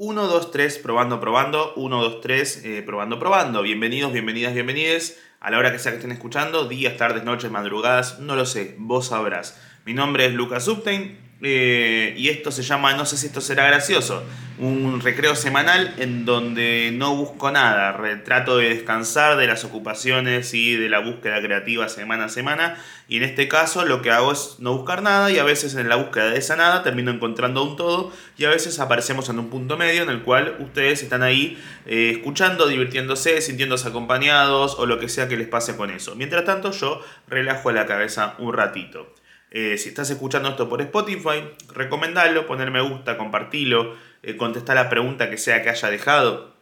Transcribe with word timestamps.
1, 0.00 0.28
2, 0.28 0.52
3, 0.52 0.78
probando, 0.78 1.18
probando. 1.18 1.72
1, 1.74 2.02
2, 2.02 2.20
3, 2.20 2.64
eh, 2.64 2.82
probando, 2.86 3.18
probando. 3.18 3.62
Bienvenidos, 3.62 4.12
bienvenidas, 4.12 4.54
bienvenides. 4.54 5.20
A 5.40 5.50
la 5.50 5.58
hora 5.58 5.72
que 5.72 5.80
sea 5.80 5.90
que 5.90 5.96
estén 5.98 6.12
escuchando, 6.12 6.68
días, 6.68 6.96
tardes, 6.96 7.24
noches, 7.24 7.50
madrugadas, 7.50 8.20
no 8.20 8.36
lo 8.36 8.46
sé, 8.46 8.76
vos 8.78 9.08
sabrás. 9.08 9.60
Mi 9.84 9.94
nombre 9.94 10.26
es 10.26 10.34
Lucas 10.34 10.68
Uptain 10.68 11.18
eh, 11.40 12.14
y 12.16 12.30
esto 12.30 12.50
se 12.50 12.62
llama 12.62 12.94
No 12.94 13.06
sé 13.06 13.16
si 13.16 13.28
esto 13.28 13.40
será 13.40 13.66
gracioso. 13.66 14.24
Un 14.58 15.00
recreo 15.00 15.36
semanal 15.36 15.94
en 15.98 16.24
donde 16.24 16.90
no 16.92 17.14
busco 17.14 17.52
nada. 17.52 17.96
Trato 18.24 18.56
de 18.56 18.70
descansar 18.70 19.36
de 19.36 19.46
las 19.46 19.62
ocupaciones 19.64 20.52
y 20.52 20.74
de 20.74 20.88
la 20.88 20.98
búsqueda 20.98 21.40
creativa 21.40 21.88
semana 21.88 22.24
a 22.24 22.28
semana. 22.28 22.76
Y 23.06 23.18
en 23.18 23.22
este 23.22 23.46
caso 23.46 23.84
lo 23.84 24.02
que 24.02 24.10
hago 24.10 24.32
es 24.32 24.56
no 24.58 24.76
buscar 24.76 25.02
nada 25.02 25.30
y 25.30 25.38
a 25.38 25.44
veces 25.44 25.76
en 25.76 25.88
la 25.88 25.94
búsqueda 25.94 26.30
de 26.30 26.38
esa 26.38 26.56
nada 26.56 26.82
termino 26.82 27.12
encontrando 27.12 27.62
un 27.62 27.76
todo 27.76 28.12
y 28.36 28.44
a 28.44 28.50
veces 28.50 28.80
aparecemos 28.80 29.28
en 29.28 29.38
un 29.38 29.48
punto 29.48 29.76
medio 29.76 30.02
en 30.02 30.10
el 30.10 30.22
cual 30.22 30.56
ustedes 30.58 31.04
están 31.04 31.22
ahí 31.22 31.56
eh, 31.86 32.14
escuchando, 32.16 32.66
divirtiéndose, 32.66 33.40
sintiéndose 33.40 33.86
acompañados 33.86 34.74
o 34.76 34.86
lo 34.86 34.98
que 34.98 35.08
sea 35.08 35.28
que 35.28 35.36
les 35.36 35.46
pase 35.46 35.76
con 35.76 35.90
eso. 35.90 36.16
Mientras 36.16 36.44
tanto 36.44 36.72
yo 36.72 37.00
relajo 37.28 37.70
la 37.70 37.86
cabeza 37.86 38.34
un 38.38 38.52
ratito. 38.52 39.14
Eh, 39.50 39.78
si 39.78 39.88
estás 39.88 40.10
escuchando 40.10 40.48
esto 40.50 40.68
por 40.68 40.80
Spotify, 40.82 41.42
recomendalo, 41.72 42.46
poner 42.46 42.70
me 42.70 42.80
gusta, 42.80 43.16
compartilo, 43.16 43.96
eh, 44.22 44.36
contestar 44.36 44.76
la 44.76 44.88
pregunta 44.88 45.30
que 45.30 45.38
sea 45.38 45.62
que 45.62 45.70
haya 45.70 45.90
dejado. 45.90 46.54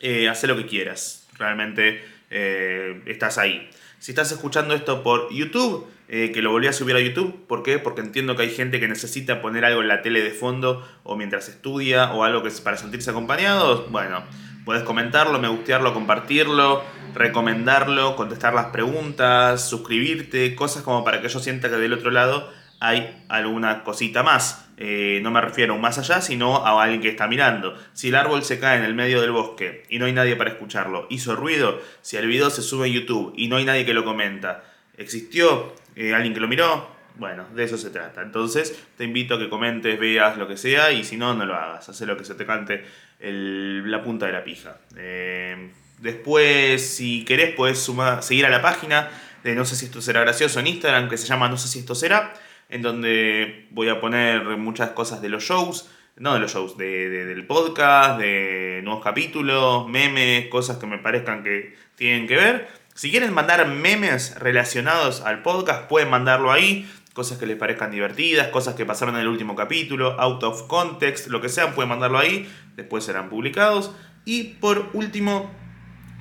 Eh, 0.00 0.28
haz 0.28 0.42
lo 0.44 0.56
que 0.56 0.66
quieras. 0.66 1.26
Realmente 1.38 2.04
eh, 2.30 3.02
estás 3.06 3.38
ahí. 3.38 3.70
Si 3.98 4.12
estás 4.12 4.32
escuchando 4.32 4.74
esto 4.74 5.02
por 5.02 5.32
YouTube, 5.32 5.86
que 6.06 6.42
lo 6.42 6.52
volví 6.52 6.66
a 6.68 6.72
subir 6.72 6.94
a 6.94 7.00
YouTube, 7.00 7.46
¿por 7.46 7.62
qué? 7.62 7.78
Porque 7.78 8.02
entiendo 8.02 8.36
que 8.36 8.42
hay 8.42 8.50
gente 8.50 8.78
que 8.78 8.86
necesita 8.86 9.40
poner 9.40 9.64
algo 9.64 9.80
en 9.80 9.88
la 9.88 10.02
tele 10.02 10.22
de 10.22 10.30
fondo 10.30 10.86
o 11.02 11.16
mientras 11.16 11.48
estudia 11.48 12.12
o 12.12 12.22
algo 12.22 12.42
que 12.42 12.48
es 12.48 12.60
para 12.60 12.76
sentirse 12.76 13.10
acompañados. 13.10 13.90
Bueno, 13.90 14.22
puedes 14.64 14.82
comentarlo, 14.82 15.38
me 15.38 15.48
gustearlo, 15.48 15.92
compartirlo 15.92 16.82
recomendarlo, 17.14 18.16
contestar 18.16 18.54
las 18.54 18.66
preguntas, 18.66 19.68
suscribirte, 19.68 20.54
cosas 20.54 20.82
como 20.82 21.04
para 21.04 21.22
que 21.22 21.28
yo 21.28 21.38
sienta 21.38 21.70
que 21.70 21.76
del 21.76 21.92
otro 21.92 22.10
lado 22.10 22.52
hay 22.80 23.24
alguna 23.28 23.84
cosita 23.84 24.22
más. 24.22 24.68
Eh, 24.76 25.20
no 25.22 25.30
me 25.30 25.40
refiero 25.40 25.72
a 25.72 25.76
un 25.76 25.82
más 25.82 25.98
allá, 25.98 26.20
sino 26.20 26.66
a 26.66 26.82
alguien 26.82 27.00
que 27.00 27.08
está 27.08 27.28
mirando. 27.28 27.76
Si 27.92 28.08
el 28.08 28.16
árbol 28.16 28.42
se 28.42 28.58
cae 28.58 28.78
en 28.78 28.84
el 28.84 28.94
medio 28.94 29.20
del 29.20 29.30
bosque 29.30 29.84
y 29.88 29.98
no 29.98 30.06
hay 30.06 30.12
nadie 30.12 30.36
para 30.36 30.50
escucharlo, 30.50 31.06
hizo 31.08 31.36
ruido, 31.36 31.80
si 32.02 32.16
el 32.16 32.26
video 32.26 32.50
se 32.50 32.62
sube 32.62 32.86
a 32.86 32.90
YouTube 32.90 33.32
y 33.36 33.48
no 33.48 33.56
hay 33.56 33.64
nadie 33.64 33.86
que 33.86 33.94
lo 33.94 34.04
comenta, 34.04 34.64
¿existió 34.98 35.72
eh, 35.94 36.14
alguien 36.14 36.34
que 36.34 36.40
lo 36.40 36.48
miró? 36.48 36.93
Bueno, 37.16 37.46
de 37.54 37.64
eso 37.64 37.78
se 37.78 37.90
trata. 37.90 38.22
Entonces 38.22 38.86
te 38.96 39.04
invito 39.04 39.34
a 39.34 39.38
que 39.38 39.48
comentes, 39.48 39.98
veas 39.98 40.36
lo 40.36 40.48
que 40.48 40.56
sea 40.56 40.90
y 40.90 41.04
si 41.04 41.16
no, 41.16 41.34
no 41.34 41.46
lo 41.46 41.54
hagas. 41.54 41.88
Haz 41.88 42.00
lo 42.02 42.16
que 42.16 42.24
se 42.24 42.34
te 42.34 42.44
cante 42.44 42.84
la 43.20 44.02
punta 44.02 44.26
de 44.26 44.32
la 44.32 44.44
pija. 44.44 44.78
Eh, 44.96 45.70
Después, 45.98 46.96
si 46.96 47.24
querés, 47.24 47.54
puedes 47.54 47.78
sumar, 47.78 48.22
seguir 48.22 48.46
a 48.46 48.50
la 48.50 48.60
página 48.60 49.08
de 49.42 49.54
No 49.54 49.64
sé 49.64 49.76
si 49.76 49.86
esto 49.86 50.00
será 50.00 50.20
gracioso 50.20 50.60
en 50.60 50.66
Instagram, 50.66 51.08
que 51.08 51.16
se 51.16 51.26
llama 51.26 51.48
No 51.48 51.56
sé 51.56 51.68
si 51.68 51.78
esto 51.78 51.94
será, 51.94 52.34
en 52.68 52.82
donde 52.82 53.68
voy 53.70 53.88
a 53.88 54.00
poner 54.00 54.42
muchas 54.58 54.90
cosas 54.90 55.22
de 55.22 55.28
los 55.28 55.44
shows, 55.44 55.88
no 56.16 56.34
de 56.34 56.40
los 56.40 56.52
shows, 56.52 56.76
del 56.76 57.46
podcast, 57.46 58.18
de 58.18 58.80
nuevos 58.84 59.02
capítulos, 59.02 59.88
memes, 59.88 60.48
cosas 60.48 60.78
que 60.78 60.86
me 60.86 60.98
parezcan 60.98 61.42
que 61.42 61.74
tienen 61.96 62.26
que 62.26 62.36
ver. 62.36 62.68
Si 62.94 63.10
quieren 63.10 63.32
mandar 63.32 63.66
memes 63.66 64.38
relacionados 64.38 65.20
al 65.20 65.42
podcast, 65.42 65.88
pueden 65.88 66.10
mandarlo 66.10 66.52
ahí. 66.52 66.88
Cosas 67.14 67.38
que 67.38 67.46
les 67.46 67.56
parezcan 67.56 67.90
divertidas, 67.90 68.48
cosas 68.48 68.74
que 68.74 68.84
pasaron 68.84 69.14
en 69.14 69.22
el 69.22 69.28
último 69.28 69.56
capítulo, 69.56 70.20
out 70.20 70.42
of 70.42 70.66
context, 70.66 71.28
lo 71.28 71.40
que 71.40 71.48
sea, 71.48 71.74
pueden 71.74 71.88
mandarlo 71.88 72.18
ahí. 72.18 72.46
Después 72.76 73.04
serán 73.04 73.30
publicados. 73.30 73.92
Y 74.26 74.54
por 74.60 74.90
último, 74.92 75.50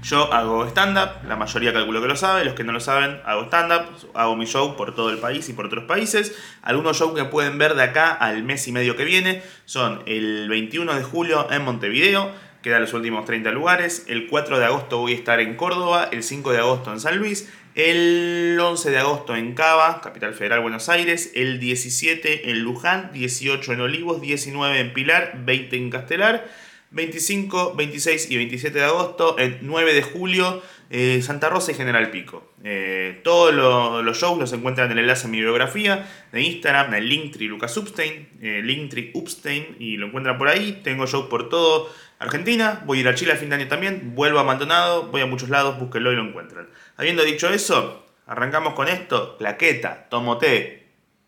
yo 0.03 0.33
hago 0.33 0.67
stand-up, 0.67 1.25
la 1.27 1.37
mayoría 1.37 1.71
calculo 1.71 2.01
que 2.01 2.09
lo 2.09 2.17
sabe, 2.17 2.43
los 2.43 2.55
que 2.55 2.65
no 2.65 2.73
lo 2.73 2.81
saben, 2.81 3.21
hago 3.25 3.45
stand-up, 3.45 3.85
hago 4.13 4.35
mi 4.35 4.45
show 4.45 4.75
por 4.75 4.93
todo 4.93 5.09
el 5.09 5.17
país 5.17 5.47
y 5.47 5.53
por 5.53 5.67
otros 5.67 5.85
países. 5.85 6.37
Algunos 6.61 6.99
shows 6.99 7.15
que 7.15 7.23
pueden 7.23 7.57
ver 7.57 7.73
de 7.73 7.83
acá 7.83 8.11
al 8.11 8.43
mes 8.43 8.67
y 8.67 8.73
medio 8.73 8.97
que 8.97 9.05
viene 9.05 9.41
son 9.63 10.03
el 10.05 10.49
21 10.49 10.93
de 10.93 11.03
julio 11.03 11.47
en 11.49 11.63
Montevideo, 11.63 12.31
quedan 12.61 12.81
los 12.81 12.93
últimos 12.93 13.23
30 13.23 13.51
lugares, 13.51 14.05
el 14.09 14.27
4 14.27 14.59
de 14.59 14.65
agosto 14.65 14.97
voy 14.97 15.13
a 15.13 15.15
estar 15.15 15.39
en 15.39 15.55
Córdoba, 15.55 16.09
el 16.11 16.21
5 16.21 16.51
de 16.51 16.57
agosto 16.59 16.91
en 16.91 16.99
San 16.99 17.17
Luis, 17.17 17.49
el 17.75 18.57
11 18.59 18.91
de 18.91 18.97
agosto 18.97 19.35
en 19.35 19.55
Cava, 19.55 20.01
Capital 20.01 20.33
Federal 20.33 20.61
Buenos 20.61 20.89
Aires, 20.89 21.31
el 21.35 21.59
17 21.59 22.49
en 22.51 22.59
Luján, 22.59 23.11
18 23.13 23.73
en 23.73 23.81
Olivos, 23.81 24.21
19 24.21 24.79
en 24.79 24.93
Pilar, 24.93 25.39
20 25.43 25.75
en 25.77 25.89
Castelar 25.89 26.47
25, 26.93 27.73
26 27.75 28.29
y 28.29 28.37
27 28.37 28.77
de 28.77 28.85
agosto, 28.85 29.37
el 29.39 29.57
9 29.61 29.93
de 29.93 30.03
julio, 30.03 30.61
eh, 30.91 31.21
Santa 31.23 31.49
Rosa 31.49 31.71
y 31.71 31.75
General 31.75 32.11
Pico. 32.11 32.53
Eh, 32.63 33.19
todos 33.23 33.51
los 33.51 34.17
shows 34.17 34.37
los 34.37 34.53
encuentran 34.53 34.91
en 34.91 34.99
el 34.99 35.05
enlace 35.05 35.25
en 35.25 35.31
mi 35.31 35.39
biografía 35.39 36.07
de 36.31 36.41
Instagram, 36.41 36.93
en 36.93 37.09
Linktree 37.09 37.47
Lucas 37.47 37.75
Upstein, 37.77 38.29
eh, 38.41 38.61
Linktree 38.63 39.09
Upstein, 39.15 39.75
y 39.79 39.97
lo 39.97 40.05
encuentran 40.05 40.37
por 40.37 40.49
ahí. 40.49 40.81
Tengo 40.83 41.07
shows 41.07 41.27
por 41.29 41.49
todo 41.49 41.91
Argentina, 42.19 42.83
voy 42.85 42.99
a 42.99 43.01
ir 43.01 43.07
a 43.07 43.15
Chile 43.15 43.33
a 43.33 43.37
fin 43.37 43.49
de 43.49 43.55
año 43.55 43.67
también, 43.67 44.13
vuelvo 44.13 44.39
a 44.39 45.01
voy 45.11 45.21
a 45.21 45.25
muchos 45.25 45.49
lados, 45.49 45.79
búsquenlo 45.79 46.13
y 46.13 46.15
lo 46.15 46.23
encuentran. 46.23 46.69
Habiendo 46.97 47.23
dicho 47.23 47.49
eso, 47.49 48.05
arrancamos 48.27 48.73
con 48.73 48.87
esto, 48.87 49.37
plaqueta, 49.37 50.07
tomo 50.09 50.37
té, 50.37 50.83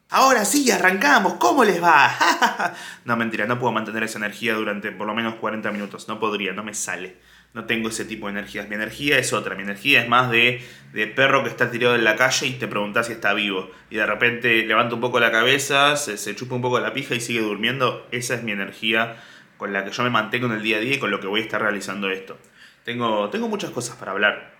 Ahora 0.09 0.45
sí, 0.45 0.69
arrancamos, 0.69 1.33
¿cómo 1.33 1.63
les 1.63 1.81
va? 1.81 2.11
no, 3.05 3.17
mentira, 3.17 3.47
no 3.47 3.59
puedo 3.59 3.73
mantener 3.73 4.03
esa 4.03 4.19
energía 4.19 4.53
durante 4.53 4.91
por 4.91 5.07
lo 5.07 5.15
menos 5.15 5.35
40 5.35 5.71
minutos, 5.71 6.07
no 6.07 6.19
podría, 6.19 6.53
no 6.53 6.63
me 6.63 6.73
sale. 6.73 7.17
No 7.53 7.65
tengo 7.65 7.87
ese 7.87 8.03
tipo 8.03 8.27
de 8.27 8.33
energías. 8.33 8.67
Mi 8.67 8.75
energía 8.75 9.17
es 9.17 9.31
otra, 9.31 9.55
mi 9.55 9.63
energía 9.63 10.01
es 10.01 10.09
más 10.09 10.29
de, 10.29 10.61
de 10.91 11.07
perro 11.07 11.41
que 11.41 11.49
está 11.49 11.71
tirado 11.71 11.95
en 11.95 12.03
la 12.03 12.17
calle 12.17 12.47
y 12.47 12.51
te 12.51 12.67
preguntas 12.67 13.07
si 13.07 13.13
está 13.13 13.33
vivo. 13.33 13.71
Y 13.89 13.95
de 13.95 14.05
repente 14.05 14.65
levanta 14.65 14.93
un 14.95 15.01
poco 15.01 15.21
la 15.21 15.31
cabeza, 15.31 15.95
se, 15.95 16.35
chupa 16.35 16.55
un 16.55 16.61
poco 16.61 16.81
la 16.81 16.93
pija 16.93 17.15
y 17.15 17.21
sigue 17.21 17.39
durmiendo. 17.39 18.07
Esa 18.11 18.35
es 18.35 18.43
mi 18.43 18.51
energía 18.51 19.15
con 19.57 19.71
la 19.71 19.85
que 19.85 19.91
yo 19.91 20.03
me 20.03 20.09
mantengo 20.09 20.47
en 20.47 20.53
el 20.53 20.63
día 20.63 20.77
a 20.77 20.79
día 20.81 20.95
y 20.95 20.99
con 20.99 21.11
lo 21.11 21.21
que 21.21 21.27
voy 21.27 21.39
a 21.39 21.43
estar 21.43 21.61
realizando 21.61 22.09
esto. 22.09 22.37
Tengo, 22.83 23.29
tengo 23.29 23.47
muchas 23.47 23.71
cosas 23.71 23.95
para 23.95 24.11
hablar 24.11 24.54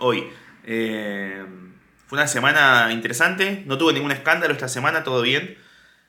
hoy. 0.00 0.28
Eh, 0.64 1.44
fue 2.06 2.18
una 2.18 2.26
semana 2.26 2.88
interesante, 2.92 3.62
no 3.66 3.78
tuve 3.78 3.92
ningún 3.92 4.10
escándalo 4.10 4.52
esta 4.52 4.68
semana, 4.68 5.04
todo 5.04 5.22
bien. 5.22 5.56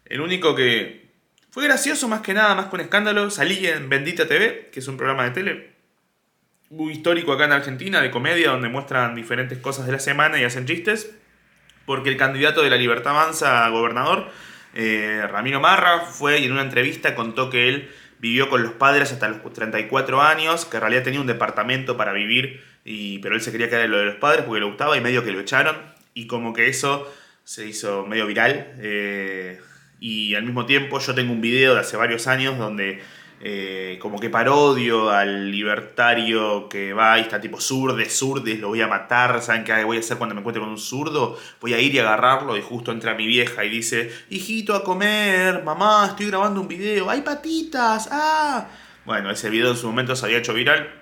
El 0.05 0.21
único 0.21 0.55
que 0.55 1.11
fue 1.51 1.63
gracioso 1.63 2.07
más 2.07 2.21
que 2.21 2.33
nada, 2.33 2.55
más 2.55 2.65
con 2.65 2.81
escándalo, 2.81 3.29
salí 3.29 3.67
en 3.67 3.87
Bendita 3.87 4.27
TV, 4.27 4.69
que 4.71 4.79
es 4.79 4.87
un 4.87 4.97
programa 4.97 5.25
de 5.25 5.31
tele 5.31 5.71
muy 6.71 6.93
histórico 6.93 7.33
acá 7.33 7.45
en 7.45 7.51
Argentina, 7.51 8.01
de 8.01 8.09
comedia, 8.09 8.51
donde 8.51 8.69
muestran 8.69 9.13
diferentes 9.13 9.57
cosas 9.59 9.85
de 9.85 9.91
la 9.91 9.99
semana 9.99 10.39
y 10.39 10.45
hacen 10.45 10.65
chistes, 10.65 11.13
porque 11.85 12.09
el 12.09 12.17
candidato 12.17 12.61
de 12.61 12.69
la 12.69 12.77
Libertad 12.77 13.11
Avanza 13.11 13.65
a 13.65 13.69
gobernador, 13.69 14.29
eh, 14.73 15.21
Ramiro 15.29 15.59
Marra, 15.59 16.05
fue 16.05 16.39
y 16.39 16.45
en 16.45 16.53
una 16.53 16.61
entrevista 16.61 17.13
contó 17.13 17.49
que 17.49 17.67
él 17.67 17.91
vivió 18.19 18.49
con 18.49 18.63
los 18.63 18.71
padres 18.71 19.11
hasta 19.11 19.27
los 19.27 19.41
34 19.51 20.21
años, 20.21 20.65
que 20.65 20.77
en 20.77 20.81
realidad 20.81 21.03
tenía 21.03 21.19
un 21.19 21.27
departamento 21.27 21.97
para 21.97 22.13
vivir 22.13 22.63
y, 22.83 23.19
pero 23.19 23.35
él 23.35 23.41
se 23.41 23.51
quería 23.51 23.69
quedar 23.69 23.85
en 23.85 23.91
lo 23.91 23.99
de 23.99 24.05
los 24.05 24.15
padres 24.15 24.43
porque 24.45 24.59
le 24.59 24.65
gustaba 24.65 24.97
y 24.97 25.01
medio 25.01 25.23
que 25.23 25.31
lo 25.31 25.39
echaron. 25.39 25.75
Y 26.13 26.27
como 26.27 26.53
que 26.53 26.67
eso 26.67 27.11
se 27.43 27.67
hizo 27.67 28.05
medio 28.05 28.25
viral. 28.25 28.73
Eh, 28.79 29.59
y 29.99 30.35
al 30.35 30.43
mismo 30.43 30.65
tiempo 30.65 30.99
yo 30.99 31.13
tengo 31.13 31.31
un 31.31 31.41
video 31.41 31.75
de 31.75 31.81
hace 31.81 31.95
varios 31.95 32.27
años 32.27 32.57
donde 32.57 33.01
eh, 33.39 33.97
como 34.01 34.19
que 34.19 34.29
parodio 34.29 35.09
al 35.11 35.51
libertario 35.51 36.67
que 36.69 36.93
va 36.93 37.19
y 37.19 37.21
está 37.21 37.39
tipo 37.39 37.59
surdes, 37.61 38.15
surdes, 38.15 38.59
lo 38.59 38.69
voy 38.69 38.81
a 38.81 38.87
matar, 38.87 39.41
¿saben 39.41 39.63
qué 39.63 39.83
voy 39.83 39.97
a 39.97 39.99
hacer 39.99 40.17
cuando 40.17 40.35
me 40.35 40.41
encuentre 40.41 40.61
con 40.61 40.69
un 40.69 40.77
zurdo? 40.77 41.37
Voy 41.59 41.73
a 41.73 41.79
ir 41.79 41.93
y 41.93 41.99
agarrarlo 41.99 42.57
y 42.57 42.61
justo 42.61 42.91
entra 42.91 43.13
mi 43.15 43.27
vieja 43.27 43.63
y 43.63 43.69
dice, 43.69 44.11
hijito 44.29 44.75
a 44.75 44.83
comer, 44.83 45.63
mamá, 45.63 46.07
estoy 46.09 46.27
grabando 46.27 46.61
un 46.61 46.67
video, 46.67 47.09
hay 47.09 47.21
patitas, 47.21 48.09
ah. 48.11 48.67
Bueno, 49.05 49.31
ese 49.31 49.49
video 49.49 49.71
en 49.71 49.77
su 49.77 49.87
momento 49.87 50.15
se 50.15 50.25
había 50.25 50.37
hecho 50.37 50.53
viral 50.53 51.00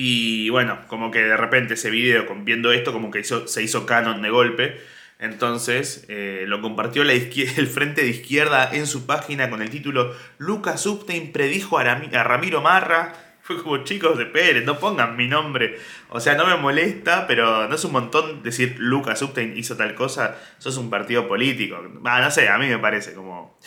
y 0.00 0.48
bueno, 0.50 0.78
como 0.86 1.10
que 1.10 1.24
de 1.24 1.36
repente 1.36 1.74
ese 1.74 1.90
video, 1.90 2.24
viendo 2.44 2.70
esto, 2.70 2.92
como 2.92 3.10
que 3.10 3.24
se 3.24 3.62
hizo 3.64 3.84
canon 3.84 4.22
de 4.22 4.30
golpe. 4.30 4.80
Entonces 5.18 6.04
eh, 6.08 6.44
lo 6.46 6.62
compartió 6.62 7.02
la 7.02 7.12
el 7.56 7.66
frente 7.66 8.02
de 8.02 8.08
izquierda 8.08 8.70
en 8.72 8.86
su 8.86 9.06
página 9.06 9.50
con 9.50 9.60
el 9.60 9.70
título 9.70 10.14
Lucas 10.38 10.86
Upstein 10.86 11.32
predijo 11.32 11.78
a, 11.78 11.82
Ramiro 11.82 12.60
Marra. 12.62 13.12
Fue 13.42 13.60
como 13.60 13.78
chicos 13.78 14.16
de 14.16 14.26
Pérez, 14.26 14.64
no 14.64 14.78
pongan 14.78 15.16
mi 15.16 15.26
nombre. 15.26 15.80
O 16.10 16.20
sea, 16.20 16.36
no 16.36 16.46
me 16.46 16.56
molesta, 16.56 17.26
pero 17.26 17.66
no 17.66 17.74
es 17.74 17.84
un 17.84 17.90
montón 17.90 18.44
decir 18.44 18.76
Lucas 18.78 19.20
Upstein 19.20 19.56
hizo 19.56 19.76
tal 19.76 19.96
cosa. 19.96 20.38
Eso 20.56 20.68
es 20.68 20.76
un 20.76 20.90
partido 20.90 21.26
político. 21.26 21.76
Ah, 22.04 22.20
no 22.20 22.30
sé, 22.30 22.48
a 22.48 22.56
mí 22.56 22.68
me 22.68 22.78
parece 22.78 23.14
como... 23.14 23.58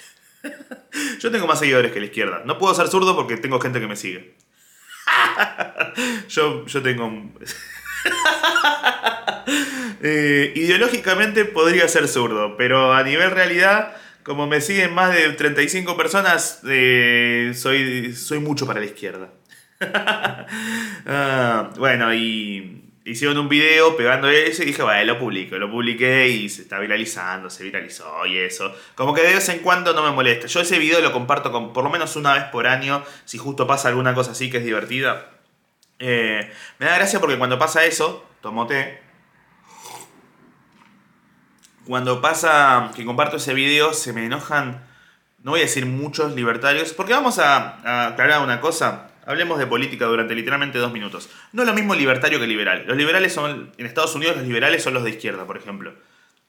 Yo 1.20 1.30
tengo 1.30 1.46
más 1.46 1.60
seguidores 1.60 1.92
que 1.92 2.00
la 2.00 2.06
izquierda. 2.06 2.44
No 2.46 2.58
puedo 2.58 2.74
ser 2.74 2.88
zurdo 2.88 3.18
porque 3.18 3.36
tengo 3.36 3.60
gente 3.60 3.82
que 3.82 3.88
me 3.88 3.98
sigue. 3.98 4.38
yo, 6.28 6.66
yo 6.66 6.82
tengo... 6.82 7.12
Eh, 10.04 10.54
ideológicamente 10.56 11.46
podría 11.46 11.88
ser 11.88 12.08
zurdo, 12.08 12.58
pero 12.58 12.92
a 12.94 13.04
nivel 13.04 13.30
realidad 13.30 13.94
como 14.24 14.48
me 14.48 14.62
siguen 14.62 14.94
más 14.94 15.14
de 15.14 15.30
35 15.34 15.98
personas, 15.98 16.62
eh, 16.68 17.52
soy, 17.56 18.14
soy 18.14 18.40
mucho 18.40 18.66
para 18.66 18.80
la 18.80 18.86
izquierda. 18.86 19.30
Ah, 21.08 21.72
bueno, 21.78 22.14
y 22.14 22.91
hicieron 23.12 23.38
un 23.38 23.50
video 23.50 23.98
pegando 23.98 24.30
eso 24.30 24.64
y 24.64 24.66
dije, 24.66 24.84
bueno, 24.84 25.04
lo 25.04 25.20
publico, 25.20 25.58
lo 25.58 25.70
publiqué 25.70 26.30
y 26.30 26.50
se 26.50 26.62
está 26.62 26.80
viralizando, 26.80 27.50
se 27.50 27.64
viralizó 27.64 28.26
y 28.26 28.38
eso. 28.38 28.74
Como 28.96 29.14
que 29.14 29.22
de 29.22 29.34
vez 29.34 29.50
en 29.50 29.60
cuando 29.60 29.94
no 29.94 30.04
me 30.04 30.12
molesta. 30.12 30.48
Yo 30.48 30.62
ese 30.62 30.80
video 30.80 31.02
lo 31.02 31.12
comparto 31.12 31.52
con, 31.52 31.74
por 31.74 31.84
lo 31.84 31.90
menos 31.90 32.16
una 32.16 32.34
vez 32.34 32.46
por 32.46 32.68
año, 32.68 33.04
si 33.26 33.38
justo 33.38 33.68
pasa 33.68 33.90
alguna 33.90 34.14
cosa 34.14 34.32
así 34.32 34.50
que 34.50 34.58
es 34.58 34.64
divertida. 34.64 35.30
Eh, 36.00 36.52
me 36.80 36.86
da 36.86 36.96
gracia 36.96 37.20
porque 37.20 37.38
cuando 37.38 37.60
pasa 37.60 37.86
eso, 37.86 38.26
tomo 38.42 38.66
té. 38.66 39.02
Cuando 41.86 42.22
pasa 42.22 42.92
que 42.96 43.04
comparto 43.04 43.38
ese 43.38 43.54
video, 43.54 43.94
se 43.94 44.14
me 44.14 44.26
enojan, 44.26 44.88
no 45.44 45.52
voy 45.52 45.60
a 45.60 45.64
decir 45.64 45.86
muchos 45.86 46.34
libertarios, 46.34 46.94
porque 46.94 47.14
vamos 47.14 47.40
a 47.40 48.08
aclarar 48.08 48.42
una 48.42 48.62
cosa. 48.62 49.11
Hablemos 49.32 49.60
de 49.60 49.66
política 49.66 50.08
durante 50.08 50.36
literalmente 50.36 50.78
dos 50.78 50.92
minutos. 50.92 51.30
No 51.54 51.62
es 51.62 51.68
lo 51.68 51.74
mismo 51.74 51.96
libertario 51.96 52.38
que 52.38 52.48
liberal. 52.48 52.84
Los 52.86 52.98
liberales 52.98 53.32
son, 53.32 53.72
en 53.78 53.86
Estados 53.86 54.14
Unidos 54.14 54.36
los 54.36 54.46
liberales 54.46 54.84
son 54.84 54.94
los 54.94 55.06
de 55.06 55.12
izquierda, 55.12 55.48
por 55.48 55.56
ejemplo. 55.56 55.94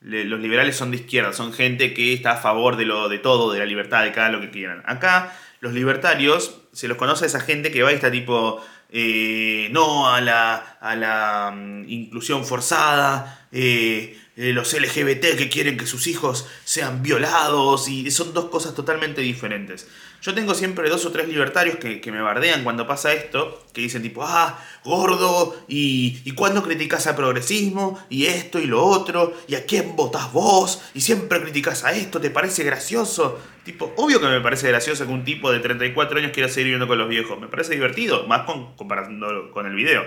los 0.01 0.41
liberales 0.41 0.75
son 0.75 0.91
de 0.91 0.97
izquierda, 0.97 1.33
son 1.33 1.53
gente 1.53 1.95
que 1.95 2.13
está 2.13 2.33
a 2.33 2.37
favor 2.39 2.77
de, 2.77 2.85
lo, 2.85 3.09
de 3.09 3.21
todo, 3.21 3.53
de 3.53 3.61
la 3.61 3.67
libertad, 3.67 4.03
de 4.03 4.11
cada 4.11 4.31
lo 4.31 4.41
que 4.41 4.51
quieran. 4.51 4.83
Acá, 4.85 5.33
los 5.61 5.73
libertarios, 5.73 6.61
se 6.73 6.89
los 6.89 6.97
conoce 6.97 7.25
a 7.25 7.29
esa 7.29 7.39
gente 7.39 7.71
que 7.71 7.85
va 7.85 7.93
y 7.93 7.95
está 7.95 8.11
tipo, 8.11 8.61
eh, 8.95 9.69
no 9.73 10.09
a 10.13 10.21
la, 10.21 10.77
a 10.79 10.95
la 10.95 11.51
mm, 11.51 11.89
inclusión 11.89 12.45
forzada, 12.45 13.49
eh, 13.51 14.19
eh, 14.37 14.53
los 14.53 14.73
LGBT 14.73 15.37
que 15.37 15.49
quieren 15.49 15.79
que 15.79 15.87
sus 15.87 16.07
hijos 16.07 16.47
sean 16.65 17.03
violados, 17.03 17.89
y 17.89 18.11
son 18.11 18.35
dos 18.35 18.51
cosas 18.51 18.75
totalmente 18.75 19.23
diferentes. 19.23 19.89
Yo 20.21 20.35
tengo 20.35 20.55
siempre 20.55 20.89
dos 20.89 21.05
o 21.05 21.11
tres 21.11 21.27
libertarios 21.27 21.77
que, 21.77 22.13
me 22.13 22.23
bardean 22.23 22.65
cuando 22.65 22.87
pasa 22.87 23.13
esto, 23.13 23.67
que 23.73 23.81
dicen 23.81 24.03
tipo, 24.03 24.23
ah, 24.23 24.63
gordo, 24.85 25.65
y, 25.69 26.21
y 26.25 26.31
cuándo 26.33 26.63
criticas 26.63 27.07
al 27.07 27.17
progresismo, 27.17 27.99
y 28.09 28.27
esto 28.27 28.61
y 28.61 28.67
lo 28.67 28.85
otro, 28.85 29.37
y 29.49 29.55
a 29.57 29.67
quién 29.67 29.97
votás 29.97 30.33
vos, 30.33 30.81
y 30.95 31.01
siempre 31.01 31.43
criticas 31.43 31.83
a 31.85 31.93
esto, 31.93 32.21
¿te 32.21 32.31
parece 32.31 32.63
gracioso? 32.63 33.41
Tipo, 33.65 33.93
obvio 33.97 34.21
que 34.21 34.27
me 34.27 34.41
parece 34.41 34.67
gracioso 34.69 35.07
que 35.07 35.13
un 35.13 35.25
tipo 35.25 35.53
de 35.53 35.61
34 35.61 36.19
años 36.19 36.33
quiera 36.33 36.49
seguir 36.49 36.65
viviendo 36.67 36.89
con 36.89 36.99
los 36.99 37.09
viejos, 37.09 37.39
me 37.41 37.47
parece 37.47 37.75
divertido, 37.75 38.27
más 38.27 38.43
con, 38.43 38.82
comparando 38.83 39.51
con 39.51 39.67
el 39.67 39.75
video. 39.75 40.05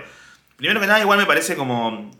Primero 0.57 0.79
que 0.79 0.87
nada, 0.87 1.01
igual 1.01 1.17
me 1.17 1.25
parece 1.25 1.55
como 1.55 2.11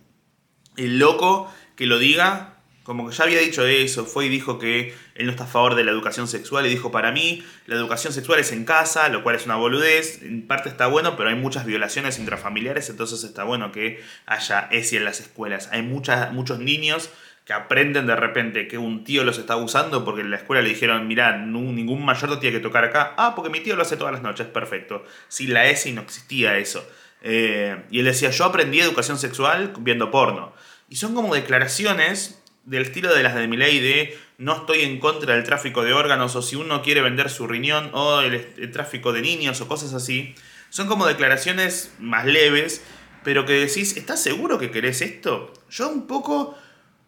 el 0.78 1.00
loco 1.00 1.54
que 1.76 1.86
lo 1.86 2.00
diga 2.00 2.56
como 2.86 3.10
que 3.10 3.16
ya 3.16 3.24
había 3.24 3.40
dicho 3.40 3.66
eso, 3.66 4.06
fue 4.06 4.28
y 4.28 4.30
dijo 4.30 4.60
que 4.60 4.94
él 5.16 5.26
no 5.26 5.32
está 5.32 5.46
a 5.46 5.48
favor 5.48 5.74
de 5.74 5.84
la 5.84 5.90
educación 5.90 6.28
sexual 6.28 6.68
y 6.68 6.70
dijo, 6.70 6.92
para 6.92 7.12
mí 7.12 7.44
la 7.66 7.74
educación 7.74 8.14
sexual 8.14 8.40
es 8.40 8.52
en 8.52 8.64
casa, 8.64 9.10
lo 9.10 9.24
cual 9.24 9.36
es 9.36 9.46
una 9.48 9.56
boludez, 9.56 10.22
en 10.22 10.46
parte 10.46 10.70
está 10.70 10.86
bueno, 10.86 11.18
pero 11.18 11.30
hay 11.30 11.36
muchas 11.36 11.66
violaciones 11.66 12.20
intrafamiliares, 12.20 12.92
entonces 12.92 13.24
está 13.24 13.44
bueno 13.44 13.72
que 13.72 14.04
haya 14.28 14.68
ESI 14.70 14.98
en 14.98 15.06
las 15.06 15.20
escuelas. 15.20 15.70
Hay 15.72 15.82
muchos 15.82 16.60
niños 16.60 17.10
que 17.46 17.54
aprenden 17.54 18.08
de 18.08 18.16
repente 18.16 18.68
que 18.68 18.80
un 18.80 19.04
tío 19.04 19.24
los 19.24 19.38
está 19.38 19.54
abusando 19.54 20.04
porque 20.04 20.22
en 20.22 20.32
la 20.32 20.38
escuela 20.38 20.64
le 20.64 20.70
dijeron, 20.70 21.08
mira, 21.08 21.38
ningún 21.38 22.04
mayor 22.04 22.32
te 22.32 22.38
tiene 22.38 22.58
que 22.58 22.64
tocar 22.64 22.84
acá. 22.84 23.14
Ah, 23.18 23.34
porque 23.36 23.52
mi 23.52 23.60
tío 23.60 23.76
lo 23.76 23.84
hace 23.84 23.98
todas 23.98 24.14
las 24.14 24.24
noches, 24.24 24.48
perfecto. 24.48 25.06
Sin 25.28 25.54
la 25.54 25.68
ESI 25.68 25.92
no 25.92 26.02
existía 26.02 26.58
eso. 26.58 26.86
Eh, 27.22 27.84
y 27.92 28.00
él 28.00 28.06
decía, 28.06 28.32
yo 28.32 28.46
aprendí 28.46 28.80
educación 28.80 29.20
sexual 29.20 29.74
viendo 29.80 30.10
porno. 30.10 30.54
Y 30.90 30.96
son 30.96 31.14
como 31.14 31.36
declaraciones 31.36 32.42
del 32.66 32.82
estilo 32.82 33.14
de 33.14 33.22
las 33.22 33.36
de 33.36 33.48
mi 33.48 33.58
ley 33.58 33.80
de 33.80 34.18
no 34.40 34.56
estoy 34.56 34.82
en 34.82 35.00
contra 35.00 35.36
del 35.36 35.44
tráfico 35.44 35.84
de 35.84 35.94
órganos 35.94 36.36
o 36.36 36.42
si 36.42 36.56
uno 36.56 36.82
quiere 36.82 37.02
vender 37.02 37.30
su 37.30 37.48
riñón 37.48 37.92
o 37.94 38.22
el, 38.22 38.72
tráfico 38.72 39.14
de 39.14 39.22
niños 39.22 39.62
o 39.62 39.68
cosas 39.68 39.94
así. 39.94 40.36
Son 40.70 40.88
como 40.88 41.06
declaraciones 41.06 41.94
más 42.00 42.26
leves, 42.26 42.82
pero 43.24 43.46
que 43.46 43.54
decís, 43.54 43.96
¿estás 43.98 44.22
seguro 44.22 44.58
que 44.58 44.72
querés 44.72 45.02
esto? 45.02 45.54
Yo 45.70 45.90
un 45.90 46.08
poco 46.08 46.58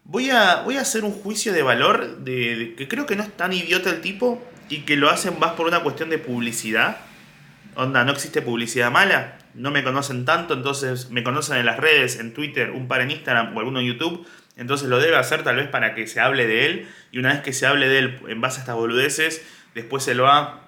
voy 0.08 0.32
a, 0.32 0.64
voy 0.64 0.78
a 0.78 0.82
hacer 0.82 1.04
un 1.04 1.12
juicio 1.12 1.54
de 1.54 1.62
valor 1.62 2.18
de, 2.18 2.74
que 2.76 2.88
creo 2.88 3.06
que 3.06 3.16
no 3.16 3.24
es 3.24 3.32
tan 3.38 3.54
idiota 3.54 3.92
el 3.92 4.02
tipo 4.02 4.44
y 4.68 4.80
que 4.80 4.98
lo 4.98 5.10
hacen 5.10 5.38
más 5.40 5.52
por 5.52 5.68
una 5.68 5.84
cuestión 5.84 6.10
de 6.10 6.18
publicidad. 6.18 6.98
Onda, 7.76 8.04
no 8.04 8.12
existe 8.12 8.42
publicidad 8.42 8.90
mala, 8.90 9.38
no 9.54 9.70
me 9.70 9.84
conocen 9.84 10.26
tanto, 10.26 10.56
entonces 10.56 11.12
me 11.12 11.24
conocen 11.24 11.58
en 11.58 11.68
las 11.68 11.78
redes, 11.78 12.20
en 12.20 12.34
Twitter, 12.34 12.72
un 12.72 12.88
par 12.88 13.02
en 13.02 13.12
Instagram 13.12 13.56
o 13.56 13.60
alguno 13.60 13.80
en 13.80 13.86
YouTube 13.86 14.28
entonces 14.58 14.90
lo 14.90 15.00
debe 15.00 15.16
hacer 15.16 15.44
tal 15.44 15.56
vez 15.56 15.70
para 15.70 15.94
que 15.94 16.08
se 16.08 16.20
hable 16.20 16.48
de 16.48 16.66
él. 16.66 16.90
Y 17.12 17.20
una 17.20 17.30
vez 17.30 17.42
que 17.42 17.54
se 17.54 17.66
hable 17.66 17.88
de 17.88 18.00
él 18.00 18.20
en 18.28 18.42
base 18.42 18.58
a 18.58 18.62
estas 18.62 18.76
boludeces, 18.76 19.46
después 19.76 20.04
se 20.04 20.16
lo 20.16 20.24
va 20.24 20.68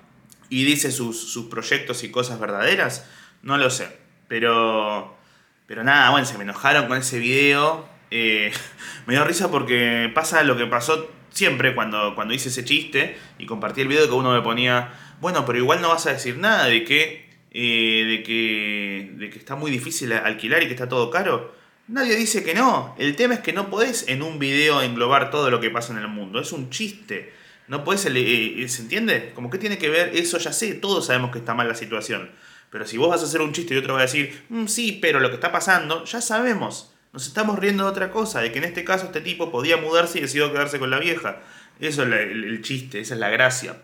y 0.50 0.63
dice 0.63 0.91
sus, 0.91 1.47
proyectos 1.50 2.03
y 2.03 2.12
cosas 2.12 2.39
verdaderas. 2.39 3.09
No 3.41 3.57
lo 3.57 3.69
sé. 3.71 3.97
Pero, 4.27 5.18
pero 5.65 5.83
nada, 5.83 6.12
bueno, 6.12 6.25
se 6.25 6.38
me 6.38 6.44
enojaron 6.44 6.88
con 6.88 7.00
ese 7.00 7.18
video. 7.18 7.89
Eh, 8.12 8.52
me 9.06 9.14
dio 9.14 9.24
risa 9.24 9.52
porque 9.52 10.12
pasa 10.14 10.44
lo 10.44 10.58
que 10.58 10.66
pasó 10.66 11.10
siempre 11.32 11.76
cuando, 11.76 12.16
cuando 12.16 12.34
hice 12.34 12.50
ese 12.50 12.66
chiste 12.66 13.18
y 13.38 13.46
compartí 13.46 13.82
el 13.82 13.88
video 13.88 14.08
que 14.08 14.14
uno 14.14 14.34
me 14.34 14.42
ponía, 14.42 14.94
bueno, 15.22 15.46
pero 15.46 15.58
igual 15.58 15.82
no 15.82 15.90
vas 15.90 16.06
a 16.08 16.14
decir 16.14 16.38
nada 16.38 16.66
de 16.66 16.84
que, 16.84 17.30
eh, 17.52 18.06
de 18.08 18.24
que, 18.24 19.12
de 19.16 19.30
que 19.30 19.40
está 19.40 19.56
muy 19.56 19.72
difícil 19.72 20.12
alquilar 20.14 20.64
y 20.64 20.68
que 20.68 20.74
está 20.74 20.90
todo 20.90 21.10
caro. 21.10 21.54
Nadie 21.88 22.16
dice 22.16 22.44
que 22.44 22.54
no. 22.54 22.96
El 23.00 23.16
tema 23.16 23.34
es 23.34 23.40
que 23.40 23.52
no 23.52 23.70
podés 23.72 24.08
en 24.08 24.22
un 24.22 24.38
video 24.38 24.82
englobar 24.82 25.32
todo 25.32 25.50
lo 25.50 25.60
que 25.60 25.72
pasa 25.72 25.92
en 25.92 25.98
el 25.98 26.08
mundo. 26.08 26.40
Es 26.40 26.52
un 26.52 26.70
chiste. 26.70 27.34
No 27.68 27.84
podés, 27.84 28.06
eh, 28.06 28.66
¿se 28.68 28.82
entiende? 28.84 29.32
Como 29.34 29.50
que 29.50 29.58
tiene 29.58 29.78
que 29.78 29.90
ver, 29.90 30.12
eso 30.16 30.38
ya 30.38 30.54
sé, 30.54 30.74
todos 30.76 31.08
sabemos 31.08 31.32
que 31.32 31.40
está 31.40 31.56
mal 31.56 31.68
la 31.68 31.76
situación. 31.76 32.32
Pero 32.72 32.86
si 32.86 32.98
vos 32.98 33.10
vas 33.10 33.22
a 33.22 33.26
hacer 33.26 33.42
un 33.42 33.54
chiste 33.54 33.74
y 33.74 33.78
otro 33.78 33.94
va 33.96 34.02
a 34.02 34.04
decir, 34.04 34.44
mm, 34.50 34.68
sí, 34.68 35.00
pero 35.02 35.20
lo 35.20 35.30
que 35.30 35.36
está 35.36 35.52
pasando, 35.52 36.06
ya 36.06 36.22
sabemos. 36.22 36.94
Nos 37.14 37.28
estamos 37.28 37.58
riendo 37.60 37.86
de 37.86 37.90
otra 37.90 38.12
cosa, 38.12 38.42
de 38.42 38.52
que 38.52 38.60
en 38.60 38.66
este 38.66 38.84
caso 38.84 39.06
este 39.06 39.22
tipo 39.22 39.52
podía 39.52 39.78
mudarse 39.78 40.20
y 40.20 40.22
decidió 40.22 40.52
quedarse 40.52 40.80
con 40.80 40.90
la 40.90 41.00
vieja. 41.00 41.42
Eso 41.80 42.04
es 42.04 42.10
el, 42.10 42.62
chiste, 42.62 43.00
esa 43.00 43.14
es 43.14 43.20
la 43.20 43.30
gracia. 43.30 43.78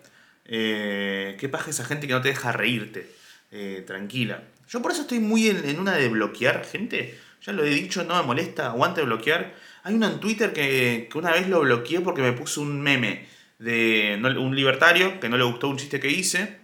Eh, 0.45 1.37
¿Qué 1.39 1.49
pasa 1.49 1.69
esa 1.69 1.85
gente 1.85 2.07
que 2.07 2.13
no 2.13 2.21
te 2.21 2.29
deja 2.29 2.51
reírte? 2.51 3.13
tranquila. 3.87 4.43
Yo 4.67 4.81
por 4.81 4.91
eso 4.91 5.03
estoy 5.03 5.19
muy 5.19 5.47
en, 5.47 5.79
una 5.79 5.93
de 5.93 6.09
bloquear 6.09 6.65
gente 6.65 7.17
ya 7.45 7.53
lo 7.53 7.63
he 7.63 7.69
dicho, 7.69 8.03
no 8.03 8.15
me 8.15 8.23
molesta, 8.23 8.67
aguante 8.67 9.03
bloquear. 9.03 9.53
Hay 9.83 9.93
uno 9.93 10.07
en 10.07 10.19
Twitter 10.19 10.51
que, 10.51 11.09
una 11.13 11.31
vez 11.31 11.47
lo 11.47 11.61
bloqueé 11.61 12.01
porque 12.01 12.23
me 12.23 12.33
puso 12.33 12.61
un 12.61 12.81
meme 12.81 13.27
de 13.59 14.19
un 14.39 14.55
libertario 14.55 15.19
que 15.19 15.29
no 15.29 15.37
le 15.37 15.43
gustó 15.43 15.69
un 15.69 15.77
chiste 15.77 15.99
que 15.99 16.09
hice. 16.09 16.57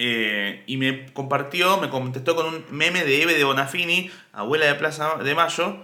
Eh, 0.00 0.62
y 0.66 0.76
me 0.76 1.12
compartió, 1.12 1.78
me 1.78 1.90
contestó 1.90 2.36
con 2.36 2.46
un 2.46 2.64
meme 2.70 3.04
de 3.04 3.20
Eve 3.20 3.34
de 3.34 3.42
Bonafini, 3.42 4.10
abuela 4.32 4.66
de 4.66 4.74
Plaza 4.76 5.16
de 5.16 5.34
Mayo. 5.34 5.76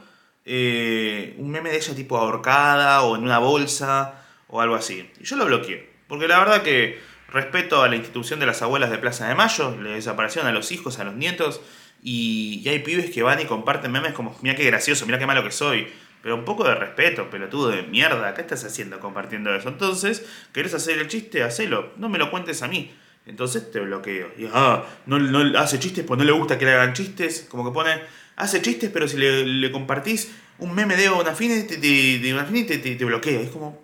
Eh, 0.46 1.34
un 1.38 1.50
meme 1.50 1.70
de 1.70 1.76
ella 1.76 1.94
tipo 1.94 2.16
ahorcada 2.16 3.02
o 3.02 3.16
en 3.16 3.24
una 3.24 3.38
bolsa 3.38 4.22
o 4.46 4.60
algo 4.60 4.76
así. 4.76 5.10
Y 5.20 5.24
yo 5.24 5.36
lo 5.36 5.46
bloqueé. 5.46 5.90
Porque 6.06 6.28
la 6.28 6.38
verdad 6.38 6.62
que 6.62 7.00
respeto 7.28 7.82
a 7.82 7.88
la 7.88 7.96
institución 7.96 8.38
de 8.38 8.46
las 8.46 8.62
abuelas 8.62 8.90
de 8.90 8.98
Plaza 8.98 9.26
de 9.28 9.34
Mayo, 9.34 9.76
le 9.80 9.90
desaparecieron 9.90 10.48
a 10.48 10.52
los 10.52 10.70
hijos, 10.70 11.00
a 11.00 11.04
los 11.04 11.14
nietos. 11.14 11.60
Y, 12.02 12.62
hay 12.68 12.80
pibes 12.80 13.10
que 13.10 13.22
van 13.22 13.40
y 13.40 13.46
comparten 13.46 13.90
memes 13.90 14.12
como, 14.12 14.36
mira 14.42 14.54
qué 14.54 14.64
gracioso, 14.64 15.06
mira 15.06 15.18
qué 15.18 15.26
malo 15.26 15.42
que 15.42 15.50
soy. 15.50 15.88
Pero 16.22 16.36
un 16.36 16.44
poco 16.44 16.64
de 16.64 16.74
respeto, 16.74 17.28
pelotudo 17.30 17.70
de 17.70 17.82
mierda. 17.82 18.32
¿Qué 18.34 18.42
estás 18.42 18.64
haciendo 18.64 19.00
compartiendo 19.00 19.54
eso? 19.54 19.68
Entonces, 19.68 20.24
¿querés 20.52 20.72
hacer 20.72 20.98
el 20.98 21.08
chiste? 21.08 21.42
Hacelo. 21.42 21.92
No 21.96 22.08
me 22.08 22.18
lo 22.18 22.30
cuentes 22.30 22.62
a 22.62 22.68
mí. 22.68 22.94
Entonces 23.26 23.70
te 23.70 23.80
bloqueo. 23.80 24.28
Y, 24.36 24.48
ah, 24.52 24.84
no, 25.06 25.18
no 25.18 25.58
hace 25.58 25.78
chistes, 25.78 26.04
pues 26.04 26.18
no 26.18 26.24
le 26.24 26.32
gusta 26.32 26.58
que 26.58 26.64
le 26.64 26.72
hagan 26.72 26.92
chistes. 26.92 27.46
Como 27.48 27.64
que 27.64 27.72
pone, 27.72 28.00
hace 28.36 28.60
chistes, 28.60 28.90
pero 28.92 29.08
si 29.08 29.16
le, 29.16 29.70
compartís 29.72 30.30
un 30.58 30.74
meme 30.74 30.96
de 30.96 31.10
una 31.10 31.34
fine, 31.34 31.62
te, 31.62 31.76
te, 31.78 32.78
te, 32.78 32.96
te, 32.96 33.04
bloquea. 33.04 33.40
Es 33.40 33.50
como, 33.50 33.82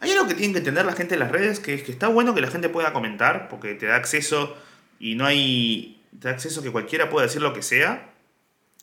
hay 0.00 0.12
algo 0.12 0.26
que 0.26 0.34
tienen 0.34 0.52
que 0.52 0.58
entender 0.58 0.84
la 0.86 0.92
gente 0.92 1.14
en 1.14 1.20
las 1.20 1.30
redes, 1.30 1.60
que 1.60 1.74
es 1.74 1.82
que 1.82 1.92
está 1.92 2.08
bueno 2.08 2.34
que 2.34 2.40
la 2.40 2.50
gente 2.50 2.68
pueda 2.68 2.92
comentar, 2.92 3.48
porque 3.48 3.74
te 3.74 3.86
da 3.86 3.96
acceso 3.96 4.56
y 4.98 5.14
no 5.14 5.26
hay 5.26 6.00
te 6.18 6.28
da 6.28 6.34
acceso 6.34 6.62
que 6.62 6.70
cualquiera 6.70 7.08
pueda 7.10 7.26
decir 7.26 7.42
lo 7.42 7.52
que 7.52 7.62
sea, 7.62 8.10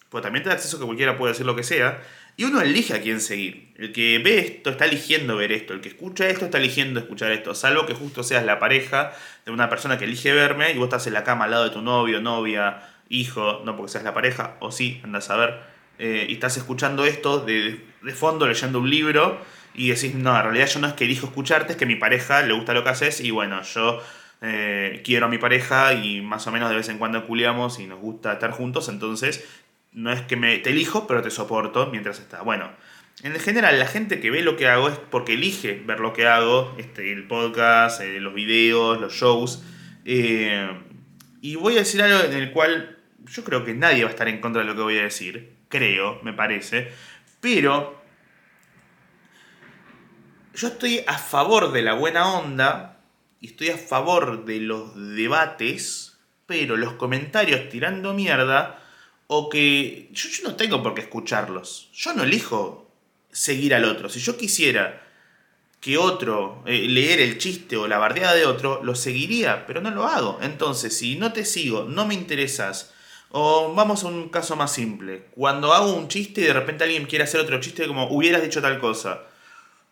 pero 0.10 0.22
también 0.22 0.44
te 0.44 0.50
da 0.50 0.56
acceso 0.56 0.80
que 0.80 0.86
cualquiera 0.86 1.18
pueda 1.18 1.34
decir 1.34 1.46
lo 1.46 1.56
que 1.56 1.64
sea, 1.64 2.02
y 2.38 2.44
uno 2.44 2.62
elige 2.62 2.94
a 2.94 3.02
quién 3.02 3.20
seguir. 3.20 3.74
El 3.76 3.92
que 3.92 4.20
ve 4.20 4.38
esto 4.40 4.70
está 4.70 4.86
eligiendo 4.86 5.36
ver 5.36 5.52
esto, 5.52 5.74
el 5.74 5.82
que 5.82 5.90
escucha 5.90 6.30
esto 6.30 6.46
está 6.46 6.60
eligiendo 6.60 7.00
escuchar 7.00 7.32
esto, 7.32 7.56
salvo 7.56 7.88
que 7.88 7.96
justo 7.96 8.24
seas 8.24 8.46
la 8.46 8.60
pareja 8.60 9.12
de 9.46 9.52
una 9.52 9.70
persona 9.70 9.98
que 9.98 10.06
elige 10.06 10.32
verme 10.34 10.72
y 10.72 10.78
vos 10.78 10.86
estás 10.86 11.08
en 11.08 11.14
la 11.14 11.24
cama 11.24 11.46
al 11.46 11.52
lado 11.52 11.64
de 11.66 11.72
tu 11.72 11.82
novio, 11.82 12.22
novia, 12.22 12.88
hijo, 13.10 13.64
no 13.66 13.76
porque 13.76 13.92
seas 13.92 14.04
la 14.04 14.14
pareja, 14.14 14.56
o 14.60 14.72
sí, 14.72 15.02
andas 15.04 15.32
a 15.32 15.36
ver, 15.36 15.60
eh, 15.98 16.28
y 16.30 16.34
estás 16.34 16.56
escuchando 16.58 17.06
esto 17.06 17.40
de, 17.40 17.84
de 18.04 18.14
fondo 18.14 18.48
leyendo 18.48 18.80
un 18.80 18.90
libro 18.90 19.42
y 19.74 19.90
decís, 19.90 20.14
no, 20.14 20.36
en 20.38 20.44
realidad 20.44 20.68
yo 20.68 20.80
no 20.80 20.88
es 20.88 20.94
que 20.94 21.06
elijo 21.06 21.26
escucharte, 21.26 21.74
es 21.74 21.78
que 21.78 21.88
mi 21.88 21.96
pareja 21.96 22.44
le 22.44 22.54
gusta 22.54 22.76
lo 22.76 22.84
que 22.84 22.90
haces 22.90 23.20
y 23.20 23.32
bueno, 23.32 23.64
yo 23.64 24.00
eh, 24.42 25.02
quiero 25.04 25.26
a 25.26 25.30
mi 25.30 25.40
pareja 25.40 25.94
y 25.94 26.22
más 26.22 26.46
o 26.46 26.52
menos 26.52 26.70
de 26.70 26.76
vez 26.76 26.90
en 26.90 27.00
cuando 27.00 27.26
culiamos 27.26 27.80
y 27.80 27.88
nos 27.88 28.00
gusta 28.00 28.34
estar 28.34 28.52
juntos, 28.52 28.90
entonces 28.90 29.44
no 29.98 30.12
es 30.12 30.22
que 30.22 30.36
me, 30.36 30.56
te 30.60 30.70
elijo, 30.70 31.08
pero 31.08 31.24
te 31.24 31.32
soporto 31.32 31.88
mientras 31.88 32.20
está. 32.20 32.44
Bueno, 32.44 32.70
en 33.24 33.34
general, 33.40 33.80
la 33.80 33.88
gente 33.88 34.20
que 34.20 34.30
ve 34.30 34.44
lo 34.44 34.56
que 34.56 34.68
hago 34.68 34.90
es 34.90 35.00
porque 35.00 35.34
elige 35.34 35.82
ver 35.88 36.00
lo 36.00 36.14
que 36.14 36.28
hago, 36.28 36.76
este, 36.78 37.12
el 37.12 37.26
podcast, 37.26 38.02
eh, 38.02 38.20
los 38.20 38.36
videos, 38.36 39.02
los 39.02 39.14
shows. 39.14 39.64
Eh, 40.06 40.70
y 41.42 41.56
voy 41.56 41.78
a 41.78 41.80
decir 41.80 42.04
algo 42.04 42.32
en 42.32 42.34
el 42.38 42.52
cual 42.52 43.00
yo 43.26 43.44
creo 43.44 43.66
que 43.66 43.74
nadie 43.74 44.04
va 44.04 44.10
a 44.10 44.12
estar 44.12 44.28
en 44.28 44.40
contra 44.40 44.62
de 44.62 44.68
lo 44.68 44.76
que 44.76 44.84
voy 44.84 45.00
a 45.00 45.04
decir. 45.04 45.56
Creo, 45.68 46.22
me 46.22 46.32
parece. 46.32 46.92
Pero 47.42 48.00
yo 50.54 50.68
estoy 50.68 51.04
a 51.08 51.18
favor 51.18 51.72
de 51.72 51.82
la 51.82 51.94
buena 51.94 52.38
onda 52.38 53.00
y 53.42 53.48
estoy 53.48 53.70
a 53.70 53.78
favor 53.78 54.46
de 54.46 54.60
los 54.60 54.96
debates, 55.16 56.20
pero 56.46 56.78
los 56.78 56.94
comentarios 56.94 57.68
tirando 57.70 58.14
mierda 58.14 58.84
o 59.28 59.50
que 59.50 60.10
yo, 60.12 60.30
no 60.44 60.56
tengo 60.56 60.82
por 60.82 60.94
qué 60.94 61.02
escucharlos. 61.02 61.90
Yo 61.94 62.14
no 62.14 62.24
elijo 62.24 62.90
seguir 63.32 63.76
al 63.76 63.86
otro. 63.86 64.10
Si 64.10 64.20
yo 64.20 64.38
quisiera 64.38 65.04
que 65.80 65.98
otro, 65.98 66.64
eh, 66.66 66.88
leer 66.88 67.22
el 67.22 67.38
chiste 67.38 67.78
o 67.78 67.88
la 67.88 67.98
bardeada 67.98 68.34
de 68.34 68.46
otro, 68.46 68.84
lo 68.84 68.96
seguiría, 68.96 69.66
pero 69.68 69.82
no 69.82 69.92
lo 69.92 70.08
hago. 70.08 70.40
Entonces, 70.42 70.98
si 70.98 71.18
no 71.18 71.34
te 71.34 71.46
sigo, 71.46 71.84
no 71.84 72.08
me 72.08 72.16
interesas, 72.16 72.94
o 73.30 73.74
vamos 73.76 74.04
a 74.04 74.08
un 74.08 74.30
caso 74.30 74.56
más 74.56 74.74
simple, 74.74 75.26
cuando 75.32 75.74
hago 75.74 75.94
un 75.94 76.08
chiste 76.08 76.42
y 76.42 76.46
de 76.46 76.54
repente 76.54 76.84
alguien 76.84 77.06
quiere 77.06 77.26
hacer 77.26 77.42
otro 77.42 77.60
chiste 77.60 77.88
como 77.88 78.10
hubieras 78.10 78.42
dicho 78.42 78.62
tal 78.62 78.80
cosa, 78.80 79.22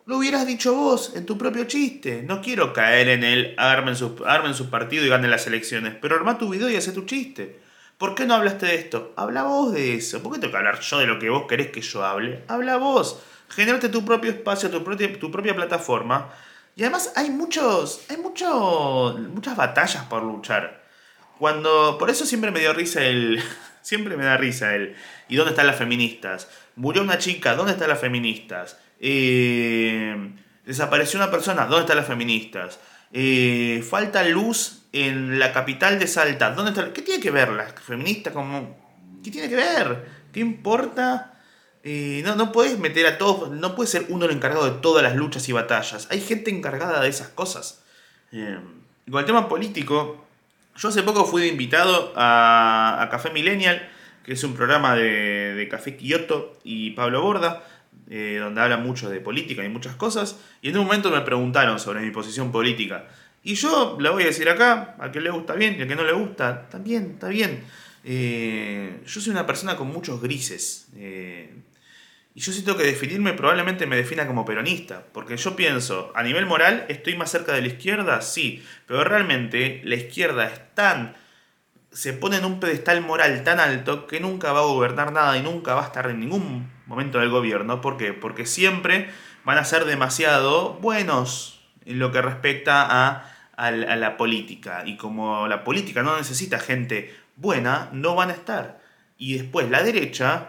lo 0.06 0.18
hubieras 0.18 0.46
dicho 0.46 0.74
vos 0.74 1.12
en 1.16 1.26
tu 1.26 1.36
propio 1.36 1.64
chiste. 1.64 2.22
No 2.22 2.40
quiero 2.40 2.72
caer 2.72 3.08
en 3.08 3.24
el 3.24 3.54
armen 3.58 3.96
su, 3.96 4.22
armen 4.24 4.54
su 4.54 4.70
partido 4.70 5.04
y 5.04 5.08
ganen 5.08 5.30
las 5.30 5.46
elecciones, 5.48 5.94
pero 6.00 6.14
arma 6.14 6.38
tu 6.38 6.48
video 6.48 6.70
y 6.70 6.76
hace 6.76 6.92
tu 6.92 7.04
chiste. 7.04 7.65
¿Por 7.98 8.14
qué 8.14 8.26
no 8.26 8.34
hablaste 8.34 8.66
de 8.66 8.74
esto? 8.74 9.14
Habla 9.16 9.44
vos 9.44 9.72
de 9.72 9.94
eso. 9.94 10.22
¿Por 10.22 10.32
qué 10.32 10.38
tengo 10.38 10.52
que 10.52 10.58
hablar 10.58 10.80
yo 10.80 10.98
de 10.98 11.06
lo 11.06 11.18
que 11.18 11.30
vos 11.30 11.46
querés 11.48 11.68
que 11.68 11.80
yo 11.80 12.04
hable? 12.04 12.44
Habla 12.46 12.76
vos. 12.76 13.20
Generate 13.48 13.88
tu 13.88 14.04
propio 14.04 14.30
espacio, 14.30 14.70
tu 14.70 14.84
propia, 14.84 15.56
plataforma. 15.56 16.30
Y 16.74 16.82
además 16.82 17.12
hay 17.16 17.30
muchos. 17.30 18.04
hay 18.10 18.18
mucho, 18.18 19.16
muchas 19.30 19.56
batallas 19.56 20.04
por 20.04 20.22
luchar. 20.22 20.84
Cuando. 21.38 21.96
Por 21.98 22.10
eso 22.10 22.26
siempre 22.26 22.50
me 22.50 22.60
dio 22.60 22.74
risa 22.74 23.02
el. 23.02 23.42
siempre 23.80 24.16
me 24.18 24.26
da 24.26 24.36
risa 24.36 24.74
el. 24.74 24.94
¿Y 25.28 25.36
dónde 25.36 25.52
están 25.52 25.66
las 25.66 25.76
feministas? 25.76 26.50
Murió 26.74 27.02
una 27.02 27.16
chica, 27.16 27.54
¿dónde 27.54 27.72
están 27.72 27.88
las 27.88 28.00
feministas? 28.00 28.78
Eh, 29.00 30.34
desapareció 30.66 31.18
una 31.18 31.30
persona, 31.30 31.64
¿dónde 31.64 31.80
están 31.80 31.96
las 31.96 32.06
feministas? 32.06 32.78
Eh, 33.12 33.82
falta 33.88 34.22
luz 34.24 34.85
en 35.04 35.38
la 35.38 35.52
capital 35.52 35.98
de 35.98 36.06
Salta, 36.06 36.52
¿dónde 36.52 36.70
está? 36.70 36.92
¿Qué 36.92 37.02
tiene 37.02 37.22
que 37.22 37.30
ver 37.30 37.50
la 37.50 37.64
feminista 37.64 38.32
como.? 38.32 38.76
¿Qué 39.22 39.30
tiene 39.30 39.48
que 39.48 39.56
ver? 39.56 40.06
¿Qué 40.32 40.40
importa? 40.40 41.32
no, 42.24 42.34
no 42.34 42.50
puedes 42.50 42.78
meter 42.80 43.06
a 43.06 43.16
todos, 43.16 43.50
no 43.52 43.76
puede 43.76 43.88
ser 43.88 44.06
uno 44.08 44.24
el 44.24 44.32
encargado 44.32 44.64
de 44.64 44.80
todas 44.80 45.04
las 45.04 45.14
luchas 45.14 45.48
y 45.48 45.52
batallas. 45.52 46.08
Hay 46.10 46.20
gente 46.20 46.50
encargada 46.50 47.00
de 47.00 47.08
esas 47.08 47.28
cosas. 47.28 47.84
Eh, 48.32 48.58
con 49.10 49.20
el 49.20 49.26
tema 49.26 49.48
político, 49.48 50.26
yo 50.76 50.88
hace 50.88 51.02
poco 51.02 51.24
fui 51.24 51.46
invitado 51.46 52.12
a, 52.16 53.08
Café 53.10 53.30
Millennial, 53.30 53.88
que 54.24 54.32
es 54.32 54.42
un 54.42 54.54
programa 54.54 54.96
de, 54.96 55.68
Café 55.70 55.96
Kioto 55.96 56.58
y 56.64 56.90
Pablo 56.90 57.22
Borda, 57.22 57.62
eh, 58.10 58.38
donde 58.40 58.60
habla 58.60 58.76
mucho 58.76 59.08
de 59.08 59.20
política 59.20 59.64
y 59.64 59.68
muchas 59.68 59.94
cosas. 59.94 60.40
Y 60.62 60.70
en 60.70 60.78
un 60.78 60.86
momento 60.86 61.10
me 61.10 61.20
preguntaron 61.20 61.78
sobre 61.78 62.00
mi 62.00 62.10
posición 62.10 62.50
política. 62.50 63.06
Y 63.46 63.54
yo 63.54 63.96
la 64.00 64.10
voy 64.10 64.24
a 64.24 64.26
decir 64.26 64.48
acá, 64.48 64.96
a 64.98 65.12
que 65.12 65.20
le 65.20 65.30
gusta 65.30 65.54
bien 65.54 65.76
y 65.78 65.82
a 65.82 65.86
que 65.86 65.94
no 65.94 66.02
le 66.02 66.12
gusta, 66.12 66.68
también, 66.68 67.12
está 67.12 67.28
bien. 67.28 67.62
Eh, 68.02 69.00
yo 69.06 69.20
soy 69.20 69.30
una 69.30 69.46
persona 69.46 69.76
con 69.76 69.86
muchos 69.86 70.20
grises. 70.20 70.88
Y 70.92 72.40
yo 72.40 72.52
si 72.52 72.64
tengo 72.64 72.76
que 72.76 72.82
definirme, 72.82 73.34
probablemente 73.34 73.86
me 73.86 73.94
defina 73.94 74.26
como 74.26 74.44
peronista. 74.44 75.04
Porque 75.12 75.36
yo 75.36 75.54
pienso, 75.54 76.10
a 76.16 76.24
nivel 76.24 76.44
moral, 76.44 76.86
¿estoy 76.88 77.16
más 77.16 77.30
cerca 77.30 77.52
de 77.52 77.60
la 77.60 77.68
izquierda? 77.68 78.20
Sí. 78.20 78.64
Pero 78.84 79.04
realmente 79.04 79.80
la 79.84 79.94
izquierda 79.94 80.48
es 80.48 80.74
tan. 80.74 81.14
se 81.92 82.14
pone 82.14 82.38
en 82.38 82.46
un 82.46 82.58
pedestal 82.58 83.00
moral 83.00 83.44
tan 83.44 83.60
alto 83.60 84.08
que 84.08 84.18
nunca 84.18 84.50
va 84.50 84.58
a 84.58 84.64
gobernar 84.64 85.12
nada 85.12 85.38
y 85.38 85.42
nunca 85.42 85.74
va 85.74 85.84
a 85.84 85.86
estar 85.86 86.10
en 86.10 86.18
ningún 86.18 86.68
momento 86.86 87.20
del 87.20 87.30
gobierno. 87.30 87.80
¿Por 87.80 87.96
qué? 87.96 88.12
Porque 88.12 88.44
siempre 88.44 89.08
van 89.44 89.58
a 89.58 89.64
ser 89.64 89.84
demasiado 89.84 90.74
buenos 90.80 91.60
en 91.84 92.00
lo 92.00 92.10
que 92.10 92.20
respecta 92.20 92.86
a, 92.90 93.35
a 93.56 93.70
la 93.70 94.16
política. 94.16 94.82
Y 94.86 94.96
como 94.96 95.48
la 95.48 95.64
política 95.64 96.02
no 96.02 96.16
necesita 96.16 96.58
gente 96.58 97.14
buena, 97.36 97.88
no 97.92 98.14
van 98.14 98.30
a 98.30 98.34
estar. 98.34 98.80
Y 99.18 99.38
después 99.38 99.70
la 99.70 99.82
derecha 99.82 100.48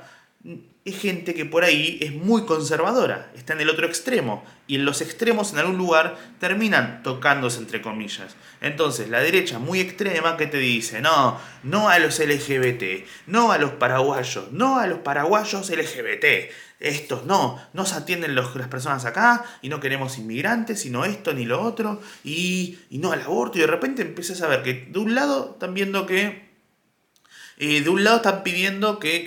es 0.88 0.98
gente 0.98 1.34
que 1.34 1.44
por 1.44 1.66
ahí 1.66 1.98
es 2.02 2.14
muy 2.14 2.46
conservadora, 2.46 3.30
está 3.36 3.52
en 3.52 3.60
el 3.60 3.70
otro 3.70 3.86
extremo, 3.86 4.46
y 4.68 4.76
en 4.76 4.86
los 4.86 5.02
extremos 5.02 5.52
en 5.52 5.60
algún 5.60 5.78
lugar 5.78 6.18
terminan 6.40 7.04
tocándose 7.04 7.60
entre 7.60 7.82
comillas. 7.82 8.38
Entonces, 8.62 9.10
la 9.10 9.20
derecha 9.20 9.60
muy 9.60 9.82
extrema 9.82 10.38
que 10.38 10.48
te 10.48 10.58
dice, 10.58 11.02
no, 11.02 11.40
no 11.64 11.90
a 11.90 12.00
los 12.00 12.20
LGBT, 12.20 13.06
no 13.26 13.52
a 13.52 13.58
los 13.58 13.72
paraguayos, 13.72 14.54
no 14.54 14.80
a 14.80 14.88
los 14.88 15.00
paraguayos 15.00 15.70
LGBT, 15.70 16.26
estos 16.80 17.26
no, 17.26 17.60
no 17.74 17.86
se 17.86 17.96
atienden 17.96 18.36
las 18.36 18.48
personas 18.68 19.06
acá 19.06 19.44
y 19.62 19.70
no 19.70 19.80
queremos 19.80 20.18
inmigrantes, 20.18 20.82
sino 20.82 21.06
esto 21.06 21.34
ni 21.34 21.46
lo 21.46 21.62
otro, 21.62 22.02
y, 22.24 22.78
no 22.92 23.12
al 23.12 23.22
aborto, 23.22 23.58
y 23.58 23.62
de 23.62 23.68
repente 23.68 24.04
empiezas 24.04 24.42
a 24.42 24.48
ver 24.48 24.64
que 24.64 24.88
de 24.92 25.00
un 25.00 25.16
lado 25.16 25.52
están 25.54 25.74
viendo 25.74 26.06
que... 26.06 26.48
Eh, 27.60 27.82
de 27.82 27.90
un 27.90 28.04
lado 28.04 28.18
están 28.18 28.44
pidiendo 28.44 29.00
que... 29.00 29.24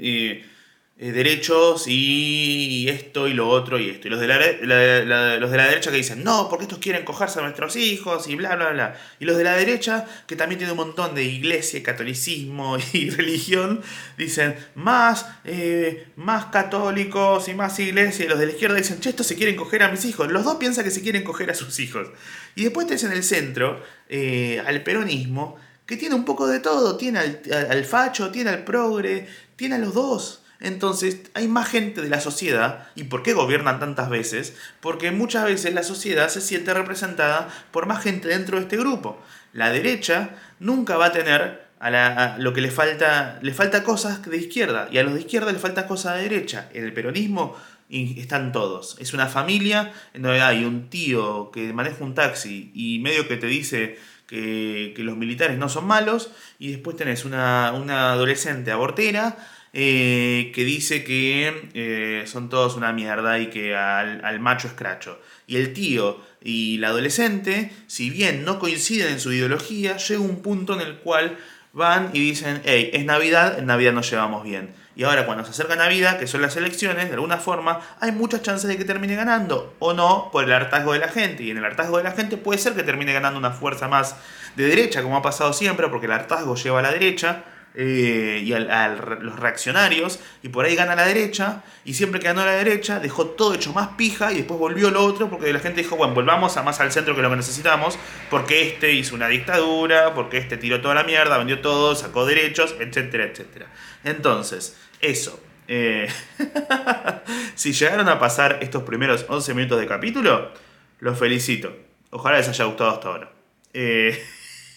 Eh, 0.00 0.50
eh, 0.96 1.10
derechos 1.10 1.88
y 1.88 2.88
esto 2.88 3.26
y 3.26 3.34
lo 3.34 3.48
otro 3.48 3.80
y 3.80 3.90
esto. 3.90 4.06
Y 4.06 4.10
los 4.12 4.20
de 4.20 4.28
la, 4.28 5.38
los 5.38 5.50
de 5.50 5.56
la 5.56 5.66
derecha 5.66 5.90
que 5.90 5.96
dicen, 5.96 6.22
no, 6.22 6.48
porque 6.48 6.64
estos 6.64 6.78
quieren 6.78 7.04
cogerse 7.04 7.40
a 7.40 7.42
nuestros 7.42 7.74
hijos 7.74 8.28
y 8.28 8.36
bla, 8.36 8.54
bla, 8.54 8.70
bla. 8.70 8.96
Y 9.18 9.24
los 9.24 9.36
de 9.36 9.42
la 9.42 9.56
derecha, 9.56 10.06
que 10.28 10.36
también 10.36 10.58
tiene 10.58 10.70
un 10.70 10.78
montón 10.78 11.16
de 11.16 11.24
iglesia, 11.24 11.82
catolicismo 11.82 12.78
y 12.92 13.10
religión, 13.10 13.82
dicen, 14.16 14.54
más, 14.76 15.26
eh, 15.44 16.06
más 16.14 16.46
católicos 16.46 17.48
y 17.48 17.54
más 17.54 17.76
iglesia. 17.80 18.26
Y 18.26 18.28
los 18.28 18.38
de 18.38 18.46
la 18.46 18.52
izquierda 18.52 18.76
dicen, 18.76 19.00
che, 19.00 19.10
estos 19.10 19.26
se 19.26 19.34
quieren 19.34 19.56
coger 19.56 19.82
a 19.82 19.90
mis 19.90 20.04
hijos. 20.04 20.30
Los 20.30 20.44
dos 20.44 20.58
piensan 20.58 20.84
que 20.84 20.92
se 20.92 21.02
quieren 21.02 21.24
coger 21.24 21.50
a 21.50 21.54
sus 21.54 21.80
hijos. 21.80 22.06
Y 22.54 22.62
después 22.62 22.86
te 22.86 22.94
en 22.94 23.10
el 23.10 23.24
centro, 23.24 23.82
eh, 24.08 24.62
al 24.64 24.84
peronismo, 24.84 25.56
que 25.86 25.96
tiene 25.96 26.14
un 26.14 26.24
poco 26.24 26.46
de 26.46 26.60
todo. 26.60 26.96
Tiene 26.96 27.18
al, 27.18 27.40
al 27.50 27.84
facho, 27.84 28.30
tiene 28.30 28.50
al 28.50 28.62
progre, 28.62 29.26
tiene 29.56 29.74
a 29.74 29.78
los 29.78 29.92
dos. 29.92 30.43
Entonces 30.60 31.20
hay 31.34 31.48
más 31.48 31.68
gente 31.68 32.00
de 32.00 32.08
la 32.08 32.20
sociedad. 32.20 32.88
¿Y 32.94 33.04
por 33.04 33.22
qué 33.22 33.32
gobiernan 33.32 33.80
tantas 33.80 34.08
veces? 34.08 34.56
Porque 34.80 35.10
muchas 35.10 35.44
veces 35.44 35.74
la 35.74 35.82
sociedad 35.82 36.28
se 36.28 36.40
siente 36.40 36.72
representada 36.72 37.48
por 37.70 37.86
más 37.86 38.02
gente 38.02 38.28
dentro 38.28 38.56
de 38.56 38.64
este 38.64 38.76
grupo. 38.76 39.20
La 39.52 39.70
derecha 39.70 40.30
nunca 40.58 40.96
va 40.96 41.06
a 41.06 41.12
tener 41.12 41.64
a, 41.80 42.36
lo 42.38 42.52
que 42.52 42.60
le 42.60 42.70
falta, 42.70 43.38
le 43.42 43.52
falta 43.52 43.82
cosas 43.82 44.22
de 44.22 44.36
izquierda 44.36 44.88
y 44.90 44.98
a 44.98 45.02
los 45.02 45.14
de 45.14 45.20
izquierda 45.20 45.52
le 45.52 45.58
falta 45.58 45.86
cosas 45.86 46.16
de 46.16 46.22
derecha. 46.22 46.68
En 46.72 46.84
el 46.84 46.92
peronismo 46.92 47.56
están 47.90 48.52
todos. 48.52 48.96
Es 48.98 49.12
una 49.12 49.26
familia 49.26 49.92
en 50.14 50.22
donde 50.22 50.40
hay 50.40 50.64
un 50.64 50.88
tío 50.88 51.50
que 51.52 51.72
maneja 51.72 52.02
un 52.02 52.14
taxi 52.14 52.72
y 52.74 52.98
medio 53.00 53.28
que 53.28 53.36
te 53.36 53.46
dice 53.46 53.98
que, 54.26 54.94
los 54.98 55.16
militares 55.16 55.58
no 55.58 55.68
son 55.68 55.86
malos 55.86 56.30
y 56.58 56.70
después 56.70 56.96
tenés 56.96 57.24
una, 57.24 57.72
una 57.72 58.12
adolescente 58.12 58.72
abortera 58.72 59.36
eh, 59.74 60.52
que 60.54 60.64
dice 60.64 61.02
que 61.02 61.68
eh, 61.74 62.22
son 62.26 62.48
todos 62.48 62.76
una 62.76 62.92
mierda 62.92 63.40
y 63.40 63.48
que 63.48 63.74
al, 63.74 64.24
al 64.24 64.40
macho 64.40 64.68
escracho. 64.68 65.20
Y 65.46 65.56
el 65.56 65.72
tío 65.72 66.20
y 66.40 66.78
la 66.78 66.88
adolescente, 66.88 67.72
si 67.88 68.08
bien 68.08 68.44
no 68.44 68.58
coinciden 68.58 69.08
en 69.08 69.20
su 69.20 69.32
ideología, 69.32 69.96
llega 69.96 70.20
un 70.20 70.42
punto 70.42 70.74
en 70.74 70.80
el 70.80 70.96
cual 70.98 71.36
van 71.74 72.10
y 72.12 72.20
dicen, 72.20 72.62
hey, 72.64 72.90
es 72.92 73.04
Navidad, 73.04 73.58
en 73.58 73.66
Navidad 73.66 73.92
nos 73.92 74.08
llevamos 74.08 74.44
bien. 74.44 74.72
Y 74.96 75.02
ahora 75.02 75.26
cuando 75.26 75.44
se 75.44 75.50
acerca 75.50 75.74
Navidad, 75.74 76.20
que 76.20 76.28
son 76.28 76.40
las 76.40 76.56
elecciones, 76.56 77.08
de 77.08 77.14
alguna 77.14 77.38
forma, 77.38 77.80
hay 78.00 78.12
muchas 78.12 78.42
chances 78.42 78.68
de 78.68 78.78
que 78.78 78.84
termine 78.84 79.16
ganando, 79.16 79.74
o 79.80 79.92
no, 79.92 80.30
por 80.30 80.44
el 80.44 80.52
hartazgo 80.52 80.92
de 80.92 81.00
la 81.00 81.08
gente. 81.08 81.42
Y 81.42 81.50
en 81.50 81.58
el 81.58 81.64
hartazgo 81.64 81.98
de 81.98 82.04
la 82.04 82.12
gente 82.12 82.36
puede 82.36 82.60
ser 82.60 82.74
que 82.74 82.84
termine 82.84 83.12
ganando 83.12 83.38
una 83.38 83.50
fuerza 83.50 83.88
más 83.88 84.14
de 84.54 84.68
derecha, 84.68 85.02
como 85.02 85.16
ha 85.16 85.22
pasado 85.22 85.52
siempre, 85.52 85.88
porque 85.88 86.06
el 86.06 86.12
hartazgo 86.12 86.54
lleva 86.54 86.78
a 86.78 86.82
la 86.82 86.92
derecha. 86.92 87.42
Eh, 87.76 88.40
y 88.44 88.52
a 88.52 88.88
los 89.20 89.40
reaccionarios, 89.40 90.20
y 90.44 90.48
por 90.48 90.64
ahí 90.64 90.76
gana 90.76 90.94
la 90.94 91.06
derecha, 91.06 91.64
y 91.84 91.94
siempre 91.94 92.20
que 92.20 92.28
ganó 92.28 92.46
la 92.46 92.52
derecha 92.52 93.00
dejó 93.00 93.26
todo 93.30 93.52
hecho 93.52 93.72
más 93.72 93.88
pija 93.96 94.32
y 94.32 94.36
después 94.36 94.60
volvió 94.60 94.92
lo 94.92 95.04
otro 95.04 95.28
porque 95.28 95.52
la 95.52 95.58
gente 95.58 95.82
dijo, 95.82 95.96
bueno, 95.96 96.14
volvamos 96.14 96.56
a 96.56 96.62
más 96.62 96.78
al 96.78 96.92
centro 96.92 97.16
que 97.16 97.22
lo 97.22 97.30
que 97.30 97.36
necesitamos, 97.36 97.98
porque 98.30 98.68
este 98.68 98.92
hizo 98.92 99.16
una 99.16 99.26
dictadura, 99.26 100.14
porque 100.14 100.38
este 100.38 100.56
tiró 100.56 100.80
toda 100.80 100.94
la 100.94 101.02
mierda, 101.02 101.36
vendió 101.36 101.60
todo, 101.62 101.96
sacó 101.96 102.24
derechos, 102.26 102.76
etcétera, 102.78 103.24
etcétera. 103.24 103.66
Entonces, 104.04 104.76
eso. 105.00 105.42
Eh, 105.66 106.06
si 107.56 107.72
llegaron 107.72 108.08
a 108.08 108.20
pasar 108.20 108.58
estos 108.62 108.84
primeros 108.84 109.26
11 109.28 109.52
minutos 109.54 109.80
de 109.80 109.88
capítulo, 109.88 110.52
los 111.00 111.18
felicito. 111.18 111.76
Ojalá 112.10 112.38
les 112.38 112.48
haya 112.48 112.66
gustado 112.66 112.90
hasta 112.90 113.08
ahora. 113.08 113.32
Eh, 113.72 114.22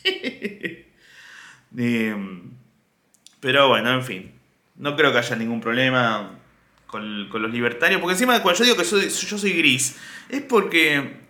em, 1.77 2.56
pero 3.39 3.67
bueno, 3.67 3.91
en 3.93 4.03
fin. 4.03 4.31
No 4.75 4.95
creo 4.95 5.11
que 5.11 5.19
haya 5.19 5.35
ningún 5.35 5.61
problema. 5.61 6.39
con, 6.87 7.29
los 7.29 7.51
libertarios, 7.51 7.99
porque 7.99 8.13
encima 8.13 8.41
cuando 8.41 8.59
yo 8.59 8.65
digo 8.65 8.77
que 8.77 9.09
yo 9.09 9.37
soy 9.37 9.53
gris, 9.53 9.97
es 10.29 10.41
porque 10.41 11.21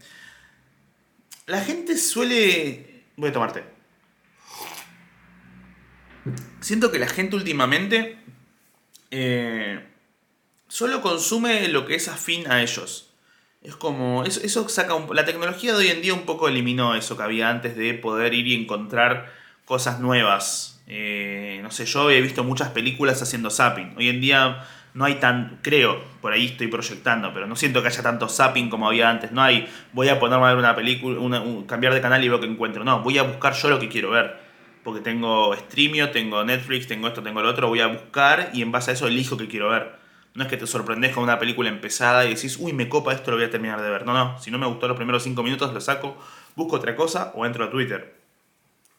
la 1.47 1.61
gente 1.61 1.97
suele... 1.97 3.03
Voy 3.15 3.29
a 3.29 3.33
tomarte. 3.33 3.63
Siento 6.59 6.91
que 6.91 6.99
la 6.99 7.07
gente 7.07 7.35
últimamente 7.35 8.19
eh, 9.11 9.83
solo 10.67 11.01
consume 11.01 11.69
lo 11.69 11.85
que 11.85 11.95
es 11.95 12.07
afín 12.07 12.49
a 12.51 12.61
ellos. 12.61 13.13
Es 13.61 13.75
como, 13.75 14.23
eso, 14.23 14.41
eso 14.43 14.67
saca 14.69 14.93
un, 14.93 15.13
la 15.15 15.25
tecnología 15.25 15.71
de 15.71 15.79
hoy 15.79 15.87
en 15.87 16.01
día 16.01 16.13
un 16.13 16.25
poco 16.25 16.47
eliminó 16.47 16.95
eso 16.95 17.17
que 17.17 17.23
había 17.23 17.49
antes 17.49 17.75
de 17.75 17.93
poder 17.93 18.33
ir 18.33 18.47
y 18.47 18.53
encontrar 18.53 19.33
cosas 19.65 19.99
nuevas. 19.99 20.76
Eh, 20.87 21.59
no 21.61 21.69
sé, 21.69 21.85
yo 21.85 22.09
he 22.09 22.21
visto 22.21 22.43
muchas 22.43 22.69
películas 22.69 23.21
haciendo 23.21 23.49
zapping. 23.49 23.93
Hoy 23.97 24.07
en 24.07 24.21
día 24.21 24.63
no 24.93 25.05
hay 25.05 25.15
tan, 25.15 25.59
creo, 25.61 26.01
por 26.21 26.31
ahí 26.33 26.47
estoy 26.47 26.67
proyectando, 26.67 27.33
pero 27.33 27.45
no 27.45 27.55
siento 27.55 27.81
que 27.81 27.89
haya 27.89 28.01
tanto 28.01 28.29
zapping 28.29 28.69
como 28.69 28.87
había 28.87 29.09
antes. 29.09 29.31
No 29.31 29.43
hay, 29.43 29.67
voy 29.93 30.09
a 30.09 30.19
ponerme 30.19 30.45
a 30.45 30.49
ver 30.49 30.57
una 30.57 30.75
película, 30.75 31.43
cambiar 31.67 31.93
de 31.93 32.01
canal 32.01 32.23
y 32.23 32.29
veo 32.29 32.39
que 32.39 32.47
encuentro. 32.47 32.83
No, 32.83 33.01
voy 33.01 33.17
a 33.17 33.23
buscar 33.23 33.53
yo 33.53 33.69
lo 33.69 33.79
que 33.79 33.89
quiero 33.89 34.11
ver. 34.11 34.47
Porque 34.83 35.01
tengo 35.01 35.53
Streamio, 35.53 36.11
tengo 36.11 36.43
Netflix, 36.45 36.87
tengo 36.87 37.09
esto, 37.09 37.21
tengo 37.21 37.41
lo 37.41 37.49
otro. 37.49 37.67
Voy 37.67 37.81
a 37.81 37.87
buscar 37.87 38.51
y 38.53 38.61
en 38.61 38.71
base 38.71 38.91
a 38.91 38.93
eso 38.93 39.07
elijo 39.07 39.35
que 39.35 39.49
quiero 39.49 39.69
ver. 39.69 39.97
No 40.33 40.43
es 40.43 40.49
que 40.49 40.55
te 40.55 40.65
sorprendes 40.65 41.13
con 41.13 41.23
una 41.23 41.39
película 41.39 41.67
empezada 41.67 42.25
y 42.25 42.35
decís, 42.35 42.57
uy, 42.59 42.71
me 42.71 42.87
copa 42.87 43.11
esto, 43.11 43.31
lo 43.31 43.37
voy 43.37 43.45
a 43.45 43.49
terminar 43.49 43.81
de 43.81 43.89
ver. 43.89 44.05
No, 44.05 44.13
no, 44.13 44.39
si 44.39 44.49
no 44.49 44.57
me 44.57 44.67
gustó 44.67 44.87
los 44.87 44.95
primeros 44.95 45.23
5 45.23 45.43
minutos, 45.43 45.73
lo 45.73 45.81
saco, 45.81 46.17
busco 46.55 46.77
otra 46.77 46.95
cosa 46.95 47.33
o 47.35 47.45
entro 47.45 47.65
a 47.65 47.69
Twitter. 47.69 48.26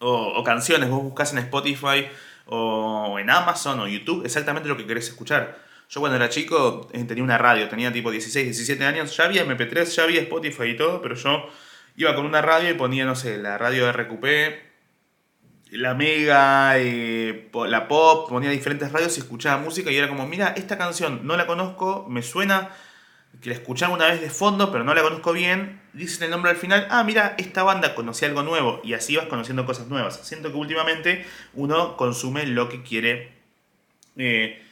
O, 0.01 0.39
o 0.39 0.45
canciones, 0.45 0.89
vos 0.89 1.03
buscas 1.03 1.33
en 1.33 1.39
Spotify 1.39 2.07
o 2.47 3.19
en 3.19 3.29
Amazon 3.31 3.81
o 3.81 3.89
YouTube 3.89 4.25
exactamente 4.25 4.69
lo 4.69 4.77
que 4.77 4.87
querés 4.87 5.09
escuchar. 5.09 5.59
Yo 5.91 6.01
cuando 6.01 6.17
era 6.17 6.29
chico 6.29 6.89
eh, 6.93 7.05
tenía 7.05 7.25
una 7.25 7.39
radio, 7.39 7.69
tenía 7.69 7.93
tipo 7.93 8.11
16, 8.11 8.47
17 8.47 8.85
años, 8.85 9.17
ya 9.17 9.25
había 9.25 9.45
MP3, 9.45 9.85
ya 9.85 10.03
había 10.05 10.21
Spotify 10.21 10.65
y 10.65 10.77
todo, 10.77 11.01
pero 11.01 11.15
yo 11.15 11.49
iba 11.97 12.15
con 12.15 12.27
una 12.27 12.43
radio 12.43 12.71
y 12.71 12.75
ponía, 12.75 13.05
no 13.05 13.17
sé, 13.17 13.39
la 13.39 13.57
radio 13.59 13.87
de 13.87 13.93
RQP, 13.93 14.25
la 15.73 15.95
Mega, 15.95 16.79
eh, 16.79 17.51
la 17.67 17.89
Pop, 17.89 18.29
ponía 18.29 18.51
diferentes 18.51 18.93
radios 18.93 19.17
y 19.17 19.21
escuchaba 19.21 19.61
música 19.61 19.91
y 19.91 19.97
era 19.97 20.09
como, 20.09 20.27
mira, 20.27 20.55
esta 20.57 20.79
canción 20.79 21.27
no 21.27 21.37
la 21.37 21.47
conozco, 21.47 22.07
me 22.09 22.23
suena 22.23 22.71
que 23.41 23.51
la 23.51 23.55
escuchaba 23.57 23.95
una 23.95 24.07
vez 24.07 24.21
de 24.21 24.31
fondo, 24.31 24.71
pero 24.71 24.85
no 24.85 24.95
la 24.95 25.03
conozco 25.03 25.33
bien, 25.33 25.78
dicen 25.93 26.25
el 26.25 26.31
nombre 26.31 26.51
al 26.51 26.57
final, 26.57 26.87
ah, 26.91 27.05
mira, 27.05 27.35
esta 27.39 27.63
banda 27.63 27.95
conocía 27.95 28.29
algo 28.29 28.43
nuevo 28.43 28.81
y 28.85 28.95
así 28.95 29.17
vas 29.17 29.27
conociendo 29.27 29.67
cosas 29.67 29.89
nuevas. 29.89 30.21
Siento 30.23 30.51
que 30.51 30.57
últimamente 30.57 31.27
uno 31.55 31.97
consume 31.97 32.47
lo 32.47 32.69
que 32.69 32.83
quiere. 32.83 33.33
Eh, 34.17 34.63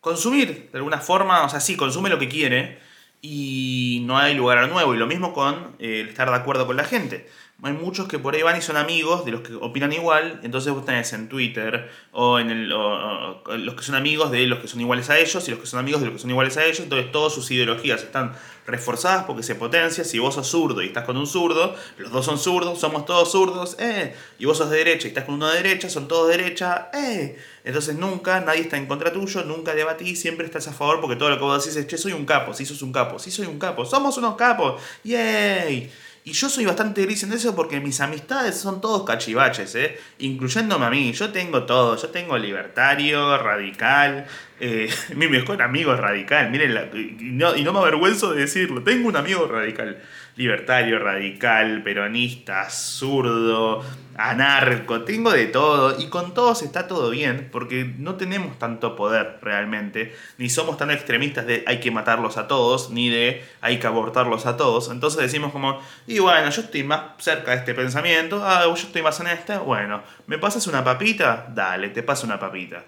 consumir 0.00 0.70
de 0.70 0.78
alguna 0.78 0.98
forma, 0.98 1.44
o 1.44 1.48
sea, 1.48 1.60
sí, 1.60 1.76
consume 1.76 2.10
lo 2.10 2.18
que 2.18 2.28
quiere 2.28 2.78
y 3.22 4.02
no 4.06 4.18
hay 4.18 4.34
lugar 4.34 4.58
a 4.58 4.66
nuevo. 4.66 4.94
Y 4.94 4.98
lo 4.98 5.06
mismo 5.06 5.32
con 5.32 5.76
eh, 5.78 6.06
estar 6.08 6.30
de 6.30 6.36
acuerdo 6.36 6.66
con 6.66 6.76
la 6.76 6.84
gente 6.84 7.28
hay 7.62 7.72
muchos 7.72 8.08
que 8.08 8.18
por 8.18 8.34
ahí 8.34 8.42
van 8.42 8.56
y 8.56 8.62
son 8.62 8.76
amigos 8.76 9.24
de 9.24 9.32
los 9.32 9.42
que 9.42 9.54
opinan 9.54 9.92
igual, 9.92 10.40
entonces 10.42 10.72
vos 10.72 10.84
tenés 10.84 11.12
en 11.12 11.28
Twitter 11.28 11.90
o 12.12 12.38
en 12.38 12.50
el, 12.50 12.68
los 12.68 13.74
que 13.74 13.82
son 13.82 13.94
amigos 13.94 14.30
de 14.30 14.46
los 14.46 14.60
que 14.60 14.68
son 14.68 14.80
iguales 14.80 15.10
a 15.10 15.18
ellos 15.18 15.46
y 15.46 15.50
los 15.50 15.60
que 15.60 15.66
son 15.66 15.78
amigos 15.78 16.00
de 16.00 16.06
los 16.06 16.14
que 16.14 16.20
son 16.20 16.30
iguales 16.30 16.56
a 16.56 16.64
ellos, 16.64 16.80
entonces 16.80 17.12
todas 17.12 17.34
sus 17.34 17.50
ideologías 17.50 18.02
están 18.02 18.32
reforzadas 18.66 19.24
porque 19.24 19.42
se 19.42 19.54
potencia, 19.56 20.04
si 20.04 20.18
vos 20.18 20.34
sos 20.34 20.46
zurdo 20.46 20.82
y 20.82 20.86
estás 20.86 21.04
con 21.04 21.16
un 21.16 21.26
zurdo, 21.26 21.74
los 21.98 22.10
dos 22.10 22.24
son 22.24 22.38
zurdos, 22.38 22.78
somos 22.78 23.04
todos 23.04 23.30
zurdos, 23.30 23.76
eh, 23.78 24.14
y 24.38 24.46
vos 24.46 24.56
sos 24.56 24.70
de 24.70 24.78
derecha 24.78 25.06
y 25.06 25.10
estás 25.10 25.24
con 25.24 25.34
uno 25.34 25.48
de 25.48 25.56
derecha, 25.56 25.90
son 25.90 26.08
todos 26.08 26.28
de 26.28 26.38
derecha, 26.38 26.90
eh, 26.94 27.36
entonces 27.64 27.96
nunca, 27.96 28.40
nadie 28.40 28.62
está 28.62 28.78
en 28.78 28.86
contra 28.86 29.12
tuyo, 29.12 29.44
nunca 29.44 29.74
debatís, 29.74 30.20
siempre 30.20 30.46
estás 30.46 30.66
a 30.68 30.72
favor 30.72 31.00
porque 31.00 31.16
todo 31.16 31.28
lo 31.28 31.36
que 31.36 31.42
vos 31.42 31.62
decís 31.62 31.76
es, 31.76 31.86
che, 31.86 31.98
soy 31.98 32.12
un 32.12 32.24
capo, 32.24 32.54
si 32.54 32.64
sos 32.64 32.80
un 32.82 32.92
capo, 32.92 33.18
si 33.18 33.30
soy 33.30 33.46
un 33.46 33.58
capo, 33.58 33.84
somos 33.84 34.16
unos 34.16 34.36
capos, 34.36 34.80
yay. 35.04 35.90
Y 36.22 36.32
yo 36.32 36.50
soy 36.50 36.66
bastante 36.66 37.02
gris 37.02 37.22
en 37.22 37.32
eso 37.32 37.56
porque 37.56 37.80
mis 37.80 38.00
amistades 38.00 38.56
son 38.56 38.80
todos 38.80 39.04
cachivaches, 39.04 39.74
¿eh? 39.74 39.98
incluyéndome 40.18 40.84
a 40.84 40.90
mí. 40.90 41.12
Yo 41.12 41.30
tengo 41.30 41.64
todo. 41.64 41.96
Yo 41.96 42.08
tengo 42.08 42.36
libertario, 42.36 43.38
radical. 43.38 44.26
Eh, 44.60 44.90
mi 45.16 45.28
mejor 45.28 45.62
amigo 45.62 45.94
es 45.94 45.98
radical. 45.98 46.50
Miren, 46.50 46.90
y, 46.92 47.24
no, 47.24 47.56
y 47.56 47.62
no 47.62 47.72
me 47.72 47.78
avergüenzo 47.78 48.32
de 48.32 48.42
decirlo. 48.42 48.82
Tengo 48.82 49.08
un 49.08 49.16
amigo 49.16 49.46
radical 49.46 50.02
libertario, 50.36 50.98
radical, 50.98 51.82
peronista, 51.82 52.68
zurdo, 52.70 53.84
anarco, 54.16 55.02
tengo 55.02 55.32
de 55.32 55.46
todo 55.46 55.98
y 55.98 56.08
con 56.08 56.34
todos 56.34 56.62
está 56.62 56.86
todo 56.86 57.10
bien 57.10 57.48
porque 57.50 57.84
no 57.98 58.16
tenemos 58.16 58.58
tanto 58.58 58.96
poder 58.96 59.38
realmente, 59.42 60.14
ni 60.38 60.50
somos 60.50 60.76
tan 60.76 60.90
extremistas 60.90 61.46
de 61.46 61.64
hay 61.66 61.80
que 61.80 61.90
matarlos 61.90 62.36
a 62.36 62.46
todos, 62.46 62.90
ni 62.90 63.08
de 63.08 63.44
hay 63.60 63.78
que 63.78 63.86
abortarlos 63.86 64.46
a 64.46 64.56
todos, 64.56 64.90
entonces 64.90 65.20
decimos 65.20 65.52
como, 65.52 65.80
y 66.06 66.18
bueno, 66.18 66.50
yo 66.50 66.62
estoy 66.62 66.82
más 66.82 67.00
cerca 67.18 67.52
de 67.52 67.58
este 67.58 67.74
pensamiento, 67.74 68.42
ah, 68.44 68.64
yo 68.66 68.74
estoy 68.74 69.02
más 69.02 69.18
en 69.20 69.28
este, 69.28 69.56
bueno, 69.56 70.02
¿me 70.26 70.38
pasas 70.38 70.66
una 70.66 70.84
papita? 70.84 71.46
Dale, 71.54 71.88
te 71.88 72.02
paso 72.02 72.26
una 72.26 72.38
papita. 72.38 72.84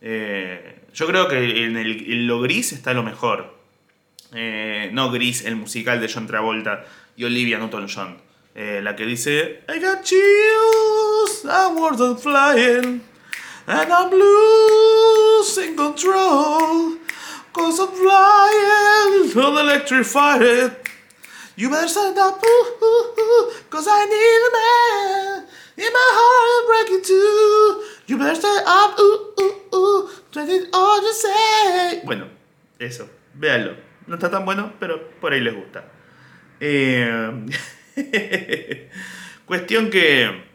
Eh, 0.00 0.82
yo 0.94 1.06
creo 1.06 1.28
que 1.28 1.64
en, 1.64 2.26
lo 2.26 2.40
gris 2.40 2.72
está 2.72 2.92
lo 2.94 3.02
mejor. 3.02 3.57
Eh, 4.34 4.90
no 4.92 5.10
Gris, 5.10 5.44
el 5.44 5.56
musical 5.56 6.00
de 6.00 6.12
John 6.12 6.26
Travolta 6.26 6.84
y 7.16 7.24
Olivia 7.24 7.58
Newton-John. 7.58 8.20
Eh, 8.54 8.80
la 8.82 8.96
que 8.96 9.06
dice 9.06 9.62
I 9.68 9.78
got 9.78 10.02
chills, 10.02 11.44
I'm 11.44 11.76
worth 11.76 12.20
flying, 12.20 13.00
and 13.66 13.92
I'm 13.92 14.10
losing 14.10 15.76
control, 15.76 16.96
cause 17.52 17.78
I'm 17.78 17.88
flying, 17.88 19.30
so 19.32 19.56
electrified. 19.58 20.72
You 21.56 21.70
better 21.70 21.88
stand 21.88 22.18
up, 22.18 22.42
cause 23.70 23.86
I 23.88 24.06
need 24.06 24.40
a 24.48 24.52
man 24.58 25.46
in 25.76 25.92
my 25.92 26.10
heart 26.18 26.66
break 26.66 26.98
it 26.98 27.04
too. 27.04 27.84
You 28.06 28.18
better 28.18 28.34
stand 28.34 28.64
up, 28.66 28.98
ooh, 28.98 29.34
ooh, 29.40 29.76
ooh, 29.76 30.10
all 30.72 31.02
you 31.02 31.12
say. 31.12 32.00
Bueno, 32.04 32.26
eso, 32.78 33.08
véanlo. 33.34 33.87
No 34.08 34.14
está 34.14 34.30
tan 34.30 34.44
bueno, 34.46 34.72
pero 34.80 35.10
por 35.20 35.34
ahí 35.34 35.40
les 35.40 35.54
gusta. 35.54 35.84
Eh, 36.60 37.46
cuestión 39.44 39.90
que 39.90 40.48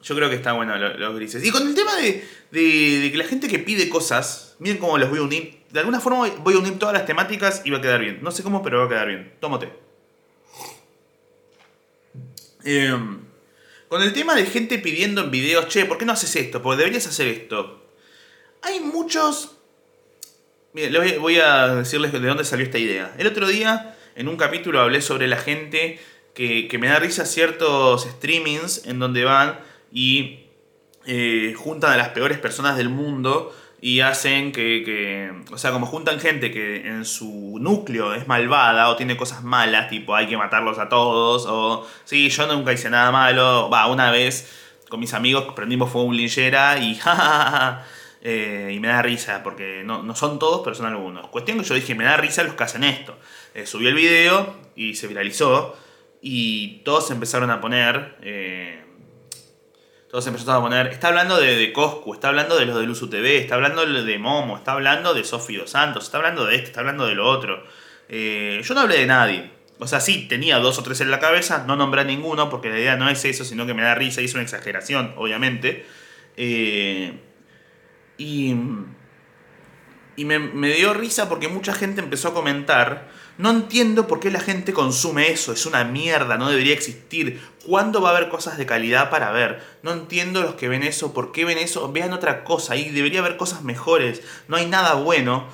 yo 0.00 0.14
creo 0.14 0.30
que 0.30 0.36
está 0.36 0.52
bueno 0.52 0.78
los, 0.78 1.16
grises. 1.16 1.44
Y 1.44 1.50
con 1.50 1.66
el 1.66 1.74
tema 1.74 1.96
de, 1.96 2.24
de, 2.52 3.10
que 3.10 3.16
la 3.16 3.24
gente 3.24 3.48
que 3.48 3.58
pide 3.58 3.88
cosas, 3.88 4.56
miren 4.60 4.78
cómo 4.78 4.96
los 4.96 5.10
voy 5.10 5.18
a 5.18 5.22
unir. 5.22 5.62
De 5.70 5.80
alguna 5.80 6.00
forma 6.00 6.28
voy 6.38 6.54
a 6.54 6.58
unir 6.58 6.78
todas 6.78 6.92
las 6.92 7.04
temáticas 7.04 7.62
y 7.64 7.70
va 7.70 7.78
a 7.78 7.80
quedar 7.80 8.00
bien. 8.00 8.20
No 8.22 8.30
sé 8.30 8.44
cómo, 8.44 8.62
pero 8.62 8.78
va 8.78 8.84
a 8.86 8.88
quedar 8.88 9.08
bien. 9.08 9.34
Tómate. 9.40 9.72
Eh, 12.64 12.96
con 13.88 14.02
el 14.02 14.12
tema 14.12 14.36
de 14.36 14.46
gente 14.46 14.78
pidiendo 14.78 15.22
en 15.22 15.32
videos, 15.32 15.66
che, 15.66 15.84
¿por 15.84 15.98
qué 15.98 16.04
no 16.04 16.12
haces 16.12 16.36
esto? 16.36 16.62
Porque 16.62 16.78
deberías 16.78 17.08
hacer 17.08 17.26
esto. 17.26 17.84
Hay 18.62 18.78
muchos 18.78 19.58
Mira, 20.74 21.00
voy 21.20 21.38
a 21.38 21.68
decirles 21.74 22.12
de 22.12 22.20
dónde 22.20 22.44
salió 22.44 22.64
esta 22.64 22.78
idea. 22.78 23.14
El 23.18 23.26
otro 23.26 23.46
día, 23.46 23.94
en 24.14 24.28
un 24.28 24.38
capítulo, 24.38 24.80
hablé 24.80 25.02
sobre 25.02 25.26
la 25.26 25.36
gente 25.36 26.00
que, 26.32 26.66
me 26.80 26.88
da 26.88 26.98
risa 26.98 27.26
ciertos 27.26 28.04
streamings 28.04 28.86
en 28.86 28.98
donde 28.98 29.24
van 29.24 29.60
y 29.92 30.46
eh, 31.04 31.52
juntan 31.58 31.92
a 31.92 31.96
las 31.98 32.08
peores 32.10 32.38
personas 32.38 32.78
del 32.78 32.88
mundo 32.88 33.54
y 33.82 34.00
hacen 34.00 34.50
que, 34.52 35.30
o 35.50 35.58
sea, 35.58 35.72
como 35.72 35.84
juntan 35.84 36.18
gente 36.20 36.50
que 36.50 36.88
en 36.88 37.04
su 37.04 37.58
núcleo 37.60 38.14
es 38.14 38.26
malvada 38.26 38.88
o 38.88 38.96
tiene 38.96 39.18
cosas 39.18 39.42
malas, 39.42 39.90
tipo 39.90 40.14
hay 40.14 40.26
que 40.26 40.38
matarlos 40.38 40.78
a 40.78 40.88
todos, 40.88 41.44
o 41.46 41.86
sí, 42.04 42.30
yo 42.30 42.46
nunca 42.46 42.72
hice 42.72 42.88
nada 42.88 43.10
malo, 43.10 43.68
va, 43.68 43.88
una 43.88 44.10
vez 44.10 44.50
con 44.88 45.00
mis 45.00 45.12
amigos 45.12 45.52
prendimos 45.54 45.90
fuego 45.90 46.06
un 46.06 46.16
linchera 46.16 46.78
y 46.78 46.94
jajaja 46.98 47.84
eh, 48.24 48.70
y 48.72 48.78
me 48.78 48.88
da 48.88 49.02
risa, 49.02 49.42
porque 49.42 49.82
no, 49.84 50.14
son 50.14 50.38
todos, 50.38 50.60
pero 50.62 50.76
son 50.76 50.86
algunos. 50.86 51.26
Cuestión 51.28 51.58
que 51.58 51.64
yo 51.64 51.74
dije, 51.74 51.94
me 51.96 52.04
da 52.04 52.16
risa 52.16 52.44
los 52.44 52.54
que 52.54 52.62
hacen 52.62 52.84
esto. 52.84 53.18
Eh, 53.52 53.66
subí 53.66 53.88
el 53.88 53.94
video 53.94 54.54
y 54.76 54.94
se 54.94 55.08
viralizó. 55.08 55.76
Y 56.20 56.82
todos 56.84 57.10
empezaron 57.10 57.50
a 57.50 57.60
poner. 57.60 58.16
Eh, 58.22 58.80
todos 60.08 60.24
empezaron 60.28 60.56
a 60.56 60.60
poner. 60.60 60.86
Está 60.88 61.08
hablando 61.08 61.36
de, 61.40 61.56
de, 61.56 61.72
Coscu, 61.72 62.14
está 62.14 62.28
hablando 62.28 62.56
de 62.56 62.66
los 62.66 62.78
de 62.78 62.86
Luzu 62.86 63.10
TV, 63.10 63.38
está 63.38 63.56
hablando 63.56 63.84
de 63.84 64.18
Momo, 64.18 64.56
está 64.56 64.72
hablando 64.72 65.14
de 65.14 65.24
Sofía 65.24 65.58
Dos 65.58 65.70
Santos, 65.70 66.04
está 66.04 66.18
hablando 66.18 66.44
de 66.44 66.54
esto, 66.54 66.68
está 66.68 66.80
hablando 66.80 67.06
de 67.06 67.14
lo 67.16 67.28
otro. 67.28 67.64
yo 68.08 68.74
no 68.74 68.80
hablé 68.80 68.98
de 68.98 69.06
nadie. 69.06 69.50
O 69.80 69.88
sea, 69.88 70.00
sí, 70.00 70.28
tenía 70.28 70.58
dos 70.58 70.78
o 70.78 70.84
tres 70.84 71.00
en 71.00 71.10
la 71.10 71.18
cabeza, 71.18 71.64
no 71.66 71.74
nombré 71.74 72.02
a 72.02 72.04
ninguno 72.04 72.48
porque 72.50 72.68
la 72.68 72.78
idea 72.78 72.96
no 72.96 73.08
es 73.08 73.24
eso, 73.24 73.44
sino 73.44 73.66
que 73.66 73.74
me 73.74 73.82
da 73.82 73.96
risa 73.96 74.20
y 74.20 74.26
es 74.26 74.34
una 74.34 74.44
exageración, 74.44 75.12
obviamente. 75.16 75.84
Eh, 76.36 77.14
y, 78.22 78.56
y 80.14 80.24
me, 80.24 80.72
dio 80.74 80.94
risa 80.94 81.28
porque 81.28 81.48
mucha 81.48 81.74
gente 81.74 82.00
empezó 82.00 82.28
a 82.28 82.34
comentar, 82.34 83.10
no 83.36 83.50
entiendo 83.50 84.06
por 84.06 84.20
qué 84.20 84.30
la 84.30 84.38
gente 84.40 84.72
consume 84.72 85.30
eso, 85.30 85.52
es 85.52 85.66
una 85.66 85.82
mierda, 85.84 86.36
no 86.36 86.48
debería 86.48 86.74
existir. 86.74 87.40
¿Cuándo 87.66 88.00
va 88.00 88.10
a 88.10 88.16
haber 88.16 88.28
cosas 88.28 88.58
de 88.58 88.66
calidad 88.66 89.10
para 89.10 89.32
ver? 89.32 89.60
No 89.82 89.92
entiendo 89.92 90.42
los 90.42 90.54
que 90.54 90.68
ven 90.68 90.84
eso, 90.84 91.12
por 91.12 91.32
qué 91.32 91.44
ven 91.44 91.58
eso, 91.58 91.90
vean 91.90 92.12
otra 92.12 92.44
cosa, 92.44 92.76
y 92.76 92.90
debería 92.90 93.20
haber 93.20 93.36
cosas 93.36 93.64
mejores, 93.64 94.22
no 94.46 94.56
hay 94.56 94.66
nada 94.66 94.94
bueno. 94.94 95.48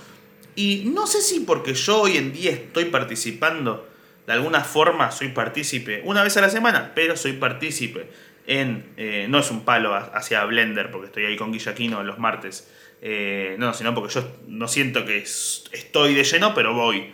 Y 0.54 0.90
no 0.92 1.06
sé 1.06 1.22
si 1.22 1.40
porque 1.40 1.72
yo 1.72 2.02
hoy 2.02 2.16
en 2.18 2.32
día 2.32 2.50
estoy 2.50 2.86
participando, 2.86 3.88
de 4.26 4.34
alguna 4.34 4.62
forma 4.62 5.10
soy 5.10 5.28
partícipe, 5.28 6.02
una 6.04 6.22
vez 6.22 6.36
a 6.36 6.42
la 6.42 6.50
semana, 6.50 6.92
pero 6.94 7.16
soy 7.16 7.32
partícipe 7.32 8.10
en, 8.48 8.94
eh, 8.96 9.26
no 9.28 9.38
es 9.38 9.50
un 9.50 9.64
palo 9.64 9.94
hacia 9.94 10.42
Blender, 10.46 10.90
porque 10.90 11.06
estoy 11.06 11.26
ahí 11.26 11.36
con 11.36 11.52
Guillaquino 11.52 12.02
los 12.02 12.18
martes, 12.18 12.72
eh, 13.02 13.56
no, 13.58 13.74
sino 13.74 13.94
porque 13.94 14.12
yo 14.14 14.26
no 14.48 14.66
siento 14.66 15.04
que 15.04 15.18
estoy 15.18 16.14
de 16.14 16.24
lleno, 16.24 16.54
pero 16.54 16.74
voy. 16.74 17.12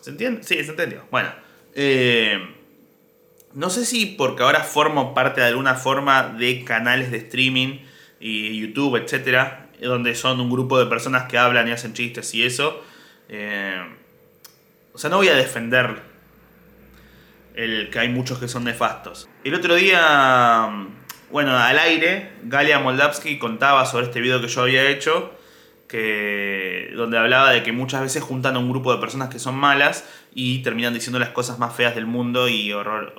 ¿Se 0.00 0.10
entiende? 0.10 0.44
Sí, 0.44 0.62
se 0.62 0.70
entendió. 0.70 1.04
Bueno, 1.10 1.30
eh, 1.74 2.38
no 3.54 3.70
sé 3.70 3.84
si 3.84 4.06
porque 4.06 4.44
ahora 4.44 4.60
formo 4.60 5.14
parte 5.14 5.40
de 5.40 5.48
alguna 5.48 5.74
forma 5.74 6.28
de 6.28 6.64
canales 6.64 7.10
de 7.10 7.18
streaming 7.18 7.80
y 8.20 8.60
YouTube, 8.60 9.02
etcétera, 9.02 9.68
donde 9.80 10.14
son 10.14 10.40
un 10.40 10.48
grupo 10.48 10.78
de 10.78 10.86
personas 10.86 11.24
que 11.24 11.38
hablan 11.38 11.66
y 11.66 11.72
hacen 11.72 11.92
chistes 11.92 12.32
y 12.34 12.44
eso. 12.44 12.84
Eh, 13.28 13.82
o 14.92 14.98
sea, 14.98 15.10
no 15.10 15.16
voy 15.16 15.28
a 15.28 15.34
defender 15.34 16.11
el 17.54 17.90
que 17.90 17.98
hay 17.98 18.08
muchos 18.08 18.38
que 18.38 18.48
son 18.48 18.64
nefastos. 18.64 19.28
El 19.44 19.54
otro 19.54 19.74
día, 19.74 20.68
bueno, 21.30 21.56
al 21.56 21.78
aire, 21.78 22.32
Galia 22.44 22.78
Moldavsky 22.78 23.38
contaba 23.38 23.84
sobre 23.86 24.06
este 24.06 24.20
video 24.20 24.40
que 24.40 24.48
yo 24.48 24.62
había 24.62 24.88
hecho 24.88 25.32
que, 25.92 26.90
donde 26.96 27.18
hablaba 27.18 27.50
de 27.50 27.62
que 27.62 27.70
muchas 27.70 28.00
veces 28.00 28.22
juntan 28.22 28.56
a 28.56 28.58
un 28.58 28.70
grupo 28.70 28.94
de 28.94 28.98
personas 28.98 29.28
que 29.28 29.38
son 29.38 29.54
malas 29.54 30.08
y 30.34 30.60
terminan 30.62 30.94
diciendo 30.94 31.18
las 31.18 31.30
cosas 31.30 31.58
más 31.58 31.74
feas 31.74 31.94
del 31.94 32.06
mundo 32.06 32.48
y 32.48 32.72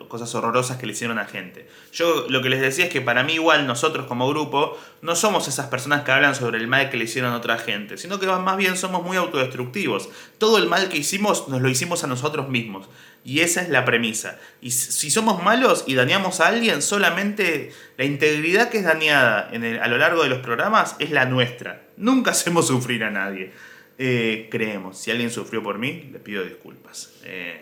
cosas 0.08 0.34
horrorosas 0.34 0.78
que 0.78 0.88
le 0.88 0.94
hicieron 0.94 1.20
a 1.20 1.26
gente. 1.26 1.68
Yo 1.92 2.26
lo 2.30 2.42
que 2.42 2.50
les 2.50 2.60
decía 2.60 2.86
es 2.86 2.92
que 2.92 3.02
para 3.02 3.24
mí 3.24 3.34
igual 3.34 3.68
nosotros 3.68 4.08
como 4.08 4.28
grupo 4.28 4.78
no 5.02 5.16
somos 5.16 5.48
esas 5.48 5.68
personas 5.68 6.04
que 6.04 6.12
hablan 6.12 6.34
sobre 6.34 6.58
el 6.58 6.68
mal 6.68 6.90
que 6.90 6.98
le 6.98 7.04
hicieron 7.04 7.34
a 7.34 7.38
otra 7.38 7.58
gente, 7.58 7.98
sino 7.98 8.20
que 8.20 8.26
más 8.26 8.58
bien 8.58 8.78
somos 8.78 9.04
muy 9.04 9.18
autodestructivos. 9.18 10.10
Todo 10.40 10.58
el 10.58 10.68
mal 10.68 10.90
que 10.90 10.98
hicimos 10.98 11.48
nos 11.48 11.62
lo 11.62 11.70
hicimos 11.70 12.04
a 12.04 12.08
nosotros 12.08 12.50
mismos. 12.50 12.90
Y 13.26 13.40
esa 13.40 13.62
es 13.62 13.70
la 13.70 13.86
premisa. 13.86 14.38
Y 14.60 14.72
si 14.72 15.10
somos 15.10 15.42
malos 15.44 15.86
y 15.88 15.96
dañamos 15.96 16.42
a 16.42 16.48
alguien, 16.48 16.82
solamente 16.82 17.72
la 17.98 18.04
integridad 18.04 18.70
que 18.70 18.80
es 18.80 18.84
dañada 18.84 19.50
a 19.50 19.88
lo 19.88 19.98
largo 19.98 20.24
de 20.24 20.30
los 20.30 20.40
programas 20.40 20.96
es 21.00 21.12
la 21.12 21.26
nuestra. 21.26 21.84
Nunca 21.96 22.32
hacemos 22.32 22.68
sufrir 22.68 23.04
a 23.04 23.12
nadie. 23.12 23.54
Eh, 23.98 24.48
creemos. 24.50 24.98
Si 24.98 25.12
alguien 25.12 25.30
sufrió 25.32 25.62
por 25.62 25.78
mí, 25.78 26.10
le 26.12 26.20
pido 26.20 26.44
disculpas. 26.44 27.14
Eh, 27.24 27.62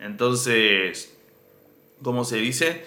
entonces, 0.00 1.14
¿cómo 2.02 2.24
se 2.24 2.36
dice? 2.36 2.84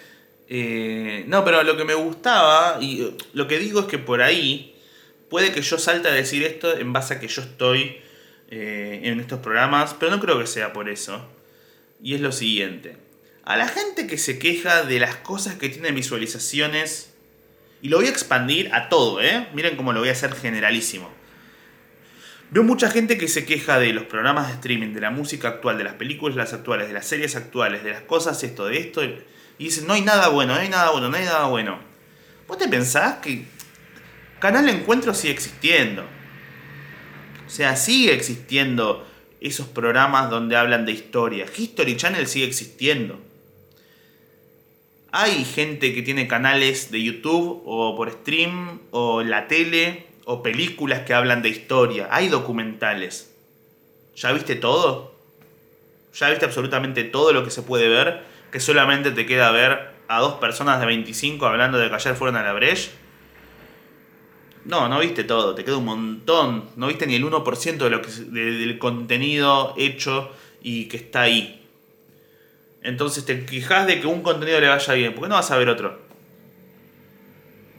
Eh, 0.48 1.24
no, 1.26 1.44
pero 1.44 1.62
lo 1.62 1.76
que 1.76 1.84
me 1.84 1.94
gustaba, 1.94 2.78
y 2.80 3.16
lo 3.32 3.48
que 3.48 3.58
digo 3.58 3.80
es 3.80 3.86
que 3.86 3.98
por 3.98 4.22
ahí 4.22 4.76
puede 5.28 5.52
que 5.52 5.62
yo 5.62 5.78
salte 5.78 6.08
a 6.08 6.12
decir 6.12 6.44
esto 6.44 6.76
en 6.76 6.92
base 6.92 7.14
a 7.14 7.20
que 7.20 7.28
yo 7.28 7.42
estoy 7.42 8.00
en 8.48 9.18
estos 9.18 9.40
programas, 9.40 9.96
pero 9.98 10.12
no 10.12 10.20
creo 10.20 10.38
que 10.38 10.46
sea 10.46 10.72
por 10.72 10.88
eso 10.88 11.28
y 12.00 12.14
es 12.14 12.20
lo 12.20 12.32
siguiente. 12.32 12.96
A 13.44 13.56
la 13.56 13.68
gente 13.68 14.06
que 14.06 14.18
se 14.18 14.38
queja 14.38 14.82
de 14.84 15.00
las 15.00 15.16
cosas 15.16 15.56
que 15.56 15.68
tienen 15.68 15.94
visualizaciones, 15.94 17.12
y 17.82 17.88
lo 17.88 17.98
voy 17.98 18.06
a 18.06 18.10
expandir 18.10 18.72
a 18.72 18.88
todo, 18.88 19.20
¿eh? 19.20 19.48
Miren 19.54 19.76
cómo 19.76 19.92
lo 19.92 20.00
voy 20.00 20.08
a 20.08 20.12
hacer 20.12 20.34
generalísimo. 20.34 21.10
Veo 22.50 22.62
mucha 22.62 22.90
gente 22.90 23.18
que 23.18 23.26
se 23.26 23.44
queja 23.44 23.78
de 23.78 23.92
los 23.92 24.04
programas 24.04 24.48
de 24.48 24.54
streaming, 24.54 24.92
de 24.92 25.00
la 25.00 25.10
música 25.10 25.48
actual, 25.48 25.78
de 25.78 25.84
las 25.84 25.94
películas 25.94 26.52
actuales, 26.52 26.86
de 26.86 26.94
las 26.94 27.06
series 27.06 27.34
actuales, 27.34 27.82
de 27.82 27.90
las 27.90 28.02
cosas, 28.02 28.42
esto, 28.44 28.66
de 28.66 28.78
esto, 28.78 29.02
y 29.04 29.16
dicen, 29.58 29.86
no 29.86 29.94
hay 29.94 30.02
nada 30.02 30.28
bueno, 30.28 30.54
no 30.54 30.60
hay 30.60 30.68
nada 30.68 30.90
bueno, 30.90 31.08
no 31.08 31.16
hay 31.16 31.24
nada 31.24 31.46
bueno. 31.46 31.78
¿Vos 32.46 32.58
te 32.58 32.68
pensás 32.68 33.16
que 33.16 33.44
Canal 34.38 34.68
Encuentro 34.68 35.12
sigue 35.12 35.32
existiendo? 35.32 36.04
O 37.46 37.50
sea, 37.50 37.74
sigue 37.74 38.14
existiendo 38.14 39.06
esos 39.40 39.66
programas 39.66 40.30
donde 40.30 40.56
hablan 40.56 40.86
de 40.86 40.92
historia. 40.92 41.46
History 41.56 41.96
Channel 41.96 42.26
sigue 42.28 42.46
existiendo. 42.46 43.20
Hay 45.10 45.44
gente 45.44 45.94
que 45.94 46.02
tiene 46.02 46.28
canales 46.28 46.90
de 46.90 47.02
YouTube 47.02 47.62
o 47.64 47.96
por 47.96 48.10
stream 48.10 48.80
o 48.90 49.22
la 49.22 49.48
tele 49.48 50.06
o 50.26 50.42
películas 50.42 51.06
que 51.06 51.14
hablan 51.14 51.40
de 51.40 51.48
historia. 51.48 52.08
Hay 52.10 52.28
documentales. 52.28 53.34
¿Ya 54.14 54.32
viste 54.32 54.56
todo? 54.56 55.14
¿Ya 56.14 56.28
viste 56.28 56.44
absolutamente 56.44 57.04
todo 57.04 57.32
lo 57.32 57.42
que 57.42 57.50
se 57.50 57.62
puede 57.62 57.88
ver? 57.88 58.24
Que 58.52 58.60
solamente 58.60 59.12
te 59.12 59.24
queda 59.24 59.50
ver 59.52 59.94
a 60.08 60.20
dos 60.20 60.34
personas 60.34 60.80
de 60.80 60.86
25 60.86 61.46
hablando 61.46 61.78
de 61.78 61.88
que 61.88 61.94
ayer 61.94 62.14
fueron 62.14 62.36
a 62.36 62.42
la 62.42 62.52
Breche 62.52 62.90
no, 64.66 64.88
no 64.88 64.98
viste 64.98 65.22
todo, 65.22 65.54
te 65.54 65.64
queda 65.64 65.76
un 65.76 65.84
montón. 65.84 66.64
No 66.76 66.88
viste 66.88 67.06
ni 67.06 67.14
el 67.14 67.24
1% 67.24 67.76
de 67.76 67.90
lo 67.90 68.02
que, 68.02 68.10
del 68.10 68.78
contenido 68.78 69.74
hecho 69.76 70.30
y 70.60 70.86
que 70.86 70.96
está 70.96 71.22
ahí. 71.22 71.64
Entonces 72.82 73.24
te 73.24 73.46
quejas 73.46 73.86
de 73.86 74.00
que 74.00 74.08
un 74.08 74.22
contenido 74.22 74.60
le 74.60 74.68
vaya 74.68 74.94
bien. 74.94 75.14
¿Por 75.14 75.24
qué 75.24 75.28
no 75.28 75.36
vas 75.36 75.50
a 75.52 75.56
ver 75.56 75.68
otro? 75.68 76.05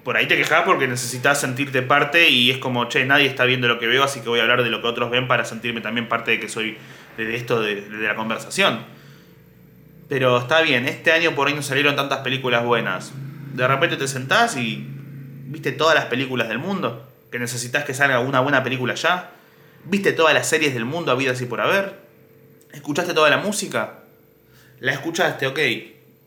Por 0.07 0.15
ahí 0.15 0.25
te 0.25 0.37
quejas 0.37 0.63
porque 0.63 0.87
necesitas 0.87 1.37
sentirte 1.37 1.81
parte 1.81 2.29
y 2.29 2.49
es 2.49 2.59
como, 2.59 2.87
che, 2.87 3.03
nadie 3.03 3.25
está 3.25 3.43
viendo 3.43 3.67
lo 3.67 3.77
que 3.77 3.87
veo, 3.87 4.05
así 4.05 4.21
que 4.21 4.29
voy 4.29 4.39
a 4.39 4.43
hablar 4.43 4.63
de 4.63 4.69
lo 4.69 4.81
que 4.81 4.87
otros 4.87 5.11
ven 5.11 5.27
para 5.27 5.43
sentirme 5.43 5.81
también 5.81 6.07
parte 6.07 6.31
de 6.31 6.39
que 6.39 6.47
soy 6.47 6.77
de 7.17 7.35
esto, 7.35 7.59
de, 7.59 7.85
la 7.89 8.15
conversación. 8.15 8.85
Pero 10.07 10.37
está 10.37 10.61
bien, 10.61 10.87
este 10.87 11.11
año 11.11 11.35
por 11.35 11.49
ahí 11.49 11.53
no 11.55 11.61
salieron 11.61 11.97
tantas 11.97 12.19
películas 12.19 12.63
buenas. 12.63 13.11
De 13.53 13.67
repente 13.67 13.97
te 13.97 14.07
sentás 14.07 14.55
y 14.55 14.87
¿Viste 15.49 15.73
todas 15.73 15.93
las 15.93 16.05
películas 16.05 16.47
del 16.47 16.59
mundo? 16.59 17.05
¿Que 17.29 17.37
necesitas 17.37 17.83
que 17.83 17.93
salga 17.93 18.21
una 18.21 18.39
buena 18.39 18.63
película 18.63 18.93
ya? 18.93 19.31
¿Viste 19.83 20.13
todas 20.13 20.33
las 20.33 20.47
series 20.47 20.73
del 20.73 20.85
mundo 20.85 21.11
habidas 21.11 21.41
y 21.41 21.47
por 21.47 21.59
haber? 21.59 21.99
¿Escuchaste 22.71 23.13
toda 23.13 23.29
la 23.29 23.39
música? 23.39 24.03
¿La 24.79 24.93
escuchaste? 24.93 25.47
Ok. 25.47 25.59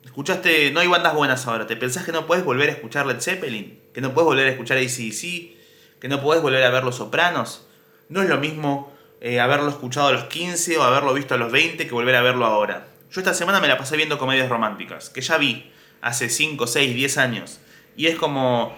¿Escuchaste? 0.05 0.71
No 0.71 0.81
hay 0.81 0.89
bandas 0.89 1.15
buenas 1.15 1.47
ahora. 1.47 1.67
¿Te 1.67 1.77
pensás 1.77 2.05
que 2.05 2.13
no 2.13 2.27
puedes 2.27 2.45
volver 2.45 2.69
a 2.71 2.73
escuchar 2.73 3.07
Led 3.07 3.21
Zeppelin? 3.21 3.81
¿Que 3.93 4.01
no 4.01 4.15
puedes 4.15 4.27
volver 4.27 4.47
a 4.47 4.51
escuchar 4.51 4.79
ACDC? 4.79 6.01
¿Que 6.01 6.09
no 6.09 6.23
puedes 6.23 6.43
volver 6.43 6.63
a 6.63 6.71
ver 6.71 6.85
Los 6.85 6.97
Sopranos? 6.97 7.67
No 8.09 8.23
es 8.23 8.29
lo 8.29 8.39
mismo 8.39 8.93
eh, 9.21 9.41
haberlo 9.41 9.69
escuchado 9.69 10.09
a 10.09 10.13
los 10.13 10.25
15 10.25 10.79
o 10.79 10.83
haberlo 10.83 11.13
visto 11.13 11.35
a 11.35 11.39
los 11.39 11.53
20 11.53 11.87
que 11.87 11.93
volver 11.93 12.17
a 12.17 12.23
verlo 12.23 12.47
ahora. 12.47 12.89
Yo 13.11 13.21
esta 13.21 13.35
semana 13.35 13.61
me 13.61 13.69
la 13.69 13.77
pasé 13.77 13.97
viendo 13.97 14.19
comedias 14.19 14.49
románticas, 14.49 15.11
que 15.11 15.21
ya 15.21 15.37
vi 15.37 15.71
hace 16.01 16.31
5, 16.31 16.67
6, 16.67 16.95
10 16.95 17.19
años. 17.19 17.61
Y 17.97 18.07
es 18.07 18.17
como 18.17 18.77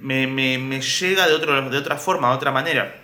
me, 0.00 0.80
llega 0.80 1.26
de, 1.26 1.34
otro, 1.34 1.70
de 1.70 1.78
otra 1.78 1.96
forma, 1.96 2.28
de 2.30 2.36
otra 2.36 2.52
manera. 2.52 2.94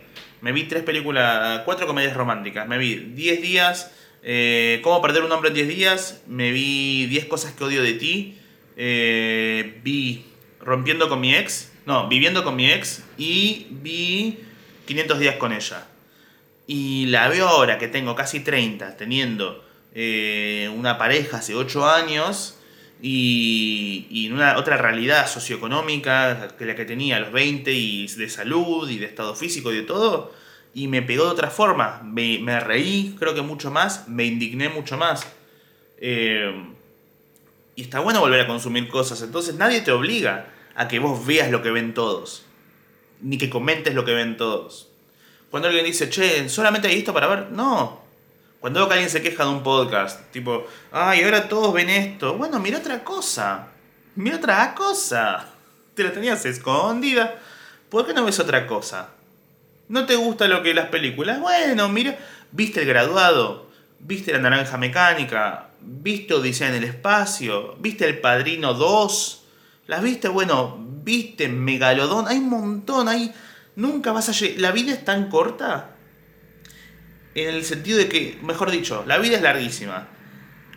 Me 0.40 0.52
vi 0.52 0.64
tres 0.64 0.82
películas, 0.82 1.62
cuatro 1.64 1.86
comedias 1.86 2.14
románticas. 2.14 2.66
Me 2.68 2.78
vi 2.78 2.94
10 2.96 3.42
días, 3.42 3.92
eh, 4.22 4.80
Cómo 4.82 5.00
perder 5.02 5.22
un 5.22 5.32
hombre 5.32 5.48
en 5.48 5.54
10 5.54 5.68
días. 5.68 6.22
Me 6.26 6.50
vi 6.50 7.06
10 7.06 7.26
cosas 7.26 7.52
que 7.52 7.64
odio 7.64 7.82
de 7.82 7.94
ti. 7.94 8.38
Eh, 8.76 9.80
vi 9.82 10.24
Rompiendo 10.60 11.08
con 11.08 11.20
mi 11.20 11.34
ex. 11.34 11.72
No, 11.86 12.08
Viviendo 12.08 12.44
con 12.44 12.56
mi 12.56 12.70
ex. 12.70 13.04
Y 13.18 13.66
vi 13.70 14.38
500 14.86 15.18
días 15.18 15.36
con 15.36 15.52
ella. 15.52 15.86
Y 16.66 17.06
la 17.06 17.28
veo 17.28 17.48
ahora 17.48 17.78
que 17.78 17.88
tengo 17.88 18.14
casi 18.14 18.40
30, 18.40 18.96
teniendo 18.96 19.64
eh, 19.94 20.70
una 20.76 20.98
pareja 20.98 21.38
hace 21.38 21.54
8 21.54 21.88
años 21.88 22.58
y, 23.02 24.06
y, 24.10 24.30
una 24.30 24.56
otra 24.56 24.76
realidad 24.76 25.26
socioeconómica 25.26 26.54
que 26.56 26.66
la 26.66 26.76
que 26.76 26.84
tenía 26.84 27.16
a 27.16 27.20
los 27.20 27.32
20 27.32 27.72
y 27.72 28.06
de 28.06 28.28
salud 28.28 28.88
y 28.88 28.98
de 28.98 29.06
estado 29.06 29.34
físico 29.34 29.72
y 29.72 29.78
de 29.78 29.82
todo, 29.82 30.32
y 30.74 30.88
me 30.88 31.02
pegó 31.02 31.24
de 31.24 31.30
otra 31.30 31.50
forma. 31.50 32.00
Me, 32.04 32.38
me 32.38 32.60
reí, 32.60 33.16
creo 33.18 33.34
que 33.34 33.42
mucho 33.42 33.70
más, 33.70 34.08
me 34.08 34.24
indigné 34.24 34.68
mucho 34.68 34.96
más. 34.96 35.26
Eh, 35.98 36.52
y 37.76 37.82
está 37.82 38.00
bueno 38.00 38.20
volver 38.20 38.40
a 38.40 38.46
consumir 38.46 38.88
cosas, 38.88 39.22
entonces 39.22 39.54
nadie 39.54 39.80
te 39.80 39.92
obliga 39.92 40.46
a 40.74 40.88
que 40.88 40.98
vos 40.98 41.24
veas 41.24 41.50
lo 41.50 41.62
que 41.62 41.70
ven 41.70 41.94
todos, 41.94 42.44
ni 43.20 43.38
que 43.38 43.50
comentes 43.50 43.94
lo 43.94 44.04
que 44.04 44.12
ven 44.12 44.36
todos. 44.36 44.88
Cuando 45.50 45.68
alguien 45.68 45.86
dice, 45.86 46.08
che, 46.10 46.48
solamente 46.48 46.88
hay 46.88 46.98
esto 46.98 47.12
para 47.12 47.26
ver, 47.26 47.50
no, 47.50 48.00
cuando 48.60 48.80
veo 48.80 48.88
que 48.88 48.94
alguien 48.94 49.10
se 49.10 49.22
queja 49.22 49.44
de 49.44 49.50
un 49.50 49.62
podcast, 49.62 50.30
tipo, 50.32 50.66
ay, 50.92 51.22
ahora 51.22 51.48
todos 51.48 51.72
ven 51.72 51.88
esto. 51.88 52.34
Bueno, 52.34 52.60
mira 52.60 52.78
otra 52.78 53.02
cosa. 53.02 53.68
Mira 54.16 54.36
otra 54.36 54.74
cosa. 54.74 55.46
Te 55.94 56.04
la 56.04 56.12
tenías 56.12 56.44
escondida. 56.44 57.40
¿Por 57.88 58.06
qué 58.06 58.12
no 58.12 58.26
ves 58.26 58.38
otra 58.38 58.66
cosa? 58.66 59.08
¿No 59.90 60.06
te 60.06 60.14
gusta 60.14 60.46
lo 60.46 60.62
que 60.62 60.72
las 60.72 60.86
películas? 60.86 61.40
Bueno, 61.40 61.88
mira, 61.88 62.16
¿viste 62.52 62.82
el 62.82 62.86
graduado? 62.86 63.68
¿Viste 63.98 64.32
la 64.32 64.38
naranja 64.38 64.76
mecánica? 64.76 65.70
¿Viste 65.80 66.32
Odisea 66.32 66.68
en 66.68 66.76
el 66.76 66.84
espacio? 66.84 67.74
¿Viste 67.80 68.04
el 68.04 68.20
Padrino 68.20 68.74
2? 68.74 69.44
¿Las 69.88 70.00
viste? 70.00 70.28
Bueno, 70.28 70.78
¿viste 71.02 71.48
Megalodón? 71.48 72.28
Hay 72.28 72.38
un 72.38 72.50
montón, 72.50 73.08
hay... 73.08 73.32
Nunca 73.74 74.12
vas 74.12 74.28
a 74.28 74.32
llegar... 74.32 74.60
La 74.60 74.70
vida 74.70 74.92
es 74.92 75.04
tan 75.04 75.28
corta 75.28 75.96
en 77.34 77.48
el 77.48 77.64
sentido 77.64 77.98
de 77.98 78.08
que, 78.08 78.38
mejor 78.42 78.70
dicho, 78.70 79.02
la 79.08 79.18
vida 79.18 79.38
es 79.38 79.42
larguísima. 79.42 80.06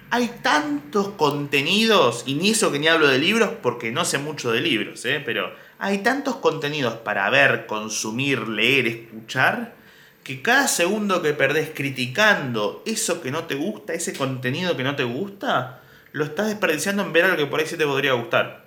Hay 0.09 0.39
tantos 0.41 1.09
contenidos, 1.09 2.23
y 2.25 2.33
ni 2.33 2.49
eso 2.49 2.71
que 2.71 2.79
ni 2.79 2.87
hablo 2.87 3.07
de 3.07 3.19
libros 3.19 3.51
porque 3.61 3.91
no 3.91 4.05
sé 4.05 4.17
mucho 4.17 4.51
de 4.51 4.61
libros, 4.61 5.05
¿eh? 5.05 5.21
pero 5.23 5.53
hay 5.83 5.97
tantos 5.97 6.37
contenidos 6.37 6.93
para 6.93 7.29
ver, 7.29 7.65
consumir, 7.65 8.47
leer, 8.47 8.87
escuchar, 8.87 9.75
que 10.23 10.41
cada 10.41 10.69
segundo 10.69 11.21
que 11.21 11.33
perdés 11.33 11.71
criticando 11.75 12.81
eso 12.85 13.21
que 13.21 13.31
no 13.31 13.43
te 13.43 13.55
gusta, 13.55 13.93
ese 13.93 14.13
contenido 14.13 14.77
que 14.77 14.85
no 14.85 14.95
te 14.95 15.03
gusta, 15.03 15.81
lo 16.13 16.23
estás 16.23 16.47
desperdiciando 16.47 17.03
en 17.03 17.11
ver 17.11 17.25
algo 17.25 17.35
que 17.35 17.47
por 17.47 17.59
ahí 17.59 17.65
sí 17.65 17.75
te 17.75 17.85
podría 17.85 18.13
gustar. 18.13 18.63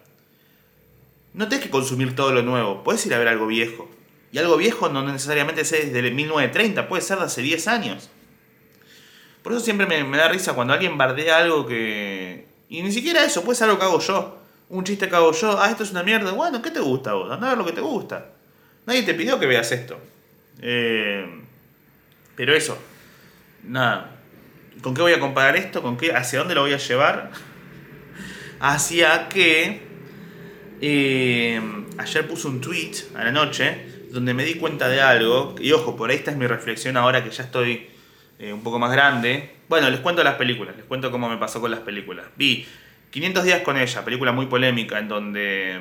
No 1.33 1.48
tenés 1.48 1.64
que 1.64 1.70
consumir 1.70 2.14
todo 2.14 2.33
lo 2.33 2.42
nuevo, 2.42 2.85
puedes 2.85 3.07
ir 3.07 3.14
a 3.14 3.18
ver 3.18 3.29
algo 3.29 3.46
viejo. 3.46 3.88
Y 4.31 4.37
algo 4.37 4.59
viejo 4.59 4.90
no 4.90 5.02
necesariamente 5.02 5.62
es 5.62 5.70
desde 5.70 6.11
1930, 6.11 6.87
puede 6.87 7.00
ser 7.00 7.16
de 7.16 7.24
hace 7.24 7.40
10 7.40 7.66
años. 7.68 8.11
Por 9.42 9.52
eso 9.52 9.64
siempre 9.64 9.87
me, 9.87 10.18
da 10.18 10.29
risa 10.29 10.52
cuando 10.52 10.74
alguien 10.74 10.98
bardea 10.98 11.38
algo 11.38 11.66
que... 11.66 12.46
Y 12.68 12.83
ni 12.83 12.92
siquiera 12.92 13.24
eso, 13.24 13.42
puede 13.42 13.57
ser 13.57 13.70
algo 13.70 13.79
que 13.79 13.87
hago 13.87 14.00
yo. 14.00 14.45
Un 14.68 14.85
chiste 14.85 15.09
que 15.09 15.16
hago 15.16 15.33
yo. 15.33 15.61
Ah, 15.61 15.70
esto 15.70 15.83
es 15.85 15.90
una 15.92 16.02
mierda. 16.02 16.33
Bueno, 16.33 16.61
¿qué 16.61 16.70
te 16.70 16.81
gusta 16.81 17.14
vos? 17.14 17.31
Anda 17.31 17.46
a 17.46 17.50
ver 17.50 17.59
lo 17.59 17.64
que 17.64 17.72
te 17.72 17.81
gusta. 17.81 18.33
Nadie 18.87 19.02
te 19.02 19.14
pidió 19.14 19.38
que 19.38 19.46
veas 19.46 19.70
esto. 19.72 19.98
Eh, 20.61 21.24
pero 22.35 22.55
eso. 22.55 22.76
Nada. 23.64 24.16
¿Con 24.83 24.94
qué 24.94 25.02
voy 25.02 25.12
a 25.12 25.20
comparar 25.20 25.57
esto? 25.57 25.83
¿Con 25.83 25.96
qué? 25.96 26.12
¿Hacia 26.12 26.40
dónde 26.40 26.55
lo 26.55 26.62
voy 26.62 26.72
a 26.72 26.79
llevar? 26.79 27.31
Hacia 28.61 29.29
que... 29.29 29.87
Eh, 30.81 31.61
ayer 31.96 32.29
puse 32.29 32.48
un 32.48 32.61
tweet 32.61 32.92
a 33.14 33.24
la 33.24 33.33
noche 33.33 33.96
donde 34.11 34.35
me 34.35 34.44
di 34.44 34.55
cuenta 34.55 34.88
de 34.88 35.00
algo. 35.00 35.55
Y 35.61 35.72
ojo, 35.72 35.96
por 35.96 36.11
ahí 36.11 36.16
esta 36.16 36.33
es 36.33 36.37
mi 36.37 36.46
reflexión 36.46 36.96
ahora 36.96 37.22
que 37.22 37.31
ya 37.31 37.44
estoy 37.44 37.88
eh, 38.38 38.52
un 38.52 38.62
poco 38.62 38.79
más 38.79 38.92
grande. 38.92 39.57
Bueno, 39.68 39.90
les 39.90 40.00
cuento 40.00 40.22
las 40.22 40.35
películas, 40.35 40.76
les 40.76 40.85
cuento 40.85 41.11
cómo 41.11 41.29
me 41.29 41.37
pasó 41.38 41.61
con 41.61 41.70
las 41.70 41.81
películas. 41.81 42.26
Vi 42.37 42.66
500 43.16 43.44
días 43.44 43.62
con 43.62 43.79
ella, 43.79 44.05
película 44.05 44.33
muy 44.33 44.44
polémica 44.44 44.98
en 44.98 45.09
donde 45.09 45.81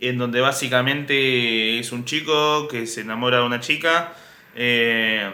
en 0.00 0.18
donde 0.18 0.40
básicamente 0.40 1.78
es 1.78 1.92
un 1.92 2.04
chico 2.04 2.66
que 2.66 2.88
se 2.88 3.02
enamora 3.02 3.38
de 3.38 3.44
una 3.44 3.60
chica. 3.60 4.12
Eh, 4.56 5.30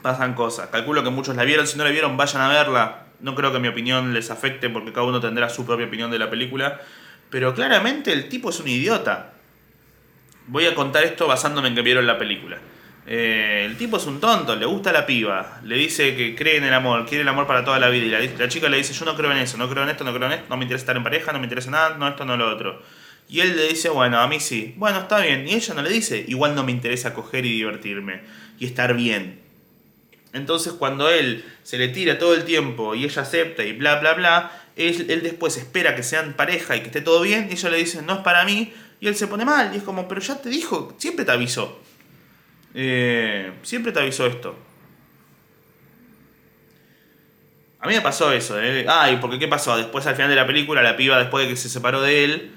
pasan 0.00 0.34
cosas. 0.34 0.68
Calculo 0.68 1.02
que 1.02 1.10
muchos 1.10 1.34
la 1.34 1.42
vieron. 1.42 1.66
Si 1.66 1.76
no 1.76 1.82
la 1.82 1.90
vieron, 1.90 2.16
vayan 2.16 2.42
a 2.42 2.48
verla. 2.50 3.06
No 3.18 3.34
creo 3.34 3.52
que 3.52 3.58
mi 3.58 3.66
opinión 3.66 4.14
les 4.14 4.30
afecte 4.30 4.70
porque 4.70 4.92
cada 4.92 5.08
uno 5.08 5.18
tendrá 5.18 5.48
su 5.48 5.66
propia 5.66 5.86
opinión 5.86 6.08
de 6.12 6.20
la 6.20 6.30
película. 6.30 6.80
Pero 7.28 7.52
claramente 7.52 8.12
el 8.12 8.28
tipo 8.28 8.50
es 8.50 8.60
un 8.60 8.68
idiota. 8.68 9.32
Voy 10.46 10.66
a 10.66 10.76
contar 10.76 11.02
esto 11.02 11.26
basándome 11.26 11.66
en 11.66 11.74
que 11.74 11.82
vieron 11.82 12.06
la 12.06 12.16
película. 12.16 12.58
Eh, 13.06 13.64
el 13.66 13.76
tipo 13.76 13.98
es 13.98 14.06
un 14.06 14.18
tonto, 14.18 14.56
le 14.56 14.64
gusta 14.64 14.90
la 14.90 15.04
piba, 15.04 15.60
le 15.62 15.76
dice 15.76 16.16
que 16.16 16.34
cree 16.34 16.56
en 16.56 16.64
el 16.64 16.72
amor, 16.72 17.04
quiere 17.04 17.20
el 17.20 17.28
amor 17.28 17.46
para 17.46 17.64
toda 17.64 17.78
la 17.78 17.88
vida. 17.88 18.22
Y 18.22 18.36
la, 18.36 18.48
chica 18.48 18.68
le 18.68 18.78
dice, 18.78 18.94
yo 18.94 19.04
no 19.04 19.14
creo 19.14 19.30
en 19.32 19.38
eso, 19.38 19.58
no 19.58 19.68
creo 19.68 19.82
en 19.82 19.90
esto, 19.90 20.04
no 20.04 20.14
creo 20.14 20.26
en 20.26 20.32
esto, 20.34 20.46
no 20.48 20.56
me 20.56 20.64
interesa 20.64 20.82
estar 20.82 20.96
en 20.96 21.02
pareja, 21.02 21.32
no 21.32 21.38
me 21.38 21.44
interesa 21.44 21.70
nada, 21.70 21.96
no 21.98 22.08
esto, 22.08 22.24
no 22.24 22.36
lo 22.36 22.50
otro. 22.50 22.82
Y 23.28 23.40
él 23.40 23.56
le 23.56 23.68
dice, 23.68 23.88
bueno, 23.88 24.18
a 24.20 24.28
mí 24.28 24.40
sí. 24.40 24.74
Bueno, 24.76 25.00
está 25.00 25.20
bien. 25.20 25.46
Y 25.48 25.54
ella 25.54 25.74
no 25.74 25.82
le 25.82 25.90
dice, 25.90 26.24
igual 26.28 26.54
no 26.54 26.64
me 26.64 26.72
interesa 26.72 27.14
coger 27.14 27.44
y 27.46 27.52
divertirme 27.52 28.22
y 28.58 28.66
estar 28.66 28.94
bien. 28.94 29.40
Entonces 30.32 30.72
cuando 30.72 31.08
él 31.08 31.44
se 31.62 31.78
le 31.78 31.88
tira 31.88 32.18
todo 32.18 32.34
el 32.34 32.44
tiempo 32.44 32.94
y 32.94 33.04
ella 33.04 33.22
acepta 33.22 33.64
y 33.64 33.72
bla, 33.72 34.00
bla, 34.00 34.14
bla, 34.14 34.64
él, 34.76 35.06
él 35.08 35.22
después 35.22 35.56
espera 35.56 35.94
que 35.94 36.02
sean 36.02 36.34
pareja 36.34 36.74
y 36.76 36.80
que 36.80 36.86
esté 36.86 37.00
todo 37.00 37.20
bien 37.20 37.46
y 37.50 37.54
ella 37.54 37.70
le 37.70 37.76
dice, 37.78 38.02
no 38.02 38.14
es 38.14 38.20
para 38.20 38.44
mí. 38.44 38.72
Y 39.00 39.06
él 39.06 39.14
se 39.14 39.26
pone 39.26 39.44
mal 39.44 39.72
y 39.74 39.78
es 39.78 39.82
como, 39.82 40.08
pero 40.08 40.20
ya 40.20 40.40
te 40.40 40.48
dijo, 40.48 40.94
siempre 40.98 41.24
te 41.24 41.32
avisó. 41.32 41.80
Eh, 42.74 43.52
siempre 43.62 43.92
te 43.92 44.00
avisó 44.00 44.26
esto. 44.26 44.58
A 47.80 47.86
mí 47.86 47.94
me 47.94 48.00
pasó 48.00 48.32
eso, 48.32 48.60
¿eh? 48.60 48.86
Ay, 48.88 49.18
porque 49.20 49.38
¿qué 49.38 49.46
pasó? 49.46 49.76
Después 49.76 50.06
al 50.06 50.14
final 50.14 50.30
de 50.30 50.36
la 50.36 50.46
película, 50.46 50.82
la 50.82 50.96
piba, 50.96 51.18
después 51.18 51.44
de 51.44 51.50
que 51.50 51.56
se 51.56 51.68
separó 51.68 52.00
de 52.00 52.24
él, 52.24 52.52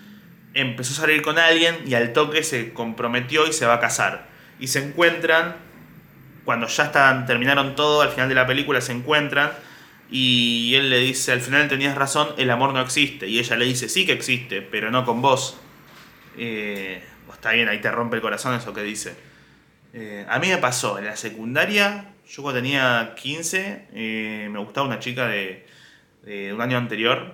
empezó 0.53 0.93
a 0.93 1.06
salir 1.06 1.21
con 1.21 1.38
alguien 1.38 1.77
y 1.86 1.93
al 1.95 2.13
toque 2.13 2.43
se 2.43 2.73
comprometió 2.73 3.45
y 3.45 3.53
se 3.53 3.65
va 3.65 3.75
a 3.75 3.80
casar. 3.80 4.27
Y 4.60 4.67
se 4.67 4.80
encuentran, 4.80 5.56
cuando 6.45 6.67
ya 6.67 6.86
están, 6.86 7.25
terminaron 7.25 7.75
todo, 7.75 8.01
al 8.01 8.10
final 8.10 8.30
de 8.30 8.36
la 8.36 8.47
película 8.47 8.80
se 8.80 8.93
encuentran 8.93 9.51
y 10.10 10.73
él 10.75 10.89
le 10.89 10.99
dice, 10.99 11.34
al 11.34 11.41
final 11.41 11.67
tenías 11.67 11.95
razón, 11.95 12.30
el 12.38 12.49
amor 12.49 12.73
no 12.73 12.80
existe. 12.80 13.27
Y 13.27 13.39
ella 13.39 13.58
le 13.58 13.65
dice, 13.65 13.89
sí 13.89 14.06
que 14.06 14.13
existe, 14.13 14.62
pero 14.62 14.91
no 14.91 15.03
con 15.03 15.21
vos. 15.21 15.60
Eh, 16.38 17.03
está 17.34 17.51
bien, 17.51 17.67
ahí 17.67 17.82
te 17.82 17.91
rompe 17.91 18.15
el 18.15 18.21
corazón 18.21 18.56
eso 18.56 18.73
que 18.73 18.84
dice. 18.84 19.26
Eh, 19.93 20.26
a 20.28 20.39
mí 20.39 20.47
me 20.47 20.58
pasó 20.58 21.00
en 21.00 21.06
la 21.06 21.15
secundaria, 21.15 22.13
yo 22.28 22.43
cuando 22.43 22.62
tenía 22.62 23.13
15, 23.15 23.88
eh, 23.93 24.47
me 24.52 24.60
gustaba 24.60 24.86
una 24.86 25.00
chica 25.00 25.28
de, 25.28 25.65
un 26.54 26.62
año 26.62 26.78
anterior. 26.78 27.34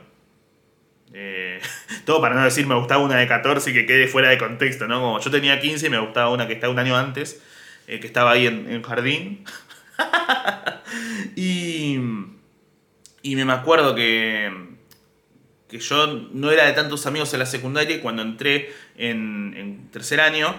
Eh, 1.13 1.59
todo 2.05 2.21
para 2.21 2.35
no 2.35 2.43
decir 2.43 2.65
me 2.65 2.75
gustaba 2.75 3.03
una 3.03 3.17
de 3.17 3.27
14 3.27 3.69
y 3.69 3.73
que 3.73 3.85
quede 3.85 4.07
fuera 4.07 4.29
de 4.29 4.37
contexto, 4.37 4.87
¿no? 4.87 5.01
Como 5.01 5.19
yo 5.19 5.31
tenía 5.31 5.59
15 5.59 5.87
y 5.87 5.89
me 5.89 5.99
gustaba 5.99 6.29
una 6.29 6.47
que 6.47 6.53
estaba 6.53 6.71
un 6.71 6.79
año 6.79 6.95
antes, 6.95 7.41
que 7.85 8.05
estaba 8.05 8.31
ahí 8.31 8.47
en, 8.47 8.71
en 8.71 8.81
jardín. 8.81 9.43
y, 11.35 11.97
y 13.23 13.35
me 13.35 13.51
acuerdo 13.51 13.95
que, 13.95 14.51
que 15.67 15.79
yo 15.79 16.07
no 16.31 16.51
era 16.51 16.65
de 16.65 16.73
tantos 16.73 17.05
amigos 17.07 17.33
en 17.33 17.39
la 17.39 17.45
secundaria 17.45 17.95
y 17.95 17.99
cuando 17.99 18.21
entré 18.21 18.71
en, 18.95 19.53
en 19.57 19.91
tercer 19.91 20.21
año, 20.21 20.55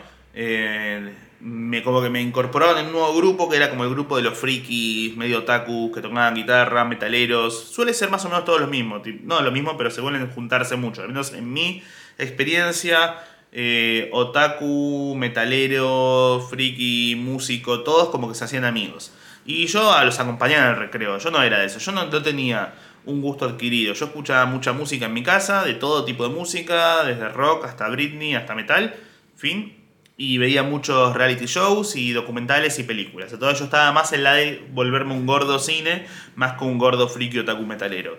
me, 1.44 1.82
como 1.82 2.00
que 2.00 2.08
me 2.08 2.22
incorporaron 2.22 2.78
en 2.78 2.86
un 2.86 2.92
nuevo 2.92 3.14
grupo 3.14 3.50
que 3.50 3.56
era 3.56 3.68
como 3.68 3.84
el 3.84 3.90
grupo 3.90 4.16
de 4.16 4.22
los 4.22 4.36
frikis, 4.36 5.14
medio 5.14 5.40
otaku, 5.40 5.92
que 5.92 6.00
tocaban 6.00 6.34
guitarra, 6.34 6.86
metaleros. 6.86 7.68
Suele 7.68 7.92
ser 7.92 8.10
más 8.10 8.24
o 8.24 8.30
menos 8.30 8.46
todos 8.46 8.60
los 8.60 8.70
mismos. 8.70 9.02
No 9.22 9.42
lo 9.42 9.52
mismo, 9.52 9.76
pero 9.76 9.90
se 9.90 10.00
vuelven 10.00 10.30
juntarse 10.30 10.76
mucho. 10.76 11.02
Al 11.02 11.08
menos 11.08 11.34
en 11.34 11.52
mi 11.52 11.82
experiencia, 12.16 13.16
eh, 13.52 14.08
otaku, 14.12 15.14
metalero, 15.18 16.46
friki, 16.48 17.14
músico, 17.16 17.82
todos 17.82 18.08
como 18.08 18.28
que 18.28 18.34
se 18.34 18.44
hacían 18.44 18.64
amigos. 18.64 19.12
Y 19.44 19.66
yo 19.66 20.02
los 20.02 20.18
acompañaba 20.18 20.68
en 20.68 20.70
el 20.70 20.76
recreo. 20.78 21.18
Yo 21.18 21.30
no 21.30 21.42
era 21.42 21.58
de 21.58 21.66
eso. 21.66 21.78
Yo 21.78 21.92
no, 21.92 22.06
no 22.06 22.22
tenía 22.22 22.72
un 23.04 23.20
gusto 23.20 23.44
adquirido. 23.44 23.92
Yo 23.92 24.06
escuchaba 24.06 24.46
mucha 24.46 24.72
música 24.72 25.04
en 25.06 25.12
mi 25.12 25.22
casa, 25.22 25.62
de 25.62 25.74
todo 25.74 26.06
tipo 26.06 26.26
de 26.26 26.34
música, 26.34 27.04
desde 27.04 27.28
rock 27.28 27.66
hasta 27.66 27.86
Britney, 27.90 28.34
hasta 28.34 28.54
metal. 28.54 28.94
Fin 29.36 29.83
y 30.16 30.38
veía 30.38 30.62
muchos 30.62 31.14
reality 31.14 31.46
shows 31.46 31.96
y 31.96 32.12
documentales 32.12 32.78
y 32.78 32.84
películas. 32.84 33.32
Entonces 33.32 33.58
yo 33.58 33.64
estaba 33.64 33.90
más 33.92 34.12
en 34.12 34.22
la 34.22 34.34
de 34.34 34.64
volverme 34.72 35.14
un 35.14 35.26
gordo 35.26 35.58
cine, 35.58 36.06
más 36.36 36.56
que 36.56 36.64
un 36.64 36.78
gordo 36.78 37.08
friki 37.08 37.40
otaku 37.40 37.64
metalero. 37.64 38.18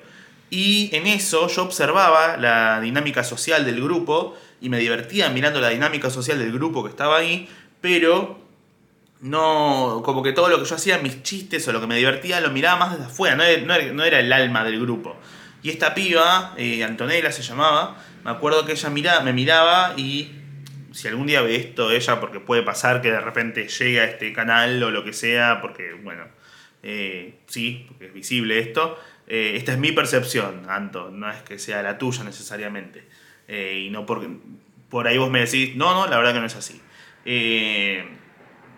Y 0.49 0.89
en 0.95 1.07
eso 1.07 1.47
yo 1.47 1.63
observaba 1.63 2.37
la 2.37 2.79
dinámica 2.81 3.23
social 3.23 3.65
del 3.65 3.81
grupo 3.81 4.37
y 4.61 4.69
me 4.69 4.77
divertía 4.77 5.29
mirando 5.29 5.59
la 5.61 5.69
dinámica 5.69 6.09
social 6.09 6.37
del 6.37 6.51
grupo 6.51 6.83
que 6.83 6.89
estaba 6.89 7.17
ahí, 7.17 7.49
pero 7.81 8.39
no, 9.21 10.01
como 10.03 10.21
que 10.21 10.33
todo 10.33 10.49
lo 10.49 10.59
que 10.59 10.65
yo 10.65 10.75
hacía, 10.75 10.97
mis 10.99 11.23
chistes 11.23 11.67
o 11.67 11.71
lo 11.71 11.81
que 11.81 11.87
me 11.87 11.95
divertía, 11.95 12.41
lo 12.41 12.51
miraba 12.51 12.77
más 12.77 12.91
desde 12.91 13.05
afuera, 13.05 13.35
no 13.35 13.43
era, 14.03 14.19
el 14.19 14.33
alma 14.33 14.63
del 14.63 14.79
grupo. 14.79 15.15
Y 15.63 15.69
esta 15.69 15.95
piba, 15.95 16.53
eh, 16.57 16.83
Antonella 16.83 17.31
se 17.31 17.41
llamaba, 17.41 17.97
me 18.23 18.31
acuerdo 18.31 18.65
que 18.65 18.73
ella 18.73 18.89
miraba, 18.89 19.21
me 19.21 19.33
miraba 19.33 19.93
y 19.97 20.31
si 20.95 21.09
algún 21.09 21.27
día 21.27 21.41
ve 21.41 21.57
esto 21.57 21.91
ella, 21.91 22.21
porque 22.21 22.39
puede 22.39 22.63
pasar 22.63 23.01
que 23.01 23.11
de 23.11 23.19
repente 23.19 23.67
llegue 23.67 23.99
a 23.99 24.05
este 24.05 24.31
canal 24.31 24.81
o 24.81 24.91
lo 24.91 25.03
que 25.03 25.11
sea, 25.11 25.59
porque, 25.61 25.91
bueno, 25.91 26.23
eh, 26.83 27.39
sí, 27.47 27.85
porque 27.89 28.07
es 28.07 28.13
visible 28.13 28.59
esto. 28.59 28.97
Eh, 29.27 29.53
esta 29.55 29.73
es 29.73 29.77
mi 29.77 29.91
percepción, 29.91 30.69
Anto, 30.69 31.09
no 31.11 31.29
es 31.29 31.41
que 31.41 31.59
sea 31.59 31.83
la 31.83 31.97
tuya 31.97 32.23
necesariamente. 32.23 33.05
Eh, 33.49 33.83
y 33.87 33.89
no 33.89 34.05
porque 34.05 34.29
por 34.89 35.07
ahí 35.07 35.17
vos 35.17 35.29
me 35.29 35.41
decís, 35.41 35.75
no, 35.75 35.93
no, 35.93 36.07
la 36.07 36.15
verdad 36.17 36.33
que 36.33 36.39
no 36.39 36.45
es 36.45 36.55
así. 36.55 36.81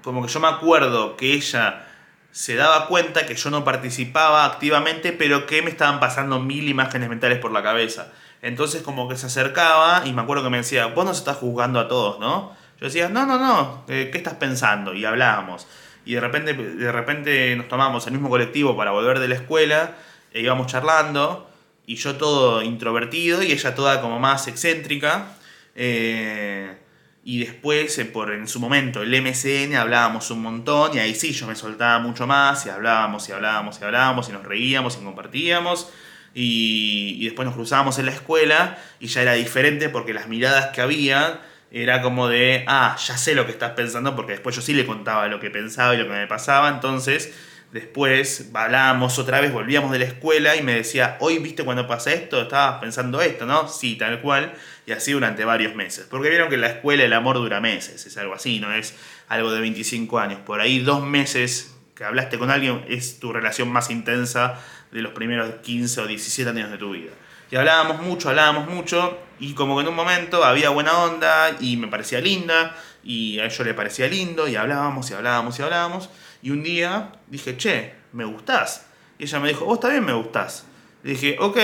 como 0.01 0.25
que 0.25 0.31
yo 0.31 0.39
me 0.39 0.47
acuerdo 0.47 1.17
que 1.17 1.33
ella 1.33 1.85
se 2.31 2.55
daba 2.55 2.87
cuenta 2.87 3.27
que 3.27 3.35
yo 3.35 3.51
no 3.51 3.63
participaba 3.63 4.45
activamente, 4.45 5.11
pero 5.11 5.45
que 5.45 5.61
me 5.61 5.69
estaban 5.69 5.99
pasando 5.99 6.39
mil 6.39 6.67
imágenes 6.67 7.09
mentales 7.09 7.37
por 7.37 7.51
la 7.51 7.61
cabeza. 7.61 8.11
Entonces 8.41 8.81
como 8.81 9.07
que 9.07 9.17
se 9.17 9.27
acercaba 9.27 10.03
y 10.05 10.13
me 10.13 10.21
acuerdo 10.21 10.43
que 10.43 10.49
me 10.49 10.57
decía, 10.57 10.87
vos 10.87 11.05
nos 11.05 11.17
estás 11.17 11.37
juzgando 11.37 11.79
a 11.79 11.87
todos, 11.87 12.19
¿no? 12.19 12.55
Yo 12.79 12.85
decía, 12.85 13.09
no, 13.09 13.25
no, 13.25 13.39
no, 13.39 13.83
eh, 13.87 14.09
¿qué 14.11 14.19
estás 14.19 14.35
pensando? 14.35 14.93
Y 14.93 15.03
hablábamos. 15.03 15.67
Y 16.05 16.13
de 16.13 16.19
repente, 16.19 16.53
de 16.53 16.91
repente 16.91 17.55
nos 17.55 17.67
tomamos 17.67 18.05
el 18.07 18.13
mismo 18.13 18.29
colectivo 18.29 18.77
para 18.77 18.91
volver 18.91 19.19
de 19.19 19.27
la 19.27 19.35
escuela, 19.35 19.95
e 20.31 20.41
íbamos 20.41 20.67
charlando, 20.67 21.49
y 21.87 21.95
yo 21.95 22.15
todo 22.17 22.61
introvertido 22.61 23.41
y 23.41 23.51
ella 23.51 23.73
toda 23.73 23.99
como 24.01 24.19
más 24.19 24.47
excéntrica. 24.47 25.33
Eh, 25.75 26.77
y 27.23 27.39
después, 27.39 27.97
eh, 27.97 28.05
por 28.05 28.31
en 28.31 28.47
su 28.47 28.59
momento, 28.59 29.01
el 29.01 29.13
MCN 29.21 29.75
hablábamos 29.75 30.29
un 30.31 30.43
montón, 30.43 30.95
y 30.95 30.99
ahí 30.99 31.15
sí 31.15 31.33
yo 31.33 31.47
me 31.47 31.55
soltaba 31.55 31.99
mucho 31.99 32.27
más, 32.27 32.65
y 32.67 32.69
hablábamos 32.69 33.27
y 33.27 33.31
hablábamos 33.31 33.81
y 33.81 33.83
hablábamos, 33.83 34.29
y 34.29 34.31
nos 34.31 34.43
reíamos 34.43 34.97
y 35.01 35.03
compartíamos 35.03 35.91
y, 36.39 37.25
después 37.25 37.45
nos 37.45 37.55
cruzábamos 37.55 37.97
en 37.97 38.05
la 38.05 38.11
escuela 38.11 38.77
y 38.99 39.07
ya 39.07 39.23
era 39.23 39.33
diferente 39.33 39.89
porque 39.89 40.13
las 40.13 40.27
miradas 40.27 40.67
que 40.67 40.81
había 40.81 41.41
era 41.71 42.01
como 42.01 42.27
de, 42.27 42.63
ah, 42.67 42.95
ya 43.05 43.17
sé 43.17 43.35
lo 43.35 43.45
que 43.45 43.51
estás 43.51 43.71
pensando 43.71 44.15
porque 44.15 44.33
después 44.33 44.55
yo 44.55 44.61
sí 44.61 44.73
le 44.73 44.85
contaba 44.85 45.27
lo 45.27 45.39
que 45.39 45.49
pensaba 45.49 45.95
y 45.95 45.97
lo 45.97 46.05
que 46.05 46.13
me 46.13 46.27
pasaba, 46.27 46.69
entonces 46.69 47.33
Después 47.71 48.49
hablábamos 48.53 49.19
otra 49.19 49.41
vez, 49.41 49.51
volvíamos 49.51 49.91
de 49.91 49.99
la 49.99 50.05
escuela 50.05 50.55
y 50.55 50.63
me 50.63 50.73
decía, 50.73 51.17
hoy 51.19 51.39
viste 51.39 51.65
cuando 51.65 51.85
pasa 51.85 52.13
esto, 52.13 52.41
estabas 52.41 52.79
pensando 52.79 53.19
esto, 53.21 53.45
¿no? 53.45 53.67
Sí, 53.67 53.97
tal 53.97 54.21
cual. 54.21 54.53
Y 54.85 54.93
así 54.93 55.11
durante 55.11 55.43
varios 55.43 55.75
meses. 55.75 56.07
Porque 56.09 56.29
vieron 56.29 56.47
que 56.47 56.55
en 56.55 56.61
la 56.61 56.67
escuela 56.67 57.03
el 57.03 57.11
amor 57.11 57.35
dura 57.35 57.59
meses, 57.59 58.05
es 58.05 58.17
algo 58.17 58.33
así, 58.33 58.61
no 58.61 58.71
es 58.71 58.95
algo 59.27 59.51
de 59.51 59.59
25 59.59 60.17
años. 60.17 60.39
Por 60.45 60.61
ahí 60.61 60.79
dos 60.79 61.05
meses 61.05 61.75
que 61.93 62.05
hablaste 62.05 62.37
con 62.37 62.51
alguien 62.51 62.85
es 62.87 63.19
tu 63.19 63.33
relación 63.33 63.69
más 63.69 63.89
intensa 63.89 64.63
de 64.91 65.01
los 65.01 65.13
primeros 65.13 65.55
15 65.61 66.01
o 66.01 66.07
17 66.07 66.49
años 66.49 66.71
de 66.71 66.77
tu 66.77 66.91
vida. 66.91 67.11
Y 67.49 67.55
hablábamos 67.55 68.01
mucho, 68.01 68.29
hablábamos 68.29 68.69
mucho, 68.69 69.17
y 69.39 69.53
como 69.53 69.75
que 69.75 69.83
en 69.83 69.87
un 69.87 69.95
momento 69.95 70.43
había 70.43 70.69
buena 70.69 70.97
onda 70.97 71.55
y 71.59 71.77
me 71.77 71.87
parecía 71.87 72.19
linda, 72.19 72.75
y 73.03 73.39
a 73.39 73.45
ello 73.45 73.63
le 73.63 73.73
parecía 73.73 74.07
lindo, 74.07 74.47
y 74.47 74.55
hablábamos 74.55 75.09
y 75.09 75.13
hablábamos 75.13 75.57
y 75.57 75.61
hablábamos, 75.61 76.09
y 76.41 76.49
un 76.49 76.63
día 76.63 77.13
dije, 77.27 77.55
che, 77.57 77.93
me 78.11 78.25
gustás. 78.25 78.85
Y 79.17 79.23
ella 79.23 79.39
me 79.39 79.47
dijo, 79.49 79.65
vos 79.65 79.79
también 79.79 80.05
me 80.05 80.13
gustás. 80.13 80.65
Le 81.03 81.11
dije, 81.11 81.37
ok, 81.39 81.57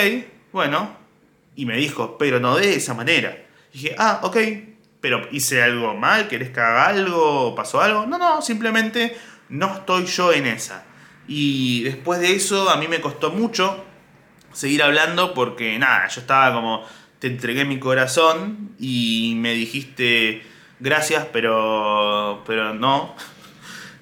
bueno, 0.51 0.95
y 1.55 1.65
me 1.65 1.75
dijo, 1.77 2.17
pero 2.17 2.39
no 2.39 2.55
de 2.55 2.75
esa 2.75 2.93
manera. 2.93 3.37
Dije, 3.73 3.95
ah, 3.97 4.21
ok, 4.23 4.37
pero 5.01 5.27
hice 5.31 5.61
algo 5.61 5.93
mal, 5.95 6.27
¿querés 6.29 6.51
que 6.51 6.61
haga 6.61 6.87
algo? 6.87 7.53
¿Pasó 7.55 7.81
algo? 7.81 8.05
No, 8.05 8.17
no, 8.17 8.41
simplemente 8.41 9.17
no 9.49 9.73
estoy 9.73 10.05
yo 10.05 10.31
en 10.31 10.47
esa. 10.47 10.85
Y 11.27 11.83
después 11.83 12.19
de 12.19 12.35
eso 12.35 12.69
a 12.69 12.77
mí 12.77 12.87
me 12.87 13.01
costó 13.01 13.31
mucho 13.31 13.83
seguir 14.51 14.83
hablando 14.83 15.33
porque 15.33 15.77
nada, 15.79 16.07
yo 16.07 16.21
estaba 16.21 16.53
como, 16.53 16.85
te 17.19 17.27
entregué 17.27 17.65
mi 17.65 17.79
corazón 17.79 18.75
y 18.79 19.33
me 19.37 19.53
dijiste 19.53 20.43
gracias, 20.79 21.27
pero, 21.31 22.43
pero 22.45 22.73
no. 22.73 23.15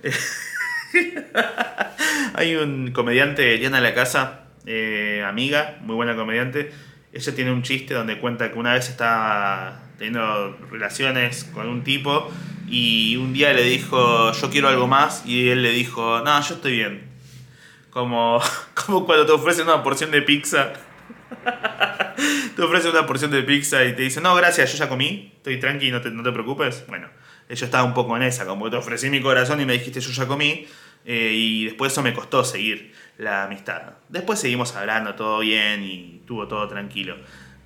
Hay 2.34 2.56
un 2.56 2.92
comediante, 2.92 3.54
Eliana 3.54 3.80
La 3.80 3.94
Casa, 3.94 4.46
eh, 4.66 5.24
amiga, 5.26 5.78
muy 5.82 5.96
buena 5.96 6.16
comediante. 6.16 6.72
Ella 7.14 7.36
tiene 7.36 7.52
un 7.52 7.62
chiste 7.62 7.94
donde 7.94 8.20
cuenta 8.20 8.52
que 8.52 8.58
una 8.58 8.74
vez 8.74 8.90
estaba 8.90 9.84
teniendo 9.98 10.58
relaciones 10.72 11.44
con 11.44 11.68
un 11.68 11.84
tipo 11.84 12.32
y 12.68 13.18
un 13.18 13.34
día 13.34 13.54
le 13.54 13.64
dijo, 13.64 14.32
yo 14.32 14.50
quiero 14.50 14.70
algo 14.70 14.88
más, 14.88 15.24
y 15.26 15.50
él 15.50 15.62
le 15.62 15.72
dijo, 15.72 16.22
no, 16.22 16.42
yo 16.42 16.56
estoy 16.56 16.78
bien. 16.78 17.11
Como, 17.92 18.42
como 18.86 19.06
cuando 19.06 19.26
te 19.28 19.32
ofrecen 19.34 19.66
una 19.66 19.84
porción 19.84 20.10
de 20.10 20.24
pizza. 20.24 20.74
te 22.56 22.62
ofrecen 22.62 22.92
una 22.92 23.06
porción 23.06 23.30
de 23.32 23.44
pizza 23.44 23.84
y 23.86 23.96
te 23.96 24.02
dicen, 24.02 24.24
no, 24.24 24.34
gracias, 24.36 24.72
yo 24.74 24.80
ya 24.80 24.90
comí, 24.90 25.32
estoy 25.38 25.60
tranqui, 25.60 25.92
no 25.92 26.02
te, 26.02 26.10
no 26.10 26.24
te 26.24 26.32
preocupes. 26.32 26.86
Bueno, 26.88 27.08
yo 27.48 27.66
estaba 27.66 27.84
un 27.84 27.94
poco 27.94 28.18
en 28.18 28.24
esa, 28.24 28.46
como 28.46 28.70
te 28.70 28.78
ofrecí 28.78 29.10
mi 29.10 29.22
corazón 29.22 29.62
y 29.62 29.66
me 29.66 29.74
dijiste, 29.74 30.02
yo 30.02 30.12
ya 30.12 30.26
comí. 30.26 30.66
Eh, 31.06 31.32
y 31.34 31.66
después 31.66 31.92
eso 31.92 32.04
me 32.04 32.14
costó 32.14 32.44
seguir 32.44 32.94
la 33.18 33.46
amistad. 33.46 33.94
Después 34.10 34.40
seguimos 34.40 34.76
hablando 34.76 35.16
todo 35.16 35.40
bien 35.40 35.84
y 35.84 36.18
estuvo 36.22 36.48
todo 36.48 36.68
tranquilo. 36.68 37.16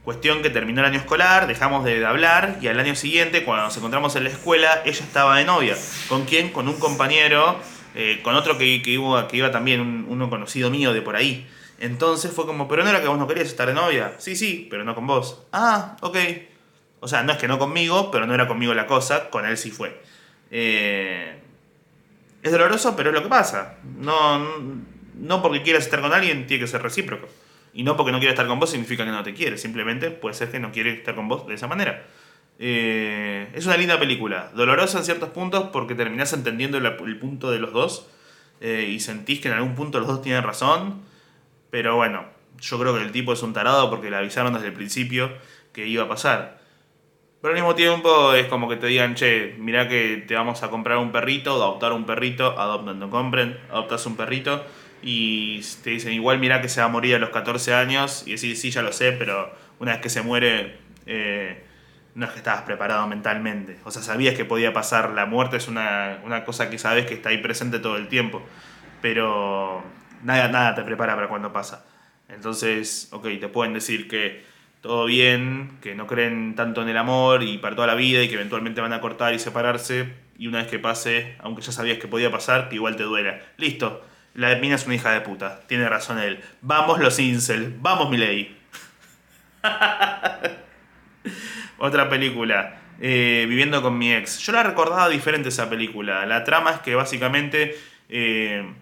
Cuestión 0.03 0.41
que 0.41 0.49
terminó 0.49 0.81
el 0.81 0.87
año 0.87 0.99
escolar, 0.99 1.47
dejamos 1.47 1.83
de 1.83 2.05
hablar 2.05 2.59
y 2.61 2.67
al 2.67 2.79
año 2.79 2.95
siguiente, 2.95 3.43
cuando 3.43 3.65
nos 3.65 3.75
encontramos 3.75 4.15
en 4.15 4.25
la 4.25 4.29
escuela, 4.29 4.83
ella 4.85 5.03
estaba 5.03 5.37
de 5.37 5.45
novia. 5.45 5.75
¿Con 6.07 6.25
quién? 6.25 6.51
Con 6.51 6.67
un 6.67 6.79
compañero, 6.79 7.59
eh, 7.95 8.19
con 8.21 8.35
otro 8.35 8.57
que, 8.57 8.65
iba, 8.65 9.27
que 9.27 9.37
iba 9.37 9.51
también, 9.51 9.79
un, 9.79 10.05
uno 10.09 10.29
conocido 10.29 10.69
mío 10.69 10.93
de 10.93 11.01
por 11.01 11.15
ahí. 11.15 11.47
Entonces 11.79 12.31
fue 12.31 12.45
como, 12.45 12.67
pero 12.67 12.83
no 12.83 12.89
era 12.89 13.01
que 13.01 13.07
vos 13.07 13.17
no 13.17 13.27
querías 13.27 13.47
estar 13.47 13.67
de 13.67 13.73
novia. 13.73 14.15
Sí, 14.17 14.35
sí, 14.35 14.67
pero 14.69 14.83
no 14.83 14.95
con 14.95 15.07
vos. 15.07 15.43
Ah, 15.51 15.95
ok. 16.01 16.17
O 16.99 17.07
sea, 17.07 17.23
no 17.23 17.31
es 17.31 17.37
que 17.37 17.47
no 17.47 17.57
conmigo, 17.57 18.11
pero 18.11 18.27
no 18.27 18.33
era 18.33 18.47
conmigo 18.47 18.73
la 18.73 18.85
cosa, 18.85 19.29
con 19.29 19.45
él 19.45 19.57
sí 19.57 19.71
fue. 19.71 20.01
Eh, 20.51 21.39
es 22.43 22.51
doloroso, 22.51 22.95
pero 22.95 23.09
es 23.09 23.15
lo 23.15 23.23
que 23.23 23.29
pasa. 23.29 23.77
No, 23.97 24.39
no 25.15 25.41
porque 25.41 25.61
quieras 25.61 25.85
estar 25.85 26.01
con 26.01 26.13
alguien 26.13 26.47
tiene 26.47 26.63
que 26.63 26.67
ser 26.67 26.81
recíproco. 26.81 27.27
Y 27.73 27.83
no 27.83 27.95
porque 27.97 28.11
no 28.11 28.19
quiera 28.19 28.33
estar 28.33 28.47
con 28.47 28.59
vos 28.59 28.69
significa 28.69 29.05
que 29.05 29.11
no 29.11 29.23
te 29.23 29.33
quiere. 29.33 29.57
Simplemente 29.57 30.11
puede 30.11 30.35
ser 30.35 30.51
que 30.51 30.59
no 30.59 30.71
quiere 30.71 30.93
estar 30.93 31.15
con 31.15 31.27
vos 31.27 31.47
de 31.47 31.55
esa 31.55 31.67
manera. 31.67 32.05
Eh, 32.59 33.49
es 33.53 33.65
una 33.65 33.77
linda 33.77 33.99
película. 33.99 34.51
Dolorosa 34.55 34.99
en 34.99 35.05
ciertos 35.05 35.29
puntos 35.29 35.69
porque 35.71 35.95
terminás 35.95 36.33
entendiendo 36.33 36.77
el, 36.77 37.17
punto 37.17 37.51
de 37.51 37.59
los 37.59 37.73
dos. 37.73 38.07
Eh, 38.61 38.89
y 38.89 38.99
sentís 38.99 39.41
que 39.41 39.49
en 39.49 39.55
algún 39.55 39.75
punto 39.75 39.99
los 39.99 40.07
dos 40.07 40.21
tienen 40.21 40.43
razón. 40.43 41.01
Pero 41.69 41.95
bueno, 41.95 42.25
yo 42.59 42.79
creo 42.79 42.95
que 42.95 43.03
el 43.03 43.11
tipo 43.11 43.33
es 43.33 43.43
un 43.43 43.53
tarado 43.53 43.89
porque 43.89 44.09
le 44.09 44.17
avisaron 44.17 44.53
desde 44.53 44.67
el 44.67 44.73
principio 44.73 45.31
que 45.73 45.87
iba 45.87 46.03
a 46.03 46.07
pasar. 46.07 46.59
Pero 47.41 47.53
al 47.53 47.59
mismo 47.59 47.75
tiempo 47.75 48.33
es 48.33 48.47
como 48.47 48.67
que 48.67 48.77
te 48.77 48.87
digan, 48.87 49.13
che, 49.13 49.55
mira 49.59 49.87
que 49.87 50.23
te 50.27 50.33
vamos 50.33 50.63
a 50.63 50.69
comprar 50.69 50.97
un 50.97 51.11
perrito, 51.11 51.51
adoptar 51.51 51.91
un 51.91 52.05
perrito, 52.05 52.59
adoptan, 52.59 52.97
no 52.97 53.09
compren, 53.09 53.59
adoptas 53.69 54.05
un 54.05 54.15
perrito 54.15 54.63
y 55.05 55.61
te 55.83 55.91
dicen, 55.91 56.13
igual 56.13 56.39
mira 56.39 56.61
que 56.61 56.67
se 56.67 56.81
va 56.81 56.87
a 56.87 56.89
morir 56.89 57.15
a 57.15 57.19
los 57.19 57.29
14 57.29 57.75
años, 57.75 58.23
y 58.25 58.31
decís, 58.31 58.59
sí, 58.59 58.71
ya 58.71 58.81
lo 58.81 58.91
sé, 58.91 59.11
pero 59.11 59.53
una 59.79 59.93
vez 59.93 60.01
que 60.01 60.09
se 60.09 60.23
muere, 60.23 60.77
eh, 61.05 61.63
no 62.15 62.25
es 62.25 62.31
que 62.31 62.39
estabas 62.39 62.63
preparado 62.63 63.05
mentalmente. 63.07 63.77
O 63.83 63.91
sea, 63.91 64.01
sabías 64.01 64.35
que 64.35 64.45
podía 64.45 64.73
pasar, 64.73 65.11
la 65.11 65.25
muerte 65.25 65.57
es 65.57 65.67
una, 65.67 66.43
cosa 66.45 66.69
que 66.69 66.77
sabes 66.77 67.05
que 67.05 67.13
está 67.13 67.29
ahí 67.29 67.37
presente 67.37 67.79
todo 67.79 67.97
el 67.97 68.07
tiempo, 68.07 68.41
pero 69.01 69.83
nada, 70.23 70.47
nada 70.47 70.75
te 70.75 70.83
prepara 70.83 71.15
para 71.15 71.27
cuando 71.27 71.53
pasa. 71.53 71.85
Entonces, 72.29 73.09
ok, 73.11 73.27
te 73.39 73.47
pueden 73.47 73.73
decir 73.73 74.07
que 74.07 74.43
todo 74.81 75.05
bien, 75.05 75.77
que 75.81 75.95
no 75.95 76.07
creen 76.07 76.55
tanto 76.55 76.81
en 76.81 76.89
el 76.89 76.97
amor 76.97 77.43
y 77.43 77.57
para 77.59 77.75
toda 77.75 77.87
la 77.87 77.95
vida 77.95 78.23
y 78.23 78.29
que 78.29 78.35
eventualmente 78.35 78.81
van 78.81 78.93
a 78.93 79.01
cortar 79.01 79.33
y 79.33 79.39
separarse, 79.39 80.13
y 80.37 80.47
una 80.47 80.59
vez 80.59 80.67
que 80.67 80.79
pase, 80.79 81.35
aunque 81.39 81.61
ya 81.61 81.71
sabías 81.71 81.97
que 81.99 82.07
podía 82.07 82.31
pasar, 82.31 82.69
que 82.69 82.75
igual 82.75 82.95
te 82.95 83.03
duela. 83.03 83.39
Listo 83.57 84.03
la 84.35 84.53
mina 84.55 84.75
es 84.75 84.85
una 84.85 84.95
hija 84.95 85.11
de 85.11 85.21
puta. 85.21 85.61
Tiene 85.67 85.87
razón 85.87 86.19
él. 86.19 86.43
Vamos 86.61 86.99
los 86.99 87.17
incel. 87.19 87.73
Vamos 87.79 88.09
mi 88.09 88.17
ley. 88.17 88.57
Otra 91.77 92.09
película. 92.09 92.81
Eh, 93.01 93.45
Viviendo 93.49 93.81
con 93.81 93.97
mi 93.97 94.13
ex. 94.13 94.39
Yo 94.39 94.53
la 94.53 94.63
recordaba 94.63 95.09
diferente 95.09 95.49
esa 95.49 95.69
película. 95.69 96.25
La 96.25 96.43
trama 96.43 96.71
es 96.71 96.79
que 96.79 96.95
básicamente 96.95 97.77
eh, 98.09 98.73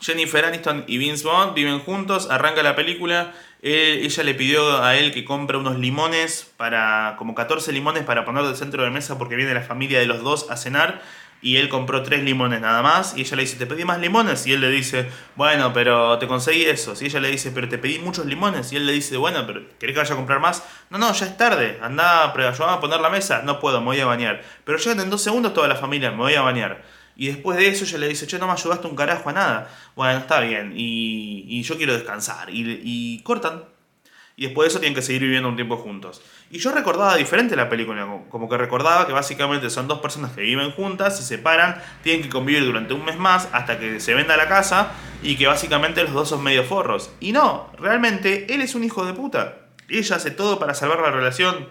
Jennifer 0.00 0.44
Aniston 0.44 0.84
y 0.86 0.98
Vince 0.98 1.24
Bond 1.24 1.54
viven 1.54 1.78
juntos. 1.80 2.30
Arranca 2.30 2.62
la 2.62 2.74
película. 2.74 3.32
ella 3.62 4.22
le 4.22 4.34
pidió 4.34 4.82
a 4.82 4.96
él 4.96 5.12
que 5.12 5.24
compre 5.24 5.58
unos 5.58 5.78
limones 5.78 6.52
para. 6.56 7.16
como 7.18 7.34
14 7.34 7.72
limones 7.72 8.04
para 8.04 8.24
poner 8.24 8.44
del 8.44 8.56
centro 8.56 8.82
de 8.82 8.90
mesa 8.90 9.18
porque 9.18 9.36
viene 9.36 9.52
la 9.52 9.62
familia 9.62 9.98
de 9.98 10.06
los 10.06 10.22
dos 10.22 10.50
a 10.50 10.56
cenar 10.56 11.02
y 11.44 11.58
él 11.58 11.68
compró 11.68 12.02
tres 12.02 12.22
limones 12.22 12.62
nada 12.62 12.80
más 12.80 13.18
y 13.18 13.20
ella 13.20 13.36
le 13.36 13.42
dice, 13.42 13.56
¿te 13.56 13.66
pedí 13.66 13.84
más 13.84 14.00
limones? 14.00 14.46
Y 14.46 14.54
él 14.54 14.62
le 14.62 14.70
dice, 14.70 15.10
bueno, 15.36 15.74
pero 15.74 16.18
te 16.18 16.26
conseguí 16.26 16.64
eso. 16.64 16.94
Y 16.98 17.04
ella 17.04 17.20
le 17.20 17.28
dice, 17.28 17.50
pero 17.50 17.68
te 17.68 17.76
pedí 17.76 17.98
muchos 17.98 18.24
limones. 18.24 18.72
Y 18.72 18.76
él 18.76 18.86
le 18.86 18.94
dice, 18.94 19.18
bueno, 19.18 19.46
pero 19.46 19.60
¿querés 19.78 19.92
que 19.92 20.00
vaya 20.00 20.14
a 20.14 20.16
comprar 20.16 20.40
más? 20.40 20.64
No, 20.88 20.96
no, 20.96 21.12
ya 21.12 21.26
es 21.26 21.36
tarde, 21.36 21.78
anda, 21.82 22.32
ayúdame 22.32 22.72
a 22.72 22.80
poner 22.80 22.98
la 22.98 23.10
mesa. 23.10 23.42
No 23.44 23.60
puedo, 23.60 23.80
me 23.80 23.88
voy 23.88 24.00
a 24.00 24.06
bañar. 24.06 24.42
Pero 24.64 24.78
llegan 24.78 25.00
en 25.00 25.10
dos 25.10 25.20
segundos 25.20 25.52
toda 25.52 25.68
la 25.68 25.76
familia, 25.76 26.10
me 26.12 26.16
voy 26.16 26.34
a 26.34 26.40
bañar. 26.40 26.82
Y 27.14 27.26
después 27.26 27.58
de 27.58 27.68
eso 27.68 27.84
ella 27.84 27.98
le 27.98 28.08
dice, 28.08 28.26
che, 28.26 28.38
no 28.38 28.46
me 28.46 28.54
ayudaste 28.54 28.86
un 28.86 28.96
carajo 28.96 29.28
a 29.28 29.32
nada. 29.34 29.70
Bueno, 29.96 30.18
está 30.20 30.40
bien, 30.40 30.72
y, 30.74 31.44
y 31.46 31.62
yo 31.62 31.76
quiero 31.76 31.92
descansar. 31.92 32.48
Y, 32.48 32.80
y 32.82 33.22
cortan 33.22 33.64
y 34.36 34.46
después 34.46 34.66
de 34.66 34.68
eso 34.70 34.80
tienen 34.80 34.94
que 34.94 35.02
seguir 35.02 35.22
viviendo 35.22 35.48
un 35.48 35.56
tiempo 35.56 35.76
juntos. 35.76 36.20
Y 36.50 36.58
yo 36.58 36.72
recordaba 36.72 37.16
diferente 37.16 37.56
la 37.56 37.68
película, 37.68 38.06
como 38.28 38.48
que 38.48 38.56
recordaba 38.56 39.06
que 39.06 39.12
básicamente 39.12 39.70
son 39.70 39.88
dos 39.88 39.98
personas 40.00 40.32
que 40.32 40.42
viven 40.42 40.70
juntas, 40.72 41.16
se 41.16 41.24
separan, 41.24 41.82
tienen 42.02 42.22
que 42.22 42.28
convivir 42.28 42.64
durante 42.64 42.94
un 42.94 43.04
mes 43.04 43.16
más 43.16 43.48
hasta 43.52 43.78
que 43.78 43.98
se 43.98 44.14
venda 44.14 44.36
la 44.36 44.48
casa 44.48 44.92
y 45.22 45.36
que 45.36 45.46
básicamente 45.46 46.02
los 46.04 46.12
dos 46.12 46.28
son 46.28 46.42
medio 46.42 46.62
forros. 46.64 47.10
Y 47.18 47.32
no, 47.32 47.72
realmente 47.78 48.54
él 48.54 48.60
es 48.60 48.74
un 48.74 48.84
hijo 48.84 49.04
de 49.04 49.14
puta. 49.14 49.56
Ella 49.88 50.16
hace 50.16 50.30
todo 50.30 50.58
para 50.58 50.74
salvar 50.74 51.00
la 51.00 51.10
relación, 51.10 51.68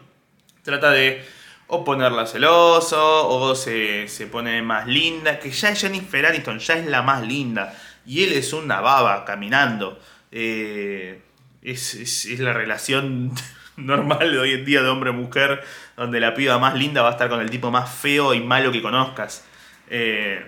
trata 0.63 0.91
de 0.91 1.23
o 1.67 1.83
ponerla 1.83 2.25
celoso, 2.27 3.29
o 3.29 3.55
se, 3.55 4.07
se 4.07 4.27
pone 4.27 4.61
más 4.61 4.85
linda, 4.85 5.39
que 5.39 5.49
ya 5.49 5.69
es 5.69 5.81
Jennifer 5.81 6.25
Aniston, 6.25 6.59
ya 6.59 6.75
es 6.75 6.85
la 6.85 7.01
más 7.01 7.25
linda, 7.25 7.73
y 8.05 8.23
él 8.23 8.33
es 8.33 8.53
una 8.53 8.81
baba 8.81 9.25
caminando. 9.25 9.99
Eh, 10.31 11.21
es, 11.61 12.39
la 12.39 12.53
relación 12.53 13.31
normal 13.77 14.31
de 14.31 14.39
hoy 14.39 14.51
en 14.53 14.65
día 14.65 14.81
de 14.81 14.89
hombre-mujer, 14.89 15.63
donde 15.97 16.19
la 16.19 16.33
piba 16.33 16.57
más 16.59 16.75
linda 16.75 17.01
va 17.01 17.09
a 17.09 17.11
estar 17.13 17.29
con 17.29 17.41
el 17.41 17.49
tipo 17.49 17.71
más 17.71 17.89
feo 17.89 18.33
y 18.33 18.41
malo 18.41 18.71
que 18.71 18.81
conozcas. 18.81 19.45
Eh, 19.89 20.45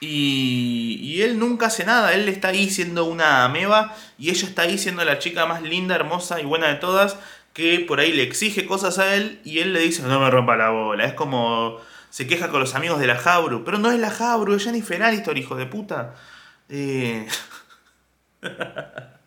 y, 0.00 1.00
y, 1.02 1.22
él 1.22 1.38
nunca 1.40 1.66
hace 1.66 1.84
nada, 1.84 2.14
él 2.14 2.28
está 2.28 2.48
ahí 2.48 2.70
siendo 2.70 3.04
una 3.04 3.44
ameba 3.44 3.96
y 4.16 4.30
ella 4.30 4.46
está 4.46 4.62
ahí 4.62 4.78
siendo 4.78 5.04
la 5.04 5.18
chica 5.18 5.44
más 5.46 5.62
linda, 5.62 5.96
hermosa 5.96 6.40
y 6.40 6.44
buena 6.44 6.68
de 6.68 6.76
todas, 6.76 7.18
que 7.52 7.80
por 7.80 7.98
ahí 7.98 8.12
le 8.12 8.22
exige 8.22 8.64
cosas 8.64 9.00
a 9.00 9.16
él 9.16 9.40
y 9.44 9.58
él 9.58 9.72
le 9.72 9.80
dice, 9.80 10.02
no 10.02 10.20
me 10.20 10.30
rompa 10.30 10.56
la 10.56 10.70
bola, 10.70 11.04
es 11.04 11.14
como 11.14 11.80
se 12.10 12.28
queja 12.28 12.48
con 12.48 12.60
los 12.60 12.76
amigos 12.76 13.00
de 13.00 13.08
la 13.08 13.16
Jabru, 13.16 13.64
pero 13.64 13.78
no 13.78 13.90
es 13.90 13.98
la 13.98 14.10
Jabru, 14.10 14.54
es 14.54 14.62
Jennifer 14.64 15.02
Aniston, 15.02 15.36
hijo 15.36 15.56
de 15.56 15.66
puta. 15.66 16.14
Eh... 16.68 17.26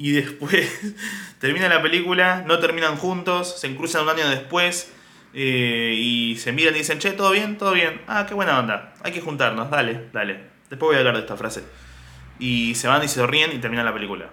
y 0.00 0.12
después 0.12 0.96
termina 1.38 1.68
la 1.68 1.82
película, 1.82 2.42
no 2.46 2.58
terminan 2.58 2.96
juntos, 2.96 3.60
se 3.60 3.76
cruzan 3.76 4.04
un 4.04 4.08
año 4.08 4.30
después 4.30 4.90
eh, 5.34 5.92
y 5.94 6.36
se 6.36 6.52
miran 6.52 6.74
y 6.74 6.78
dicen, 6.78 6.98
che, 6.98 7.12
¿todo 7.12 7.32
bien? 7.32 7.58
¿Todo 7.58 7.72
bien? 7.72 8.00
Ah, 8.06 8.24
qué 8.26 8.32
buena 8.32 8.58
onda, 8.58 8.94
hay 9.02 9.12
que 9.12 9.20
juntarnos, 9.20 9.70
dale, 9.70 10.06
dale. 10.14 10.40
Después 10.70 10.88
voy 10.88 10.96
a 10.96 11.00
hablar 11.00 11.16
de 11.16 11.20
esta 11.20 11.36
frase. 11.36 11.64
Y 12.38 12.74
se 12.76 12.88
van 12.88 13.04
y 13.04 13.08
se 13.08 13.26
ríen 13.26 13.52
y 13.52 13.58
termina 13.58 13.84
la 13.84 13.92
película. 13.92 14.30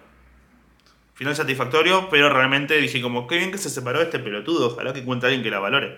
Final 1.15 1.35
satisfactorio, 1.35 2.07
pero 2.09 2.29
realmente 2.29 2.77
dije 2.77 3.01
como, 3.01 3.27
qué 3.27 3.37
bien 3.37 3.51
que 3.51 3.57
se 3.57 3.69
separó 3.69 4.01
este 4.01 4.19
pelotudo, 4.19 4.67
ojalá 4.67 4.93
que 4.93 5.03
cuente 5.03 5.25
alguien 5.25 5.43
que 5.43 5.51
la 5.51 5.59
valore. 5.59 5.97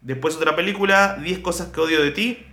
Después 0.00 0.36
otra 0.36 0.56
película, 0.56 1.18
10 1.22 1.40
cosas 1.40 1.68
que 1.68 1.80
odio 1.80 2.00
de 2.00 2.12
ti, 2.12 2.46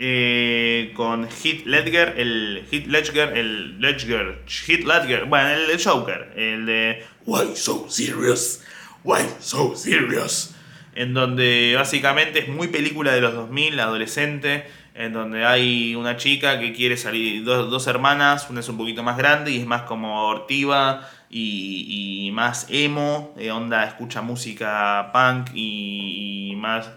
eh, 0.00 0.92
con 0.94 1.24
Heath 1.28 1.66
Ledger, 1.66 2.14
el 2.16 2.64
Heath 2.70 2.86
Ledger, 2.86 3.36
el 3.36 3.80
Ledger, 3.80 4.44
Heath 4.46 4.84
Ledger, 4.84 5.24
bueno, 5.24 5.48
el, 5.48 5.82
Joker, 5.82 6.32
el 6.36 6.66
de 6.66 7.04
Why 7.26 7.56
so 7.56 7.86
serious? 7.88 8.62
Why 9.02 9.22
so 9.40 9.74
serious? 9.74 10.54
En 10.94 11.14
donde 11.14 11.74
básicamente 11.76 12.40
es 12.40 12.48
muy 12.48 12.68
película 12.68 13.12
de 13.12 13.20
los 13.20 13.34
2000, 13.34 13.80
adolescente, 13.80 14.66
en 14.94 15.12
donde 15.12 15.44
hay 15.44 15.96
una 15.96 16.16
chica 16.16 16.60
que 16.60 16.72
quiere 16.72 16.96
salir, 16.96 17.42
dos, 17.44 17.68
dos 17.68 17.88
hermanas, 17.88 18.48
una 18.50 18.60
es 18.60 18.68
un 18.68 18.78
poquito 18.78 19.02
más 19.02 19.16
grande 19.16 19.50
y 19.50 19.60
es 19.60 19.66
más 19.66 19.82
como 19.82 20.28
hortiva 20.28 21.08
y, 21.28 22.30
más 22.32 22.66
emo, 22.70 23.34
de 23.36 23.50
onda 23.50 23.84
escucha 23.84 24.22
música 24.22 25.10
punk 25.12 25.50
y, 25.54 26.50
y 26.52 26.56
más... 26.56 26.88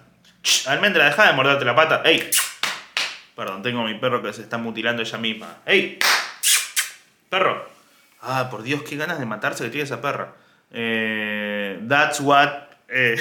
Almendra, 0.68 1.06
deja 1.06 1.28
de 1.28 1.34
morderte 1.34 1.66
la 1.66 1.76
pata. 1.76 2.02
¡Ey! 2.06 2.30
Perdón, 3.42 3.64
tengo 3.64 3.82
a 3.82 3.86
mi 3.86 3.96
perro 3.96 4.22
que 4.22 4.32
se 4.34 4.44
está 4.44 4.60
mutilando 4.60 5.02
ella 5.02 5.18
misma. 5.18 5.58
¡Ey! 5.66 5.98
Perro. 7.28 7.68
Ah, 8.22 8.50
por 8.52 8.62
Dios, 8.62 8.84
qué 8.84 8.96
ganas 8.96 9.18
de 9.18 9.26
matarse 9.26 9.64
que 9.64 9.72
tiene 9.72 9.86
esa 9.86 10.00
perra. 10.00 10.36
Eh, 10.70 11.84
that's 11.90 12.20
what... 12.20 12.52
eh, 12.88 13.20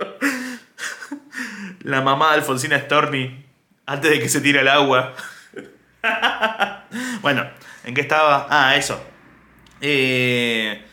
la 1.80 2.00
mamá 2.00 2.30
de 2.30 2.36
Alfonsina 2.36 2.78
Storni 2.78 3.44
antes 3.84 4.10
de 4.10 4.18
que 4.18 4.30
se 4.30 4.40
tire 4.40 4.60
al 4.60 4.68
agua. 4.68 5.12
bueno, 7.20 7.46
¿en 7.84 7.92
qué 7.92 8.00
estaba? 8.00 8.46
Ah, 8.48 8.76
eso. 8.76 8.98
Eh, 9.82 10.86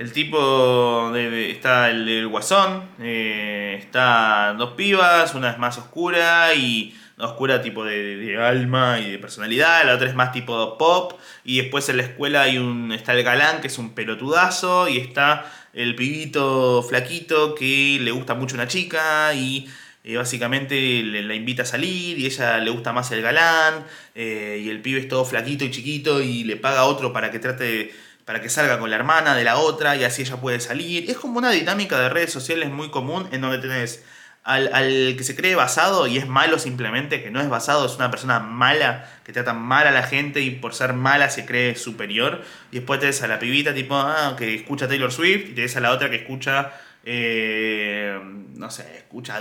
el 0.00 0.12
tipo 0.12 1.10
de, 1.12 1.30
de- 1.30 1.50
está 1.50 1.90
el, 1.90 2.08
el 2.08 2.28
guasón, 2.28 2.84
eh, 3.00 3.76
está 3.78 4.54
dos 4.58 4.70
pibas, 4.72 5.34
una 5.34 5.50
es 5.50 5.58
más 5.58 5.76
oscura 5.78 6.54
y 6.54 6.94
oscura 7.18 7.60
tipo 7.60 7.84
de, 7.84 8.16
de 8.16 8.42
alma 8.42 8.98
y 8.98 9.10
de 9.10 9.18
personalidad, 9.18 9.84
la 9.84 9.94
otra 9.94 10.08
es 10.08 10.14
más 10.14 10.32
tipo 10.32 10.78
pop 10.78 11.20
y 11.44 11.58
después 11.60 11.86
en 11.90 11.98
la 11.98 12.04
escuela 12.04 12.42
hay 12.42 12.56
un 12.58 12.92
está 12.92 13.12
el 13.12 13.22
galán 13.22 13.60
que 13.60 13.66
es 13.66 13.76
un 13.78 13.94
pelotudazo 13.94 14.88
y 14.88 14.96
está 14.98 15.44
el 15.74 15.94
pibito 15.96 16.82
flaquito 16.82 17.54
que 17.54 17.98
le 18.00 18.10
gusta 18.10 18.34
mucho 18.34 18.54
una 18.54 18.66
chica 18.68 19.34
y 19.34 19.68
eh, 20.02 20.16
básicamente 20.16 21.02
le, 21.02 21.22
la 21.22 21.34
invita 21.34 21.62
a 21.62 21.66
salir 21.66 22.18
y 22.18 22.24
ella 22.26 22.56
le 22.58 22.70
gusta 22.70 22.92
más 22.94 23.10
el 23.12 23.20
galán 23.22 23.84
eh, 24.14 24.62
y 24.64 24.70
el 24.70 24.80
pibe 24.80 25.00
es 25.00 25.08
todo 25.08 25.24
flaquito 25.26 25.64
y 25.66 25.70
chiquito 25.70 26.22
y 26.22 26.44
le 26.44 26.56
paga 26.56 26.80
a 26.80 26.84
otro 26.86 27.12
para 27.12 27.30
que 27.30 27.38
trate 27.38 27.92
para 28.24 28.40
que 28.40 28.48
salga 28.48 28.78
con 28.78 28.90
la 28.90 28.96
hermana 28.96 29.34
de 29.34 29.44
la 29.44 29.56
otra 29.56 29.96
y 29.96 30.04
así 30.04 30.22
ella 30.22 30.36
puede 30.36 30.60
salir. 30.60 31.10
Es 31.10 31.16
como 31.16 31.38
una 31.38 31.50
dinámica 31.50 31.98
de 31.98 32.08
redes 32.08 32.32
sociales 32.32 32.70
muy 32.70 32.90
común 32.90 33.28
en 33.32 33.40
donde 33.40 33.58
tenés 33.58 34.04
al, 34.42 34.72
al 34.72 35.14
que 35.16 35.24
se 35.24 35.36
cree 35.36 35.54
basado 35.54 36.06
y 36.06 36.16
es 36.16 36.26
malo 36.26 36.58
simplemente, 36.58 37.22
que 37.22 37.30
no 37.30 37.40
es 37.40 37.48
basado, 37.48 37.86
es 37.86 37.96
una 37.96 38.10
persona 38.10 38.40
mala, 38.40 39.08
que 39.24 39.32
trata 39.32 39.52
mal 39.52 39.86
a 39.86 39.90
la 39.90 40.02
gente 40.02 40.40
y 40.40 40.50
por 40.50 40.74
ser 40.74 40.92
mala 40.92 41.30
se 41.30 41.44
cree 41.44 41.76
superior. 41.76 42.42
Y 42.72 42.76
después 42.76 43.00
tenés 43.00 43.22
a 43.22 43.28
la 43.28 43.38
pibita 43.38 43.74
tipo, 43.74 43.96
ah, 43.96 44.34
que 44.38 44.54
escucha 44.54 44.88
Taylor 44.88 45.12
Swift 45.12 45.50
y 45.50 45.54
tenés 45.54 45.76
a 45.76 45.80
la 45.80 45.92
otra 45.92 46.10
que 46.10 46.16
escucha, 46.16 46.72
eh, 47.04 48.18
no 48.54 48.70
sé, 48.70 48.96
escucha 48.96 49.36
a 49.36 49.40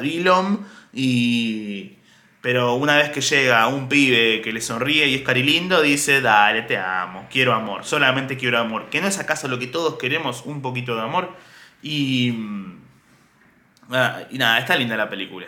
y... 0.93 1.98
Pero 2.41 2.75
una 2.75 2.95
vez 2.95 3.09
que 3.09 3.21
llega 3.21 3.67
un 3.67 3.89
pibe 3.89 4.41
que 4.41 4.53
le 4.53 4.61
sonríe 4.61 5.07
y 5.07 5.15
es 5.15 5.21
carilindo, 5.23 5.81
dice, 5.81 6.21
dale, 6.21 6.61
te 6.61 6.77
amo, 6.77 7.27
quiero 7.29 7.53
amor, 7.53 7.83
solamente 7.83 8.37
quiero 8.37 8.57
amor. 8.59 8.89
¿Que 8.89 9.01
no 9.01 9.07
es 9.07 9.19
acaso 9.19 9.47
lo 9.49 9.59
que 9.59 9.67
todos 9.67 9.97
queremos? 9.97 10.43
Un 10.45 10.61
poquito 10.61 10.95
de 10.95 11.01
amor. 11.01 11.35
Y... 11.81 12.31
mm, 12.31 12.81
ah, 13.91 14.21
y 14.31 14.37
nada, 14.37 14.59
está 14.59 14.75
linda 14.77 14.95
la 14.95 15.09
película. 15.09 15.47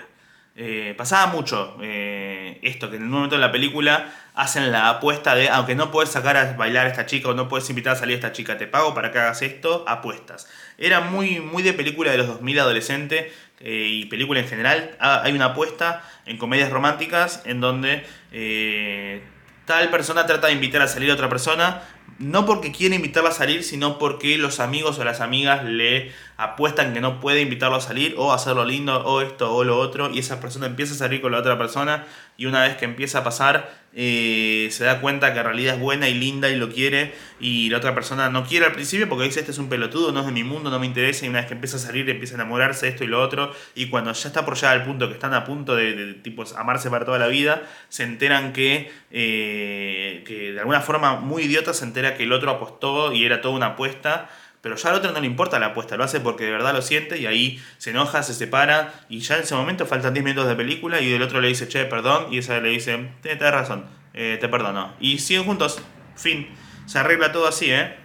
Eh, 0.56 0.94
pasaba 0.98 1.28
mucho 1.28 1.78
eh, 1.82 2.60
esto, 2.62 2.90
que 2.90 2.98
en 2.98 3.04
el 3.04 3.10
momento 3.10 3.36
de 3.36 3.42
la 3.42 3.54
película 3.54 4.14
hacen 4.36 4.72
la 4.72 4.90
apuesta 4.90 5.34
de, 5.34 5.50
aunque 5.50 5.76
no 5.76 5.92
puedes 5.92 6.10
sacar 6.10 6.36
a 6.36 6.54
bailar 6.54 6.88
a 6.88 6.90
esta 6.90 7.06
chica 7.06 7.30
o 7.30 7.34
no 7.34 7.48
puedes 7.48 7.70
invitar 7.70 7.94
a 7.94 7.96
salir 7.96 8.16
a 8.16 8.18
esta 8.18 8.32
chica, 8.34 8.58
te 8.58 8.68
pago 8.68 8.94
para 8.94 9.12
que 9.12 9.20
hagas 9.20 9.42
esto, 9.42 9.86
apuestas. 9.88 10.50
Era 10.78 11.00
muy, 11.02 11.40
muy 11.40 11.64
de 11.64 11.74
película 11.74 12.12
de 12.12 12.18
los 12.18 12.28
2000 12.28 12.60
adolescente 12.60 13.32
eh, 13.60 13.88
y 13.90 14.06
película 14.06 14.40
en 14.40 14.48
general. 14.48 14.96
Ah, 15.00 15.22
hay 15.24 15.34
una 15.34 15.46
apuesta 15.46 16.04
en 16.26 16.38
comedias 16.38 16.70
románticas 16.70 17.44
en 17.46 17.62
donde 17.62 18.04
eh, 18.32 19.24
tal 19.66 19.90
persona 19.90 20.26
trata 20.26 20.48
de 20.48 20.54
invitar 20.54 20.82
a 20.82 20.88
salir 20.88 21.12
a 21.12 21.14
otra 21.14 21.30
persona, 21.30 21.82
no 22.20 22.46
porque 22.46 22.72
quiere 22.72 22.96
invitarla 22.96 23.30
a 23.30 23.34
salir, 23.34 23.64
sino 23.64 23.98
porque 23.98 24.38
los 24.38 24.60
amigos 24.60 25.00
o 25.00 25.04
las 25.04 25.22
amigas 25.22 25.64
le 25.64 26.12
apuestan 26.42 26.94
que 26.94 27.02
no 27.02 27.20
puede 27.20 27.42
invitarlo 27.42 27.78
a 27.78 27.82
salir 27.82 28.16
o 28.18 28.34
hacerlo 28.34 28.66
lindo 28.66 29.06
o 29.06 29.22
esto 29.22 29.54
o 29.54 29.64
lo 29.64 29.78
otro 29.78 30.10
y 30.10 30.18
esa 30.18 30.42
persona 30.42 30.66
empieza 30.66 30.96
a 30.96 30.98
salir 30.98 31.22
con 31.22 31.32
la 31.32 31.38
otra 31.38 31.56
persona 31.56 32.06
y 32.36 32.48
una 32.48 32.64
vez 32.64 32.78
que 32.78 32.86
empieza 32.86 33.20
a 33.20 33.24
pasar 33.24 33.70
eh, 33.94 34.70
se 34.72 34.86
da 34.86 35.02
cuenta 35.02 35.34
que 35.34 35.40
en 35.40 35.46
realidad 35.46 35.76
es 35.76 35.80
buena 35.80 36.10
y 36.10 36.16
linda 36.16 36.50
y 36.50 36.56
lo 36.56 36.70
quiere 36.70 37.14
y 37.40 37.70
la 37.70 37.78
otra 37.78 37.94
persona 37.94 38.30
no 38.30 38.44
quiere 38.44 38.66
al 38.66 38.72
principio 38.72 39.08
porque 39.08 39.26
dice 39.26 39.42
este 39.42 39.52
es 39.52 39.60
un 39.60 39.70
pelotudo, 39.70 40.12
no 40.12 40.22
es 40.22 40.26
de 40.26 40.32
mi 40.32 40.44
mundo, 40.44 40.72
no 40.72 40.80
me 40.80 40.88
interesa 40.88 41.28
y 41.28 41.30
una 41.30 41.42
vez 41.42 41.48
que 41.48 41.54
empieza 41.54 41.78
a 41.78 41.80
salir 41.80 42.10
empieza 42.10 42.34
a 42.34 42.38
enamorarse 42.38 42.88
esto 42.88 43.04
y 43.04 43.08
lo 43.08 43.22
otro 43.22 43.54
y 43.76 43.90
cuando 43.90 44.12
ya 44.12 44.28
está 44.28 44.44
por 44.44 44.56
llegar 44.56 44.78
al 44.78 44.84
punto 44.84 45.08
que 45.10 45.14
están 45.14 45.36
a 45.36 45.44
punto 45.44 45.76
de, 45.76 46.22
amarse 46.58 46.90
para 46.90 47.06
toda 47.06 47.20
la 47.20 47.28
vida 47.28 47.62
se 47.90 48.02
enteran 48.02 48.52
que, 48.52 48.92
eh, 49.12 50.24
que 50.26 50.54
de 50.54 50.60
alguna 50.60 50.82
forma 50.82 51.20
muy 51.20 51.44
idiota 51.44 51.76
se 51.76 51.86
entera 51.86 52.18
que 52.18 52.24
el 52.24 52.34
otro 52.34 52.50
apostó 52.50 53.14
y 53.14 53.26
era 53.26 53.42
toda 53.42 53.54
una 53.54 53.68
apuesta 53.68 54.28
pero 54.62 54.76
ya 54.76 54.90
al 54.90 54.96
otro 54.96 55.12
no 55.12 55.20
le 55.20 55.26
importa 55.26 55.60
la 55.60 55.68
apuesta, 55.68 55.98
lo 55.98 56.04
hace 56.04 56.20
porque 56.20 56.46
de 56.46 56.52
verdad 56.52 56.74
lo 56.74 56.82
siente 56.82 57.18
y 57.20 57.26
ahí 57.26 57.62
se 57.78 57.90
enoja, 57.90 58.24
se 58.24 58.34
separa 58.34 58.94
y 59.10 59.20
ya 59.20 59.36
en 59.36 59.44
ese 59.44 59.56
momento 59.56 59.86
faltan 59.86 60.14
10 60.14 60.24
minutos 60.24 60.48
de 60.48 60.56
película 60.56 61.02
y 61.02 61.12
el 61.14 61.22
otro 61.22 61.42
le 61.42 61.48
dice, 61.48 61.68
che, 61.68 61.86
perdón, 61.86 62.32
y 62.32 62.38
esa 62.38 62.60
le 62.60 62.70
dice, 62.70 63.10
tienes 63.22 63.42
razón, 63.42 63.86
eh, 64.14 64.38
te 64.40 64.48
perdono. 64.48 64.94
Y 65.00 65.18
siguen 65.18 65.46
juntos, 65.46 65.82
fin, 66.16 66.48
se 66.86 67.00
arregla 67.00 67.32
todo 67.32 67.48
así, 67.48 67.72
¿eh? 67.72 67.96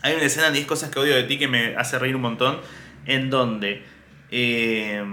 Hay 0.00 0.14
una 0.14 0.24
escena 0.24 0.46
de 0.46 0.52
10 0.54 0.66
cosas 0.66 0.90
que 0.90 0.98
odio 1.00 1.14
de 1.14 1.24
ti 1.24 1.38
que 1.38 1.48
me 1.48 1.76
hace 1.76 1.98
reír 1.98 2.16
un 2.16 2.22
montón, 2.22 2.60
en 3.04 3.30
donde 3.30 3.84
eh, 4.30 5.04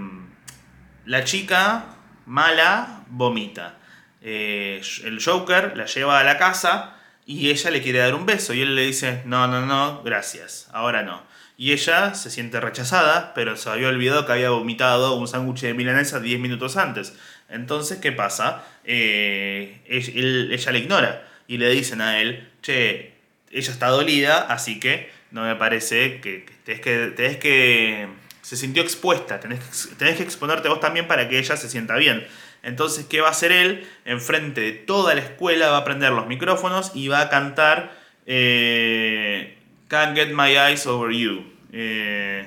la 1.04 1.24
chica 1.24 1.96
mala 2.24 3.04
vomita. 3.08 3.78
Eh, 4.22 4.80
el 5.04 5.22
Joker 5.22 5.76
la 5.76 5.86
lleva 5.86 6.18
a 6.18 6.24
la 6.24 6.38
casa 6.38 6.95
y 7.26 7.50
ella 7.50 7.70
le 7.70 7.82
quiere 7.82 7.98
dar 7.98 8.14
un 8.14 8.24
beso 8.24 8.54
y 8.54 8.62
él 8.62 8.76
le 8.76 8.86
dice, 8.86 9.22
no, 9.24 9.48
no, 9.48 9.66
no, 9.66 10.02
gracias, 10.04 10.68
ahora 10.72 11.02
no. 11.02 11.22
Y 11.58 11.72
ella 11.72 12.14
se 12.14 12.30
siente 12.30 12.60
rechazada, 12.60 13.34
pero 13.34 13.56
se 13.56 13.68
había 13.68 13.88
olvidado 13.88 14.26
que 14.26 14.32
había 14.32 14.50
vomitado 14.50 15.16
un 15.16 15.26
sándwich 15.26 15.62
de 15.62 15.74
milanesa 15.74 16.20
10 16.20 16.38
minutos 16.38 16.76
antes. 16.76 17.14
Entonces, 17.48 17.98
¿qué 17.98 18.12
pasa? 18.12 18.64
Eh, 18.84 19.80
ella 19.86 20.72
le 20.72 20.78
ignora 20.78 21.26
y 21.48 21.56
le 21.56 21.68
dicen 21.70 22.00
a 22.00 22.20
él, 22.20 22.48
che, 22.62 23.14
ella 23.50 23.72
está 23.72 23.88
dolida, 23.88 24.46
así 24.48 24.78
que 24.78 25.10
no 25.32 25.42
me 25.42 25.56
parece 25.56 26.20
que, 26.20 26.46
tenés 26.64 26.80
que... 26.80 27.12
Tenés 27.16 27.36
que 27.38 28.08
se 28.46 28.56
sintió 28.56 28.80
expuesta, 28.80 29.40
tenés 29.40 29.90
tenés 29.98 30.16
que 30.18 30.22
exponerte 30.22 30.68
vos 30.68 30.78
también 30.78 31.08
para 31.08 31.28
que 31.28 31.36
ella 31.36 31.56
se 31.56 31.68
sienta 31.68 31.96
bien. 31.96 32.24
Entonces, 32.66 33.06
¿qué 33.06 33.20
va 33.20 33.28
a 33.28 33.30
hacer 33.30 33.52
él? 33.52 33.88
Enfrente 34.04 34.60
de 34.60 34.72
toda 34.72 35.14
la 35.14 35.20
escuela 35.20 35.68
va 35.68 35.78
a 35.78 35.84
prender 35.84 36.10
los 36.10 36.26
micrófonos 36.26 36.90
y 36.94 37.06
va 37.06 37.20
a 37.20 37.28
cantar 37.28 37.96
eh, 38.26 39.56
Can't 39.86 40.16
Get 40.16 40.32
My 40.34 40.50
Eyes 40.56 40.84
Over 40.84 41.14
You. 41.14 41.44
Eh, 41.72 42.44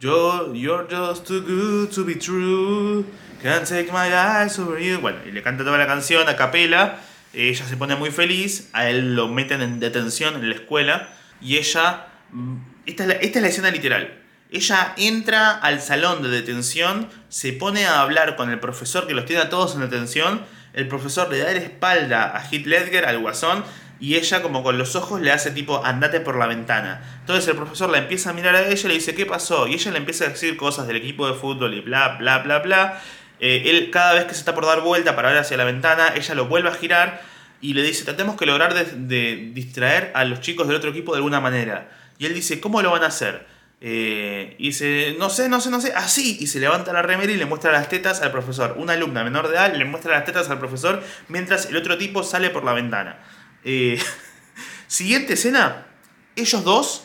yo, 0.00 0.52
you're 0.52 0.88
just 0.90 1.24
too 1.24 1.42
good 1.42 1.88
to 1.90 2.04
be 2.04 2.16
true. 2.16 3.04
Can't 3.40 3.64
take 3.64 3.92
my 3.92 4.12
eyes 4.12 4.58
over 4.58 4.80
you. 4.80 4.98
Bueno, 4.98 5.18
y 5.24 5.30
le 5.30 5.40
canta 5.44 5.62
toda 5.62 5.78
la 5.78 5.86
canción 5.86 6.28
a 6.28 6.34
capela. 6.34 6.98
Ella 7.32 7.64
se 7.64 7.76
pone 7.76 7.94
muy 7.94 8.10
feliz. 8.10 8.70
A 8.72 8.90
él 8.90 9.14
lo 9.14 9.28
meten 9.28 9.62
en 9.62 9.78
detención 9.78 10.34
en 10.34 10.48
la 10.48 10.56
escuela. 10.56 11.10
Y 11.40 11.58
ella. 11.58 12.08
mm, 12.32 12.56
esta 12.86 13.04
es 13.04 13.40
la 13.40 13.48
escena 13.48 13.70
literal. 13.70 14.18
Ella 14.50 14.94
entra 14.96 15.50
al 15.50 15.80
salón 15.80 16.22
de 16.22 16.28
detención. 16.28 17.08
Se 17.28 17.52
pone 17.52 17.86
a 17.86 18.00
hablar 18.00 18.36
con 18.36 18.50
el 18.50 18.60
profesor 18.60 19.06
que 19.06 19.14
los 19.14 19.26
tiene 19.26 19.42
a 19.42 19.50
todos 19.50 19.74
en 19.74 19.82
detención. 19.82 20.42
El 20.72 20.88
profesor 20.88 21.30
le 21.30 21.38
da 21.38 21.52
la 21.52 21.58
espalda 21.58 22.36
a 22.36 22.42
Heath 22.42 22.66
Ledger, 22.66 23.04
al 23.04 23.18
guasón. 23.18 23.64
Y 24.00 24.14
ella 24.14 24.42
como 24.42 24.62
con 24.62 24.78
los 24.78 24.94
ojos 24.96 25.20
le 25.20 25.32
hace 25.32 25.50
tipo, 25.50 25.84
andate 25.84 26.20
por 26.20 26.36
la 26.36 26.46
ventana. 26.46 27.02
Entonces 27.20 27.48
el 27.48 27.56
profesor 27.56 27.90
la 27.90 27.98
empieza 27.98 28.30
a 28.30 28.32
mirar 28.32 28.54
a 28.54 28.68
ella 28.68 28.80
y 28.84 28.88
le 28.88 28.94
dice, 28.94 29.14
¿qué 29.14 29.26
pasó? 29.26 29.66
Y 29.66 29.74
ella 29.74 29.90
le 29.90 29.98
empieza 29.98 30.24
a 30.24 30.28
decir 30.28 30.56
cosas 30.56 30.86
del 30.86 30.96
equipo 30.96 31.26
de 31.26 31.34
fútbol 31.34 31.74
y 31.74 31.80
bla, 31.80 32.16
bla, 32.18 32.38
bla, 32.38 32.60
bla. 32.60 33.02
Eh, 33.40 33.64
él 33.66 33.90
cada 33.90 34.14
vez 34.14 34.24
que 34.24 34.34
se 34.34 34.40
está 34.40 34.54
por 34.54 34.66
dar 34.66 34.80
vuelta 34.80 35.14
para 35.16 35.28
ver 35.28 35.38
hacia 35.38 35.56
la 35.56 35.64
ventana, 35.64 36.12
ella 36.14 36.34
lo 36.34 36.46
vuelve 36.46 36.68
a 36.68 36.74
girar 36.74 37.20
y 37.60 37.74
le 37.74 37.82
dice, 37.82 38.04
tratemos 38.04 38.36
que 38.36 38.46
lograr 38.46 38.74
de, 38.74 39.50
distraer 39.52 40.12
a 40.14 40.24
los 40.24 40.40
chicos 40.40 40.66
del 40.68 40.76
otro 40.76 40.90
equipo 40.90 41.12
de 41.12 41.18
alguna 41.18 41.40
manera. 41.40 41.90
Y 42.18 42.26
él 42.26 42.34
dice, 42.34 42.60
¿cómo 42.60 42.82
lo 42.82 42.90
van 42.92 43.02
a 43.02 43.06
hacer? 43.06 43.46
Eh, 43.80 44.56
y 44.58 44.68
dice, 44.68 45.14
no 45.18 45.30
sé, 45.30 45.48
no 45.48 45.60
sé, 45.60 45.70
no 45.70 45.80
sé, 45.80 45.92
así. 45.94 46.36
y 46.40 46.48
se 46.48 46.58
levanta 46.58 46.92
la 46.92 47.02
remera 47.02 47.30
y 47.30 47.36
le 47.36 47.46
muestra 47.46 47.72
las 47.72 47.88
tetas 47.88 48.20
al 48.22 48.32
profesor. 48.32 48.74
Una 48.76 48.94
alumna 48.94 49.24
menor 49.24 49.48
de 49.48 49.54
edad 49.54 49.74
le 49.74 49.84
muestra 49.84 50.12
las 50.12 50.24
tetas 50.24 50.50
al 50.50 50.58
profesor 50.58 51.02
mientras 51.28 51.66
el 51.66 51.76
otro 51.76 51.96
tipo 51.96 52.22
sale 52.22 52.50
por 52.50 52.64
la 52.64 52.72
ventana. 52.72 53.18
Eh, 53.64 54.00
siguiente 54.86 55.34
escena, 55.34 55.86
ellos 56.34 56.64
dos 56.64 57.04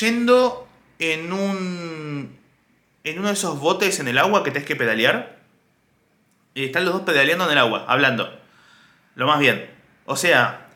yendo 0.00 0.68
en 0.98 1.32
un. 1.32 2.38
en 3.04 3.18
uno 3.18 3.28
de 3.28 3.34
esos 3.34 3.58
botes 3.58 4.00
en 4.00 4.08
el 4.08 4.18
agua 4.18 4.44
que 4.44 4.50
tenés 4.50 4.66
que 4.66 4.76
pedalear. 4.76 5.40
Y 6.54 6.66
están 6.66 6.84
los 6.84 6.92
dos 6.92 7.02
pedaleando 7.02 7.46
en 7.46 7.52
el 7.52 7.58
agua, 7.58 7.86
hablando. 7.88 8.38
Lo 9.14 9.26
más 9.26 9.40
bien. 9.40 9.70
O 10.04 10.16
sea, 10.16 10.68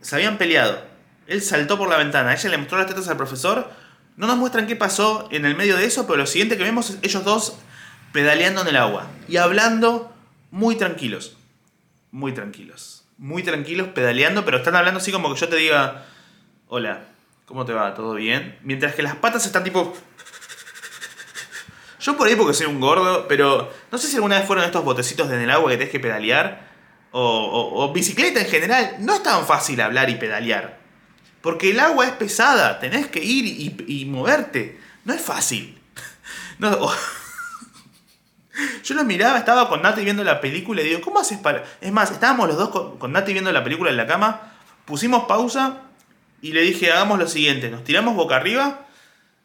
se 0.00 0.14
habían 0.14 0.38
peleado. 0.38 0.95
Él 1.26 1.42
saltó 1.42 1.78
por 1.78 1.88
la 1.88 1.96
ventana, 1.96 2.32
ella 2.32 2.50
le 2.50 2.58
mostró 2.58 2.78
las 2.78 2.86
tetas 2.86 3.08
al 3.08 3.16
profesor. 3.16 3.70
No 4.16 4.26
nos 4.26 4.36
muestran 4.36 4.66
qué 4.66 4.76
pasó 4.76 5.28
en 5.30 5.44
el 5.44 5.56
medio 5.56 5.76
de 5.76 5.84
eso, 5.84 6.06
pero 6.06 6.18
lo 6.18 6.26
siguiente 6.26 6.56
que 6.56 6.62
vemos 6.62 6.90
es 6.90 6.98
ellos 7.02 7.24
dos 7.24 7.58
pedaleando 8.12 8.62
en 8.62 8.68
el 8.68 8.76
agua 8.76 9.08
y 9.28 9.36
hablando 9.36 10.12
muy 10.50 10.76
tranquilos. 10.76 11.36
Muy 12.10 12.32
tranquilos. 12.32 13.04
Muy 13.18 13.42
tranquilos, 13.42 13.88
pedaleando, 13.88 14.44
pero 14.44 14.58
están 14.58 14.76
hablando 14.76 15.00
así 15.00 15.12
como 15.12 15.32
que 15.32 15.40
yo 15.40 15.48
te 15.48 15.56
diga, 15.56 16.06
hola, 16.68 17.04
¿cómo 17.44 17.64
te 17.64 17.72
va? 17.72 17.94
¿Todo 17.94 18.14
bien? 18.14 18.58
Mientras 18.62 18.94
que 18.94 19.02
las 19.02 19.16
patas 19.16 19.46
están 19.46 19.64
tipo... 19.64 19.96
Yo 22.00 22.16
por 22.16 22.28
ahí 22.28 22.36
porque 22.36 22.54
soy 22.54 22.66
un 22.66 22.78
gordo, 22.78 23.26
pero 23.26 23.72
no 23.90 23.98
sé 23.98 24.06
si 24.06 24.14
alguna 24.14 24.38
vez 24.38 24.46
fueron 24.46 24.64
estos 24.64 24.84
botecitos 24.84 25.28
en 25.30 25.40
el 25.40 25.50
agua 25.50 25.70
que 25.70 25.76
tenés 25.76 25.90
que 25.90 25.98
pedalear, 25.98 26.66
o, 27.10 27.92
bicicleta 27.92 28.40
en 28.40 28.46
general. 28.46 28.96
No 29.00 29.14
es 29.14 29.22
tan 29.22 29.46
fácil 29.46 29.80
hablar 29.80 30.10
y 30.10 30.16
pedalear. 30.16 30.78
Porque 31.46 31.70
el 31.70 31.78
agua 31.78 32.06
es 32.06 32.10
pesada, 32.10 32.80
tenés 32.80 33.06
que 33.06 33.22
ir 33.22 33.46
y, 33.86 34.04
moverte. 34.06 34.80
No 35.04 35.14
es 35.14 35.22
fácil. 35.22 35.78
Yo 38.82 38.94
lo 38.96 39.04
miraba, 39.04 39.38
estaba 39.38 39.68
con 39.68 39.80
Nati 39.80 40.02
viendo 40.02 40.24
la 40.24 40.40
película 40.40 40.82
y 40.82 40.86
digo, 40.86 41.00
¿cómo 41.02 41.20
haces 41.20 41.38
para...? 41.38 41.62
Es 41.80 41.92
más, 41.92 42.10
estábamos 42.10 42.48
los 42.48 42.56
dos 42.56 42.70
con, 42.70 42.98
con 42.98 43.12
Nati 43.12 43.32
viendo 43.32 43.52
la 43.52 43.62
película 43.62 43.90
en 43.90 43.96
la 43.96 44.08
cama, 44.08 44.54
pusimos 44.86 45.26
pausa 45.26 45.82
y 46.42 46.50
le 46.50 46.62
dije, 46.62 46.90
hagamos 46.90 47.16
lo 47.16 47.28
siguiente, 47.28 47.70
nos 47.70 47.84
tiramos 47.84 48.16
boca 48.16 48.34
arriba, 48.34 48.84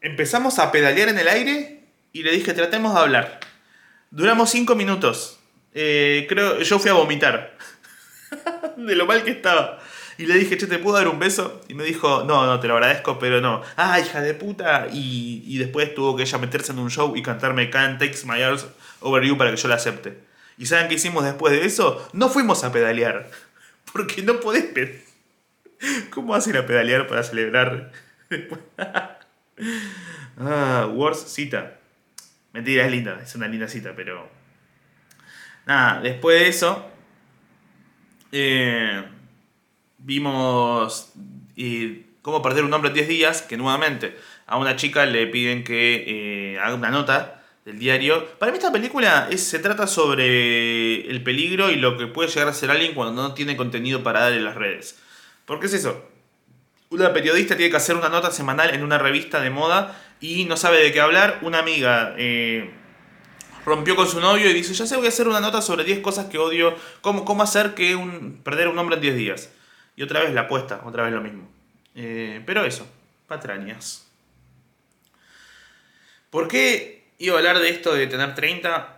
empezamos 0.01 0.57
a 0.57 0.71
pedalear 0.71 1.09
en 1.09 1.19
el 1.19 1.27
aire 1.27 1.83
y 2.13 2.23
le 2.23 2.31
dije, 2.31 2.55
tratemos 2.55 2.95
de 2.95 2.99
hablar. 2.99 3.41
Duramos 4.09 4.49
cinco 4.49 4.73
minutos. 4.73 5.37
Eh, 5.75 6.25
creo, 6.27 6.61
yo 6.61 6.79
fui 6.79 6.89
a 6.89 6.93
vomitar. 6.93 7.55
de 8.75 8.95
lo 8.95 9.05
mal 9.05 9.23
que 9.23 9.29
estaba. 9.29 9.77
Y 10.21 10.27
le 10.27 10.35
dije, 10.35 10.55
che, 10.55 10.67
¿te 10.67 10.77
puedo 10.77 10.97
dar 10.97 11.07
un 11.07 11.17
beso? 11.17 11.61
Y 11.67 11.73
me 11.73 11.83
dijo, 11.83 12.23
no, 12.25 12.45
no, 12.45 12.59
te 12.59 12.67
lo 12.67 12.75
agradezco, 12.75 13.17
pero 13.17 13.41
no. 13.41 13.63
Ah, 13.75 13.99
hija 13.99 14.21
de 14.21 14.35
puta. 14.35 14.87
Y, 14.93 15.43
y 15.47 15.57
después 15.57 15.95
tuvo 15.95 16.15
que 16.15 16.21
ella 16.21 16.37
meterse 16.37 16.73
en 16.73 16.77
un 16.77 16.91
show 16.91 17.15
y 17.15 17.23
cantarme 17.23 17.71
Can't 17.71 17.97
Take 17.97 18.15
My 18.25 18.39
Arms 18.39 18.67
Over 18.99 19.23
You 19.23 19.35
para 19.35 19.49
que 19.49 19.57
yo 19.57 19.67
la 19.67 19.75
acepte. 19.75 20.19
¿Y 20.59 20.67
saben 20.67 20.89
qué 20.89 20.93
hicimos 20.93 21.23
después 21.23 21.53
de 21.53 21.65
eso? 21.65 22.07
No 22.13 22.29
fuimos 22.29 22.63
a 22.63 22.71
pedalear. 22.71 23.31
Porque 23.93 24.21
no 24.21 24.39
podés 24.39 24.65
pedalear. 24.65 25.01
¿Cómo 26.11 26.33
vas 26.33 26.47
a 26.47 26.65
pedalear 26.67 27.07
para 27.07 27.23
celebrar? 27.23 27.91
ah, 30.37 30.87
Wars 30.93 31.33
cita. 31.33 31.79
Mentira, 32.53 32.85
es 32.85 32.91
linda, 32.91 33.19
es 33.23 33.33
una 33.33 33.47
linda 33.47 33.67
cita, 33.67 33.93
pero. 33.95 34.29
Nada, 35.65 35.99
después 36.01 36.39
de 36.39 36.47
eso. 36.47 36.87
Eh, 38.31 39.03
vimos 40.03 41.11
eh, 41.55 42.05
cómo 42.21 42.41
perder 42.41 42.63
un 42.63 42.73
hombre 42.73 42.89
en 42.89 42.95
10 42.95 43.07
días, 43.07 43.41
que 43.41 43.57
nuevamente 43.57 44.17
a 44.47 44.57
una 44.57 44.75
chica 44.75 45.05
le 45.05 45.27
piden 45.27 45.63
que 45.63 46.03
eh, 46.53 46.59
haga 46.59 46.75
una 46.75 46.89
nota 46.89 47.43
del 47.65 47.79
diario. 47.79 48.27
Para 48.37 48.51
mí 48.51 48.57
esta 48.57 48.71
película 48.71 49.29
se 49.35 49.59
trata 49.59 49.87
sobre 49.87 51.09
el 51.09 51.23
peligro 51.23 51.71
y 51.71 51.75
lo 51.75 51.97
que 51.97 52.07
puede 52.07 52.29
llegar 52.29 52.47
a 52.47 52.53
ser 52.53 52.71
alguien 52.71 52.93
cuando 52.93 53.21
no 53.21 53.33
tiene 53.33 53.55
contenido 53.55 54.03
para 54.03 54.21
dar 54.21 54.33
en 54.33 54.43
las 54.43 54.55
redes. 54.55 54.99
¿Por 55.45 55.59
qué 55.59 55.67
es 55.67 55.73
eso? 55.73 56.05
Una 56.89 57.13
periodista 57.13 57.55
tiene 57.55 57.71
que 57.71 57.77
hacer 57.77 57.95
una 57.95 58.09
nota 58.09 58.31
semanal 58.31 58.73
en 58.73 58.83
una 58.83 58.97
revista 58.97 59.39
de 59.39 59.49
moda 59.49 59.97
y 60.19 60.45
no 60.45 60.57
sabe 60.57 60.83
de 60.83 60.91
qué 60.91 60.99
hablar. 60.99 61.39
Una 61.41 61.59
amiga 61.59 62.13
eh, 62.17 62.69
rompió 63.65 63.95
con 63.95 64.07
su 64.07 64.19
novio 64.19 64.49
y 64.49 64.53
dice, 64.53 64.73
ya 64.73 64.85
sé, 64.85 64.97
voy 64.97 65.05
a 65.05 65.09
hacer 65.09 65.27
una 65.27 65.39
nota 65.39 65.61
sobre 65.61 65.85
10 65.85 65.99
cosas 65.99 66.25
que 66.25 66.37
odio, 66.37 66.75
cómo, 66.99 67.23
cómo 67.23 67.43
hacer 67.43 67.73
que 67.73 67.95
un, 67.95 68.41
perder 68.43 68.67
un 68.67 68.77
hombre 68.77 68.95
en 68.95 69.01
10 69.01 69.15
días. 69.15 69.49
Y 69.95 70.03
otra 70.03 70.21
vez 70.21 70.33
la 70.33 70.41
apuesta, 70.41 70.81
otra 70.83 71.03
vez 71.03 71.13
lo 71.13 71.21
mismo. 71.21 71.49
Eh, 71.95 72.41
pero 72.45 72.65
eso, 72.65 72.87
patrañas. 73.27 74.07
¿Por 76.29 76.47
qué 76.47 77.03
iba 77.17 77.35
a 77.35 77.39
hablar 77.39 77.59
de 77.59 77.69
esto 77.69 77.93
de 77.93 78.07
tener 78.07 78.33
30 78.33 78.97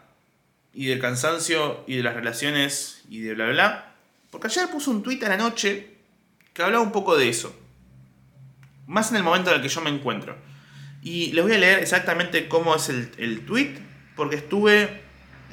y 0.73 0.87
del 0.87 0.99
cansancio 0.99 1.83
y 1.87 1.97
de 1.97 2.03
las 2.03 2.13
relaciones 2.13 3.03
y 3.09 3.21
de 3.21 3.33
bla 3.33 3.47
bla? 3.47 3.95
Porque 4.29 4.47
ayer 4.47 4.69
puse 4.69 4.89
un 4.89 5.03
tweet 5.03 5.23
a 5.25 5.29
la 5.29 5.37
noche 5.37 5.93
que 6.53 6.61
hablaba 6.61 6.83
un 6.83 6.91
poco 6.91 7.17
de 7.17 7.29
eso. 7.29 7.55
Más 8.85 9.09
en 9.11 9.17
el 9.17 9.23
momento 9.23 9.49
en 9.49 9.57
el 9.57 9.61
que 9.61 9.69
yo 9.69 9.81
me 9.81 9.89
encuentro. 9.89 10.35
Y 11.01 11.31
les 11.33 11.43
voy 11.43 11.53
a 11.53 11.57
leer 11.57 11.79
exactamente 11.79 12.47
cómo 12.47 12.75
es 12.75 12.89
el, 12.89 13.11
el 13.17 13.45
tweet, 13.45 13.75
porque 14.15 14.37
estuve 14.37 15.01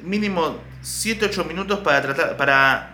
mínimo 0.03 0.59
7-8 0.83 1.45
minutos 1.45 1.79
para 1.79 2.01
tratar, 2.01 2.37
para 2.37 2.90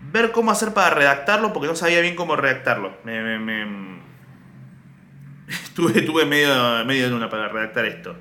ver 0.00 0.32
cómo 0.32 0.50
hacer 0.50 0.72
para 0.72 0.90
redactarlo, 0.90 1.52
porque 1.52 1.68
no 1.68 1.76
sabía 1.76 2.00
bien 2.00 2.16
cómo 2.16 2.36
redactarlo. 2.36 2.96
Me, 3.04 3.20
estuve, 5.94 6.24
medio, 6.26 6.84
medio 6.84 7.06
en 7.06 7.14
una 7.14 7.28
para 7.28 7.48
redactar 7.48 7.84
esto. 7.86 8.16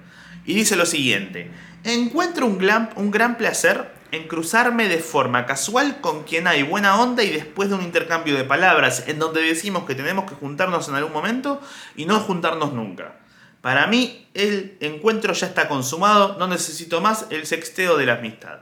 Y 0.46 0.54
dice 0.54 0.76
lo 0.76 0.86
siguiente. 0.86 1.52
Encuentro 1.84 2.46
un 2.46 2.60
un 2.96 3.12
gran 3.12 3.38
placer 3.38 4.00
en 4.12 4.28
cruzarme 4.28 4.88
de 4.88 4.98
forma 4.98 5.46
casual 5.46 6.02
con 6.02 6.24
quien 6.24 6.48
hay 6.48 6.64
buena 6.64 7.00
onda 7.00 7.24
y 7.24 7.30
después 7.30 7.70
de 7.70 7.76
un 7.76 7.84
intercambio 7.84 8.36
de 8.36 8.44
palabras 8.44 9.04
en 9.08 9.20
donde 9.20 9.42
decimos 9.42 9.84
que 9.86 9.96
tenemos 9.96 10.30
que 10.30 10.36
juntarnos 10.36 10.90
en 10.90 10.96
algún 10.96 11.14
momento 11.14 11.62
y 11.96 12.06
no 12.06 12.20
juntarnos 12.20 12.74
nunca. 12.74 13.20
Para 13.62 13.88
mí 13.88 14.28
el 14.34 14.78
encuentro 14.80 15.34
ya 15.34 15.48
está 15.48 15.68
consumado, 15.68 16.38
no 16.40 16.48
necesito 16.48 17.02
más 17.02 17.28
el 17.30 17.46
sexteo 17.46 17.98
de 17.98 18.06
la 18.06 18.14
amistad. 18.14 18.60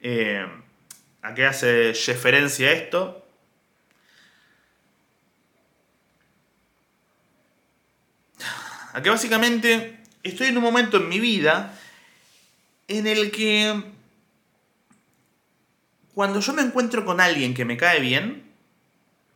Eh, 0.00 0.46
¿A 1.24 1.32
qué 1.32 1.46
hace 1.46 1.94
referencia 2.06 2.70
esto? 2.70 3.26
A 8.92 9.00
que 9.02 9.08
básicamente 9.08 10.02
estoy 10.22 10.48
en 10.48 10.58
un 10.58 10.62
momento 10.62 10.98
en 10.98 11.08
mi 11.08 11.20
vida 11.20 11.78
en 12.88 13.06
el 13.06 13.30
que 13.30 13.84
cuando 16.12 16.40
yo 16.40 16.52
me 16.52 16.60
encuentro 16.60 17.06
con 17.06 17.22
alguien 17.22 17.54
que 17.54 17.64
me 17.64 17.78
cae 17.78 18.00
bien, 18.00 18.52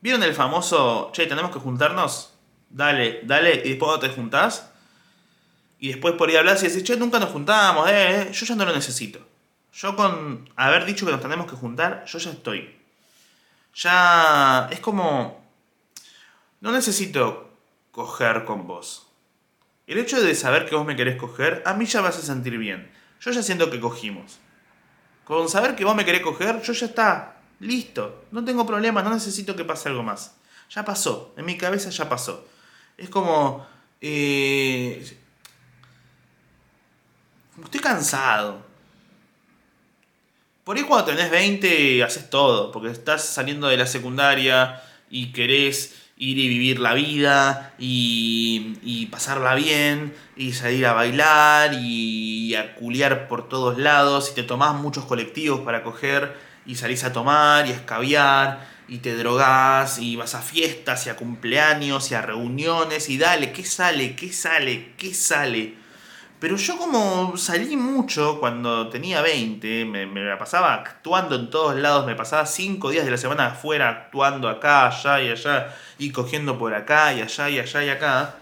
¿vieron 0.03 0.22
el 0.22 0.34
famoso, 0.34 1.11
che, 1.14 1.24
tenemos 1.24 1.51
que 1.51 1.59
juntarnos? 1.59 2.34
Dale, 2.68 3.20
dale, 3.22 3.62
y 3.64 3.70
después 3.70 3.89
cuando 3.89 4.07
te 4.07 4.14
juntás, 4.14 4.70
y 5.78 5.89
después 5.89 6.16
por 6.16 6.28
ahí 6.28 6.36
hablas 6.36 6.62
y 6.62 6.68
decís, 6.68 6.84
che, 6.84 6.99
nunca 6.99 7.18
nos 7.18 7.30
juntamos, 7.30 7.89
eh, 7.91 8.28
yo 8.30 8.45
ya 8.45 8.55
no 8.57 8.66
lo 8.66 8.74
necesito. 8.74 9.38
Yo 9.72 9.96
con 9.96 10.48
haber 10.56 10.84
dicho 10.84 11.06
que 11.06 11.12
nos 11.12 11.20
tenemos 11.20 11.50
que 11.50 11.56
juntar, 11.56 12.04
yo 12.06 12.18
ya 12.18 12.30
estoy. 12.30 12.76
Ya 13.74 14.68
es 14.72 14.80
como, 14.80 15.44
no 16.60 16.72
necesito 16.72 17.50
coger 17.92 18.44
con 18.44 18.66
vos. 18.66 19.08
El 19.86 19.98
hecho 19.98 20.20
de 20.20 20.34
saber 20.34 20.68
que 20.68 20.74
vos 20.74 20.86
me 20.86 20.96
querés 20.96 21.16
coger, 21.16 21.62
a 21.64 21.74
mí 21.74 21.86
ya 21.86 22.02
me 22.02 22.08
hace 22.08 22.22
sentir 22.22 22.58
bien. 22.58 22.90
Yo 23.20 23.30
ya 23.30 23.42
siento 23.42 23.70
que 23.70 23.80
cogimos. 23.80 24.38
Con 25.24 25.48
saber 25.48 25.76
que 25.76 25.84
vos 25.84 25.96
me 25.96 26.04
querés 26.04 26.22
coger, 26.22 26.60
yo 26.62 26.72
ya 26.72 26.86
está. 26.86 27.36
Listo. 27.60 28.24
No 28.30 28.44
tengo 28.44 28.66
problema, 28.66 29.02
no 29.02 29.10
necesito 29.10 29.56
que 29.56 29.64
pase 29.64 29.88
algo 29.88 30.02
más. 30.02 30.36
Ya 30.70 30.84
pasó. 30.84 31.34
En 31.36 31.44
mi 31.44 31.56
cabeza 31.56 31.90
ya 31.90 32.08
pasó. 32.08 32.46
Es 32.96 33.08
como... 33.08 33.66
Eh, 34.00 35.18
estoy 37.62 37.80
cansado. 37.80 38.67
Por 40.68 40.76
ahí 40.76 40.82
cuando 40.82 41.06
tenés 41.06 41.30
20 41.30 42.04
haces 42.04 42.28
todo, 42.28 42.70
porque 42.72 42.90
estás 42.90 43.24
saliendo 43.24 43.68
de 43.68 43.78
la 43.78 43.86
secundaria 43.86 44.82
y 45.08 45.32
querés 45.32 45.94
ir 46.18 46.36
y 46.36 46.46
vivir 46.46 46.78
la 46.78 46.92
vida 46.92 47.72
y, 47.78 49.08
pasarla 49.10 49.54
bien 49.54 50.14
y 50.36 50.52
salir 50.52 50.84
a 50.84 50.92
bailar 50.92 51.72
y 51.72 52.54
a 52.54 52.74
culiar 52.74 53.28
por 53.28 53.48
todos 53.48 53.78
lados 53.78 54.28
y 54.30 54.34
te 54.34 54.42
tomás 54.42 54.74
muchos 54.74 55.06
colectivos 55.06 55.60
para 55.60 55.82
coger 55.82 56.36
y 56.66 56.74
salís 56.74 57.02
a 57.02 57.14
tomar 57.14 57.66
y 57.66 57.70
a 57.70 57.76
escabiar 57.76 58.68
y 58.88 58.98
te 58.98 59.16
drogás 59.16 59.98
y 59.98 60.16
vas 60.16 60.34
a 60.34 60.42
fiestas 60.42 61.06
y 61.06 61.08
a 61.08 61.16
cumpleaños 61.16 62.10
y 62.10 62.14
a 62.14 62.20
reuniones 62.20 63.08
y 63.08 63.16
dale, 63.16 63.52
¿qué 63.52 63.64
sale? 63.64 64.14
¿Qué 64.14 64.34
sale? 64.34 64.92
¿Qué 64.98 65.14
sale? 65.14 65.88
Pero 66.41 66.57
yo 66.57 66.78
como 66.78 67.36
salí 67.36 67.76
mucho 67.76 68.39
cuando 68.39 68.89
tenía 68.89 69.22
20, 69.22 69.84
me, 69.86 70.07
me, 70.07 70.36
pasaba 70.36 70.74
actuando 70.74 71.34
en 71.34 71.51
todos 71.51 71.74
lados, 71.74 72.07
me 72.07 72.14
pasaba 72.14 72.47
5 72.47 72.91
días 72.91 73.05
de 73.05 73.11
la 73.11 73.16
semana 73.16 73.47
afuera 73.49 73.89
actuando 73.89 74.49
acá, 74.49 74.86
allá 74.86 75.20
y 75.20 75.30
allá, 75.30 75.74
y 75.99 76.12
cogiendo 76.12 76.57
por 76.57 76.74
acá 76.74 77.12
y 77.12 77.22
allá 77.22 77.51
y 77.51 77.59
allá 77.59 77.84
y 77.84 77.89
acá. 77.89 78.36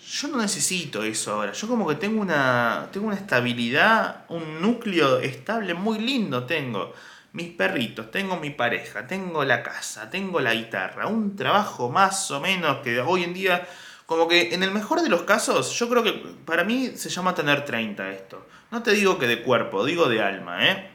yo 0.00 0.28
no 0.28 0.38
necesito 0.38 1.02
eso 1.02 1.34
ahora. 1.34 1.52
Yo 1.52 1.68
como 1.68 1.86
que 1.86 1.96
tengo 1.96 2.22
una, 2.22 2.88
tengo 2.92 3.08
una 3.08 3.16
estabilidad, 3.16 4.24
un 4.28 4.62
núcleo 4.62 5.18
estable 5.18 5.74
muy 5.74 5.98
lindo 5.98 6.44
tengo. 6.44 6.94
Mis 7.32 7.48
perritos, 7.50 8.10
tengo 8.10 8.36
mi 8.38 8.50
pareja, 8.50 9.06
tengo 9.06 9.44
la 9.44 9.62
casa, 9.62 10.08
tengo 10.08 10.40
la 10.40 10.54
guitarra, 10.54 11.08
un 11.08 11.36
trabajo 11.36 11.90
más 11.90 12.30
o 12.30 12.40
menos 12.40 12.78
que 12.78 13.00
hoy 13.00 13.24
en 13.24 13.34
día, 13.34 13.68
como 14.08 14.26
que 14.26 14.54
en 14.54 14.62
el 14.62 14.70
mejor 14.70 15.02
de 15.02 15.10
los 15.10 15.24
casos, 15.24 15.78
yo 15.78 15.86
creo 15.90 16.02
que 16.02 16.14
para 16.46 16.64
mí 16.64 16.92
se 16.96 17.10
llama 17.10 17.34
tener 17.34 17.66
30 17.66 18.10
esto. 18.10 18.48
No 18.70 18.82
te 18.82 18.92
digo 18.92 19.18
que 19.18 19.26
de 19.26 19.42
cuerpo, 19.42 19.84
digo 19.84 20.08
de 20.08 20.22
alma, 20.22 20.66
¿eh? 20.66 20.88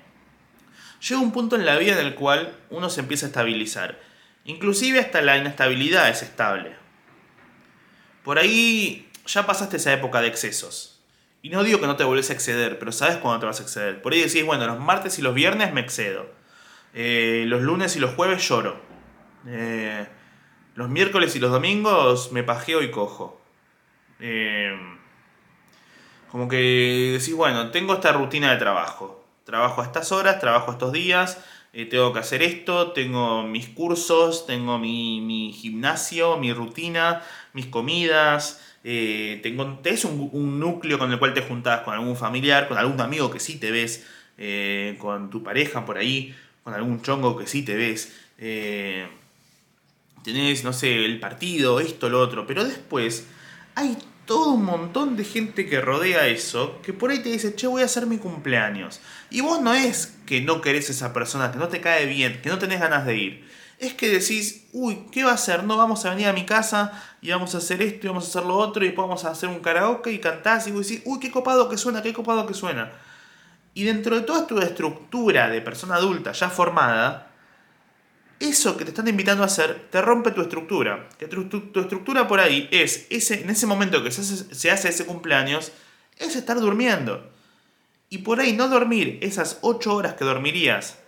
Llega 1.07 1.22
un 1.22 1.32
punto 1.32 1.55
en 1.55 1.64
la 1.64 1.78
vida 1.78 1.93
en 1.93 2.07
el 2.07 2.16
cual 2.16 2.57
uno 2.72 2.89
se 2.89 3.01
empieza 3.01 3.28
a 3.28 3.30
estabilizar. 3.30 3.99
Inclusive 4.45 4.99
hasta 4.99 5.22
la 5.22 5.38
inestabilidad 5.38 6.09
es 6.09 6.24
estable. 6.24 6.76
Por 8.24 8.39
ahí 8.39 9.07
ya 9.28 9.45
pasaste 9.45 9.78
esa 9.78 9.93
época 9.93 10.20
de 10.20 10.30
excesos. 10.30 10.99
Y 11.43 11.51
no 11.51 11.64
digo 11.64 11.80
que 11.80 11.86
no 11.86 11.97
te 11.97 12.05
volvés 12.05 12.32
a 12.32 12.34
exceder, 12.34 12.80
pero 12.80 12.91
sabes 12.91 13.18
cuándo 13.18 13.41
te 13.41 13.45
vas 13.45 13.59
a 13.59 13.64
exceder. 13.64 14.01
Por 14.01 14.14
ahí 14.14 14.24
decís, 14.24 14.43
bueno, 14.43 14.66
los 14.66 14.80
martes 14.80 15.20
y 15.20 15.22
los 15.22 15.36
viernes 15.36 15.72
me 15.72 15.82
excedo. 15.82 16.26
Eh, 16.95 17.43
los 17.45 17.61
lunes 17.61 17.95
y 17.95 17.99
los 17.99 18.16
jueves 18.16 18.47
lloro. 18.49 18.82
Eh, 19.45 20.07
los 20.76 20.89
miércoles 20.89 21.36
y 21.36 21.39
los 21.39 21.51
domingos 21.51 22.32
me 22.32 22.43
pajeo 22.43 22.82
y 22.82 22.91
cojo. 22.91 23.39
Eh, 24.19 24.76
como 26.32 26.47
que 26.47 27.17
decís, 27.17 27.36
bueno, 27.36 27.71
tengo 27.71 27.93
esta 27.93 28.11
rutina 28.11 28.51
de 28.51 28.57
trabajo. 28.57 29.24
Trabajo 29.43 29.82
a 29.82 29.86
estas 29.86 30.11
horas, 30.11 30.39
trabajo 30.39 30.71
estos 30.71 30.93
días, 30.93 31.43
tengo 31.89 32.13
que 32.13 32.19
hacer 32.19 32.41
esto, 32.41 32.91
tengo 32.91 33.43
mis 33.43 33.67
cursos, 33.69 34.45
tengo 34.45 34.80
mi, 34.80 35.21
mi 35.21 35.51
gimnasio, 35.51 36.38
mi 36.38 36.53
rutina, 36.53 37.21
mis 37.53 37.65
comidas, 37.65 38.61
eh, 38.84 39.39
tenés 39.41 40.03
un, 40.05 40.59
núcleo 40.59 40.99
con 40.99 41.11
el 41.11 41.19
cual 41.19 41.34
te 41.34 41.41
juntás 41.41 41.82
con 41.82 41.93
algún 41.93 42.17
familiar, 42.17 42.67
con 42.67 42.78
algún 42.78 42.99
amigo 42.99 43.32
que 43.32 43.39
sí 43.39 43.57
te 43.57 43.71
ves, 43.71 44.05
eh, 44.38 44.97
con 44.99 45.30
tu 45.30 45.41
pareja 45.41 45.86
por 45.86 45.97
ahí, 45.97 46.36
con 46.63 46.74
algún 46.74 47.01
chongo 47.01 47.38
que 47.38 47.47
sí 47.47 47.63
te 47.63 47.76
ves. 47.76 48.13
Tenés, 50.24 50.63
no 50.63 50.74
sé, 50.74 51.05
el 51.05 51.19
partido, 51.19 51.80
esto, 51.80 52.09
lo 52.09 52.21
otro, 52.21 52.47
pero 52.47 52.63
después 52.63 53.26
hay 53.76 53.97
todo 54.26 54.51
un 54.51 54.63
montón 54.63 55.17
de 55.17 55.26
gente 55.26 55.67
que 55.67 55.82
rodea 55.82 56.28
eso, 56.28 56.82
que 56.82 56.93
por 56.93 57.11
ahí 57.11 57.19
te 57.19 57.30
dice, 57.30 57.55
che, 57.55 57.67
voy 57.67 57.82
a 57.82 57.86
hacer 57.86 58.05
mi 58.05 58.17
cumpleaños. 58.17 59.01
Y 59.30 59.41
vos 59.41 59.61
no 59.61 59.74
es 59.74 60.15
que 60.26 60.41
no 60.41 60.61
querés 60.61 60.89
a 60.89 60.93
esa 60.93 61.13
persona, 61.13 61.51
que 61.51 61.59
no 61.59 61.67
te 61.67 61.82
cae 61.82 62.05
bien, 62.05 62.41
que 62.41 62.49
no 62.49 62.57
tenés 62.57 62.80
ganas 62.80 63.05
de 63.05 63.17
ir 63.17 63.53
es 63.86 63.93
que 63.93 64.09
decís, 64.09 64.67
uy, 64.71 65.07
¿qué 65.11 65.24
va 65.24 65.32
a 65.32 65.36
hacer? 65.36 65.63
No, 65.63 65.78
vamos 65.78 66.05
a 66.05 66.11
venir 66.11 66.28
a 66.28 66.34
mi 66.34 66.45
casa 66.45 67.03
y 67.21 67.32
vamos 67.32 67.53
a 67.55 67.57
hacer 67.57 67.82
esto 67.82 68.07
y 68.07 68.09
vamos 68.09 68.26
a 68.26 68.28
hacer 68.30 68.43
lo 68.43 68.55
otro 68.55 68.86
y 68.86 68.91
vamos 68.91 69.26
a 69.26 69.32
hacer 69.32 69.49
un 69.49 69.59
karaoke 69.59 70.11
y 70.11 70.19
cantás 70.19 70.67
y 70.67 70.71
vos 70.71 70.88
decís, 70.88 71.03
uy, 71.05 71.19
qué 71.19 71.32
copado 71.32 71.69
que 71.69 71.78
suena, 71.78 72.01
qué 72.01 72.13
copado 72.13 72.45
que 72.45 72.53
suena. 72.53 72.91
Y 73.74 73.84
dentro 73.84 74.15
de 74.15 74.21
toda 74.21 74.47
tu 74.47 74.59
estructura 74.59 75.49
de 75.49 75.61
persona 75.61 75.95
adulta 75.95 76.32
ya 76.32 76.49
formada, 76.49 77.32
eso 78.39 78.77
que 78.77 78.84
te 78.84 78.91
están 78.91 79.07
invitando 79.07 79.43
a 79.43 79.47
hacer 79.47 79.88
te 79.89 80.01
rompe 80.01 80.31
tu 80.31 80.41
estructura. 80.41 81.09
Que 81.17 81.27
tu, 81.27 81.41
estructura 81.79 82.27
por 82.27 82.39
ahí 82.39 82.67
es, 82.71 83.07
ese, 83.09 83.41
en 83.41 83.49
ese 83.49 83.65
momento 83.65 84.03
que 84.03 84.11
se 84.11 84.21
hace, 84.21 84.55
se 84.55 84.71
hace 84.71 84.89
ese 84.89 85.05
cumpleaños, 85.05 85.71
es 86.17 86.36
estar 86.36 86.59
durmiendo. 86.59 87.31
Y 88.09 88.19
por 88.19 88.39
ahí 88.39 88.53
no 88.53 88.67
dormir 88.67 89.19
esas 89.21 89.57
8 89.61 89.93
horas 89.93 90.13
que 90.13 90.25
dormirías 90.25 90.99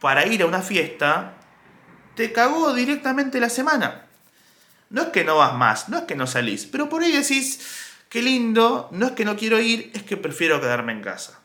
para 0.00 0.26
ir 0.26 0.42
a 0.42 0.46
una 0.46 0.62
fiesta, 0.62 1.34
te 2.14 2.32
cagó 2.32 2.74
directamente 2.74 3.40
la 3.40 3.50
semana. 3.50 4.06
No 4.90 5.02
es 5.02 5.08
que 5.08 5.24
no 5.24 5.36
vas 5.36 5.54
más, 5.54 5.88
no 5.88 5.98
es 5.98 6.04
que 6.04 6.14
no 6.14 6.26
salís, 6.26 6.66
pero 6.66 6.88
por 6.88 7.02
ahí 7.02 7.12
decís, 7.12 7.60
qué 8.08 8.22
lindo, 8.22 8.88
no 8.92 9.06
es 9.06 9.12
que 9.12 9.24
no 9.24 9.36
quiero 9.36 9.60
ir, 9.60 9.90
es 9.94 10.02
que 10.02 10.16
prefiero 10.16 10.60
quedarme 10.60 10.92
en 10.92 11.02
casa. 11.02 11.40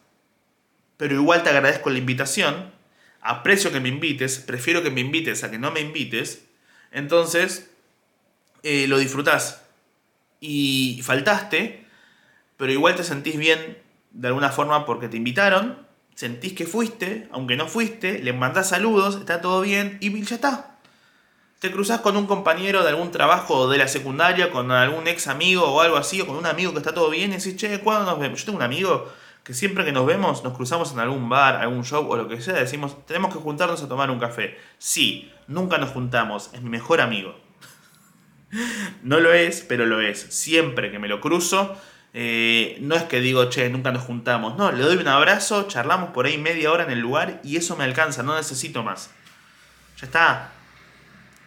Pero 0.98 1.16
igual 1.16 1.42
te 1.44 1.50
agradezco 1.50 1.90
la 1.90 1.98
invitación, 1.98 2.72
aprecio 3.22 3.72
que 3.72 3.80
me 3.80 3.90
invites, 3.90 4.40
prefiero 4.40 4.84
que 4.84 4.92
me 4.92 5.02
invites 5.02 5.44
a 5.44 5.52
que 5.52 5.60
no 5.60 5.72
me 5.72 5.80
invites, 5.82 6.46
entonces 6.92 7.70
eh, 8.64 8.88
lo 8.88 8.98
disfrutás. 8.98 9.64
Y 10.40 11.02
faltaste, 11.04 11.86
pero 12.58 12.72
igual 12.72 12.96
te 12.96 13.04
sentís 13.04 13.38
bien 13.38 13.78
de 14.12 14.28
alguna 14.28 14.50
forma 14.50 14.86
porque 14.86 15.08
te 15.08 15.18
invitaron 15.18 15.92
sentís 16.16 16.54
que 16.54 16.66
fuiste, 16.66 17.28
aunque 17.32 17.56
no 17.56 17.68
fuiste, 17.68 18.20
le 18.20 18.32
mandás 18.32 18.70
saludos, 18.70 19.16
está 19.16 19.42
todo 19.42 19.62
bien 19.62 19.98
y 20.02 20.22
ya 20.24 20.36
está. 20.36 20.78
Te 21.60 21.72
cruzás 21.72 22.02
con 22.02 22.16
un 22.16 22.28
compañero 22.28 22.84
de 22.84 22.90
algún 22.90 23.10
trabajo 23.12 23.68
de 23.68 23.80
la 23.80 23.88
secundaria, 23.88 24.52
con 24.52 24.70
algún 24.72 25.08
ex 25.08 25.28
amigo 25.28 25.66
o 25.66 25.82
algo 25.82 25.98
así, 25.98 26.22
o 26.22 26.28
con 26.28 26.36
un 26.36 26.46
amigo 26.46 26.74
que 26.74 26.78
está 26.78 26.94
todo 26.94 27.10
bien 27.10 27.32
y 27.32 27.38
decís, 27.38 27.56
che, 27.56 27.80
¿cuándo 27.80 28.06
nos 28.06 28.20
vemos? 28.20 28.40
Yo 28.40 28.46
tengo 28.46 28.58
un 28.58 28.64
amigo 28.64 29.12
que 29.44 29.54
siempre 29.54 29.86
que 29.86 29.92
nos 29.92 30.06
vemos 30.06 30.44
nos 30.44 30.54
cruzamos 30.54 30.92
en 30.94 31.00
algún 31.00 31.30
bar, 31.30 31.56
algún 31.56 31.84
show 31.84 32.08
o 32.10 32.16
lo 32.16 32.28
que 32.28 32.42
sea, 32.42 32.56
decimos, 32.56 33.06
tenemos 33.06 33.34
que 33.34 33.40
juntarnos 33.40 33.82
a 33.82 33.88
tomar 33.88 34.12
un 34.12 34.20
café. 34.20 34.58
Sí, 34.78 35.32
nunca 35.48 35.78
nos 35.78 35.90
juntamos, 35.90 36.52
es 36.54 36.62
mi 36.62 36.70
mejor 36.70 37.02
amigo. 37.02 37.36
no 39.04 39.20
lo 39.20 39.34
es, 39.34 39.62
pero 39.62 39.86
lo 39.86 40.02
es. 40.02 40.20
Siempre 40.20 40.92
que 40.92 41.00
me 41.00 41.08
lo 41.08 41.22
cruzo, 41.22 41.76
eh, 42.14 42.78
no 42.82 42.96
es 42.96 43.04
que 43.04 43.20
digo, 43.20 43.50
che, 43.50 43.70
nunca 43.70 43.92
nos 43.92 44.04
juntamos. 44.04 44.58
No, 44.58 44.72
le 44.72 44.84
doy 44.84 44.98
un 44.98 45.08
abrazo, 45.08 45.68
charlamos 45.68 46.12
por 46.12 46.26
ahí 46.26 46.38
media 46.38 46.72
hora 46.72 46.84
en 46.84 46.92
el 46.92 47.00
lugar 47.00 47.42
y 47.44 47.58
eso 47.58 47.76
me 47.76 47.84
alcanza, 47.84 48.24
no 48.24 48.36
necesito 48.36 48.84
más. 48.84 49.12
Ya 50.00 50.06
está. 50.06 50.52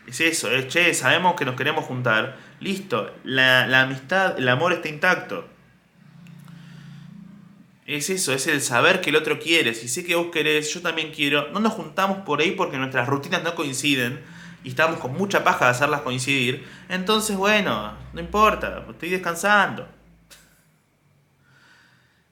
Es 0.07 0.21
eso, 0.21 0.51
es, 0.51 0.69
che, 0.69 0.93
sabemos 0.95 1.35
que 1.35 1.45
nos 1.45 1.55
queremos 1.55 1.85
juntar. 1.85 2.37
Listo, 2.61 3.15
la, 3.25 3.67
la 3.67 3.83
amistad, 3.83 4.39
el 4.39 4.49
amor 4.49 4.73
está 4.73 4.89
intacto. 4.89 5.54
Es 7.87 8.09
eso, 8.09 8.32
es 8.32 8.47
el 8.47 8.62
saber 8.62 9.03
que 9.03 9.11
el 9.11 9.16
otro 9.16 9.39
quiere. 9.39 9.74
Si 9.74 9.89
sé 9.89 10.05
que 10.05 10.14
vos 10.14 10.28
querés, 10.32 10.72
yo 10.72 10.80
también 10.80 11.12
quiero. 11.12 11.51
No 11.51 11.61
nos 11.61 11.74
juntamos 11.74 12.18
por 12.18 12.41
ahí 12.41 12.53
porque 12.53 12.78
nuestras 12.78 13.07
rutinas 13.09 13.43
no 13.43 13.55
coinciden 13.55 14.24
y 14.64 14.70
estamos 14.70 14.99
con 14.99 15.12
mucha 15.12 15.45
paja 15.45 15.66
de 15.66 15.72
hacerlas 15.72 16.01
coincidir. 16.01 16.66
Entonces, 16.89 17.37
bueno, 17.37 17.93
no 18.14 18.20
importa, 18.20 18.87
estoy 18.89 19.11
descansando. 19.11 19.87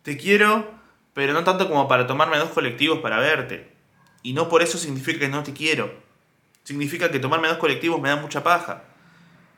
Te 0.02 0.16
quiero, 0.16 0.72
pero 1.12 1.34
no 1.34 1.44
tanto 1.44 1.68
como 1.68 1.86
para 1.86 2.06
tomarme 2.06 2.38
dos 2.38 2.50
colectivos 2.50 3.00
para 3.00 3.18
verte. 3.18 3.70
Y 4.22 4.32
no 4.32 4.48
por 4.48 4.62
eso 4.62 4.78
significa 4.78 5.20
que 5.20 5.28
no 5.28 5.42
te 5.42 5.52
quiero. 5.52 5.92
Significa 6.64 7.10
que 7.10 7.18
tomarme 7.18 7.48
dos 7.48 7.58
colectivos 7.58 8.00
me 8.00 8.08
da 8.08 8.16
mucha 8.16 8.42
paja. 8.42 8.84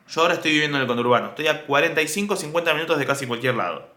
Yo 0.08 0.22
ahora 0.22 0.34
estoy 0.34 0.52
viviendo 0.52 0.76
en 0.76 0.82
el 0.82 0.88
conurbano. 0.88 1.28
Estoy 1.28 1.46
a 1.46 1.64
45 1.64 2.34
50 2.34 2.74
minutos 2.74 2.98
de 2.98 3.06
casi 3.06 3.26
cualquier 3.26 3.54
lado. 3.54 3.93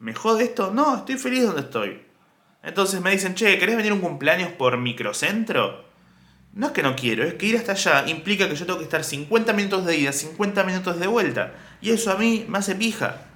¿Me 0.00 0.14
jode 0.14 0.44
esto? 0.44 0.72
No, 0.72 0.96
estoy 0.96 1.18
feliz 1.18 1.44
donde 1.44 1.60
estoy. 1.60 2.02
Entonces 2.62 3.02
me 3.02 3.10
dicen, 3.10 3.34
che, 3.34 3.58
¿querés 3.58 3.76
venir 3.76 3.92
un 3.92 4.00
cumpleaños 4.00 4.50
por 4.50 4.78
microcentro? 4.78 5.84
No 6.54 6.68
es 6.68 6.72
que 6.72 6.82
no 6.82 6.96
quiero, 6.96 7.22
es 7.22 7.34
que 7.34 7.46
ir 7.46 7.56
hasta 7.58 7.72
allá 7.72 8.08
implica 8.08 8.48
que 8.48 8.56
yo 8.56 8.64
tengo 8.64 8.78
que 8.78 8.84
estar 8.84 9.04
50 9.04 9.52
minutos 9.52 9.84
de 9.84 9.98
ida, 9.98 10.12
50 10.12 10.64
minutos 10.64 10.98
de 10.98 11.06
vuelta. 11.06 11.52
Y 11.82 11.90
eso 11.90 12.10
a 12.10 12.16
mí 12.16 12.46
me 12.48 12.58
hace 12.58 12.74
pija. 12.74 13.26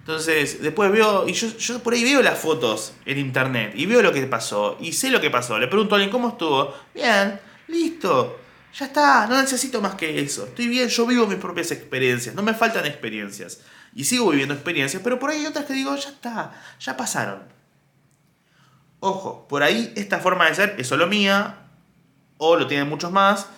Entonces, 0.00 0.60
después 0.60 0.92
veo, 0.92 1.26
y 1.26 1.32
yo, 1.32 1.48
yo 1.56 1.78
por 1.82 1.94
ahí 1.94 2.04
veo 2.04 2.20
las 2.20 2.38
fotos 2.38 2.92
en 3.06 3.16
internet, 3.16 3.72
y 3.74 3.86
veo 3.86 4.02
lo 4.02 4.12
que 4.12 4.26
pasó, 4.26 4.76
y 4.78 4.92
sé 4.92 5.10
lo 5.10 5.22
que 5.22 5.30
pasó. 5.30 5.58
Le 5.58 5.68
pregunto 5.68 5.94
a 5.94 5.96
alguien 5.96 6.12
cómo 6.12 6.28
estuvo. 6.28 6.74
Bien, 6.94 7.40
listo, 7.68 8.38
ya 8.78 8.86
está, 8.86 9.26
no 9.26 9.40
necesito 9.40 9.80
más 9.80 9.94
que 9.94 10.20
eso. 10.20 10.44
Estoy 10.44 10.68
bien, 10.68 10.88
yo 10.88 11.06
vivo 11.06 11.26
mis 11.26 11.38
propias 11.38 11.70
experiencias, 11.70 12.34
no 12.34 12.42
me 12.42 12.52
faltan 12.52 12.84
experiencias. 12.84 13.62
Y 13.94 14.04
sigo 14.04 14.30
viviendo 14.30 14.54
experiencias, 14.54 15.02
pero 15.02 15.18
por 15.18 15.30
ahí 15.30 15.40
hay 15.40 15.46
otras 15.46 15.66
que 15.66 15.72
digo, 15.72 15.94
ya 15.94 16.08
está, 16.08 16.52
ya 16.80 16.96
pasaron. 16.96 17.42
Ojo, 19.00 19.46
por 19.48 19.62
ahí 19.62 19.92
esta 19.96 20.18
forma 20.18 20.46
de 20.46 20.54
ser 20.54 20.74
es 20.78 20.88
solo 20.88 21.06
mía, 21.06 21.58
o 22.38 22.56
lo 22.56 22.66
tienen 22.66 22.88
muchos 22.88 23.12
más, 23.12 23.48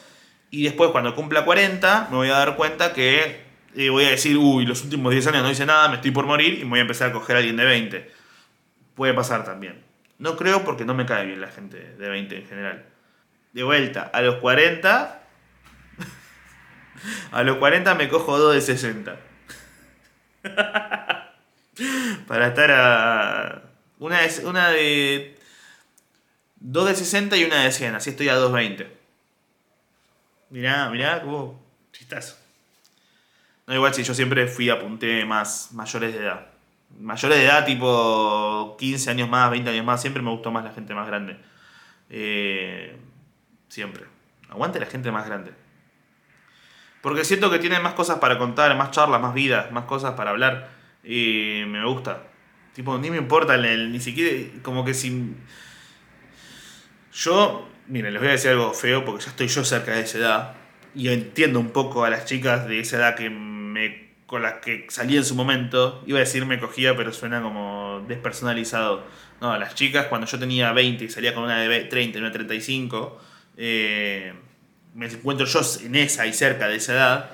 y 0.51 0.65
después 0.65 0.91
cuando 0.91 1.15
cumpla 1.15 1.45
40 1.45 2.09
me 2.11 2.17
voy 2.17 2.29
a 2.29 2.39
dar 2.39 2.57
cuenta 2.57 2.93
que 2.93 3.47
y 3.77 3.91
voy 3.91 4.07
a 4.07 4.11
decir, 4.11 4.39
uy, 4.39 4.65
los 4.65 4.83
últimos 4.85 5.13
10 5.13 5.27
años 5.27 5.43
no 5.43 5.51
hice 5.51 5.67
nada, 5.67 5.89
me 5.89 5.97
estoy 5.97 6.11
por 6.11 6.25
morir 6.25 6.59
y 6.61 6.65
me 6.65 6.71
voy 6.71 6.79
a 6.79 6.83
empezar 6.83 7.11
a 7.11 7.13
coger 7.13 7.37
a 7.37 7.41
alguien 7.41 7.59
de 7.59 7.65
20. 7.67 8.11
Puede 8.95 9.13
pasar 9.13 9.45
también. 9.45 9.85
No 10.19 10.37
creo 10.37 10.65
porque 10.65 10.87
no 10.87 10.95
me 10.95 11.05
cae 11.05 11.27
bien 11.27 11.43
la 11.43 11.49
gente 11.49 11.77
de 11.77 12.09
20 12.09 12.39
en 12.39 12.47
general. 12.47 12.87
De 13.53 13.63
vuelta, 13.63 14.11
a 14.15 14.23
los 14.23 14.37
40. 14.37 15.23
a 17.33 17.43
los 17.43 17.59
40 17.59 17.95
me 17.97 18.09
cojo 18.09 18.39
dos 18.39 18.55
de 18.55 18.63
60. 18.63 19.15
Para 22.27 22.49
estar 22.49 22.71
a. 22.71 23.63
Una 23.99 24.21
de, 24.21 24.47
una 24.47 24.71
de. 24.71 25.39
Dos 26.57 26.89
de 26.89 26.95
60 26.95 27.37
y 27.37 27.45
una 27.45 27.63
de 27.63 27.73
100. 27.73 27.95
Así 27.95 28.11
estoy 28.11 28.29
a 28.29 28.37
2.20. 28.37 28.87
Mirá, 30.51 30.89
mirá, 30.91 31.23
cómo. 31.23 31.61
Chistazo. 31.93 32.37
No, 33.67 33.75
igual 33.75 33.95
si 33.95 34.03
yo 34.03 34.15
siempre 34.15 34.47
fui 34.47 34.71
apunté 34.71 35.25
más 35.25 35.71
mayores 35.73 36.13
de 36.15 36.21
edad. 36.21 36.47
Mayores 36.99 37.39
de 37.39 37.45
edad, 37.45 37.65
tipo 37.65 38.77
15 38.79 39.11
años 39.11 39.29
más, 39.29 39.51
20 39.51 39.71
años 39.71 39.85
más, 39.85 40.01
siempre 40.01 40.23
me 40.23 40.31
gustó 40.31 40.51
más 40.51 40.65
la 40.65 40.73
gente 40.73 40.95
más 40.95 41.07
grande. 41.07 41.37
Eh, 42.09 42.97
siempre. 43.69 44.05
Aguante 44.49 44.79
la 44.79 44.87
gente 44.87 45.11
más 45.11 45.27
grande. 45.27 45.53
Porque 47.01 47.25
siento 47.25 47.51
que 47.51 47.59
tienen 47.59 47.83
más 47.83 47.95
cosas 47.95 48.19
para 48.19 48.39
contar, 48.39 48.77
más 48.77 48.91
charlas, 48.91 49.21
más 49.21 49.35
vidas, 49.35 49.71
más 49.71 49.85
cosas 49.85 50.15
para 50.15 50.31
hablar. 50.31 50.71
Y 51.05 51.63
me 51.67 51.85
gusta. 51.85 52.25
Tipo, 52.75 52.99
ni 52.99 53.11
me 53.11 53.17
importa, 53.17 53.57
ni 53.57 54.01
siquiera, 54.01 54.51
como 54.63 54.85
que 54.85 54.93
si... 54.93 55.35
Yo, 57.13 57.69
miren, 57.87 58.13
les 58.13 58.21
voy 58.21 58.29
a 58.29 58.33
decir 58.33 58.51
algo 58.51 58.75
feo 58.75 59.05
porque 59.05 59.25
ya 59.25 59.31
estoy 59.31 59.49
yo 59.49 59.65
cerca 59.65 59.93
de 59.93 60.01
esa 60.01 60.19
edad. 60.19 60.55
Y 60.95 61.09
entiendo 61.09 61.61
un 61.61 61.71
poco 61.71 62.05
a 62.05 62.11
las 62.11 62.25
chicas 62.25 62.67
de 62.69 62.81
esa 62.81 62.97
edad 62.97 63.15
que 63.15 63.31
me, 63.31 64.07
con 64.27 64.43
las 64.43 64.55
que 64.55 64.87
salí 64.89 65.17
en 65.17 65.25
su 65.25 65.35
momento. 65.35 66.03
Iba 66.07 66.19
a 66.19 66.21
decir 66.21 66.45
me 66.45 66.59
cogía, 66.59 66.97
pero 66.97 67.13
suena 67.13 67.41
como 67.41 68.05
despersonalizado. 68.09 69.05
No, 69.41 69.57
las 69.59 69.75
chicas 69.75 70.07
cuando 70.07 70.27
yo 70.27 70.39
tenía 70.39 70.73
20 70.73 71.05
y 71.05 71.09
salía 71.09 71.35
con 71.35 71.45
una 71.45 71.61
de 71.61 71.85
30 71.85 72.19
y 72.19 72.21
una 72.21 72.31
de 72.31 72.35
35, 72.35 73.21
eh, 73.57 74.35
me 74.97 75.07
encuentro 75.07 75.47
yo 75.47 75.61
en 75.85 75.95
esa 75.95 76.27
y 76.27 76.33
cerca 76.33 76.67
de 76.69 76.77
esa 76.77 76.95
edad. 76.95 77.31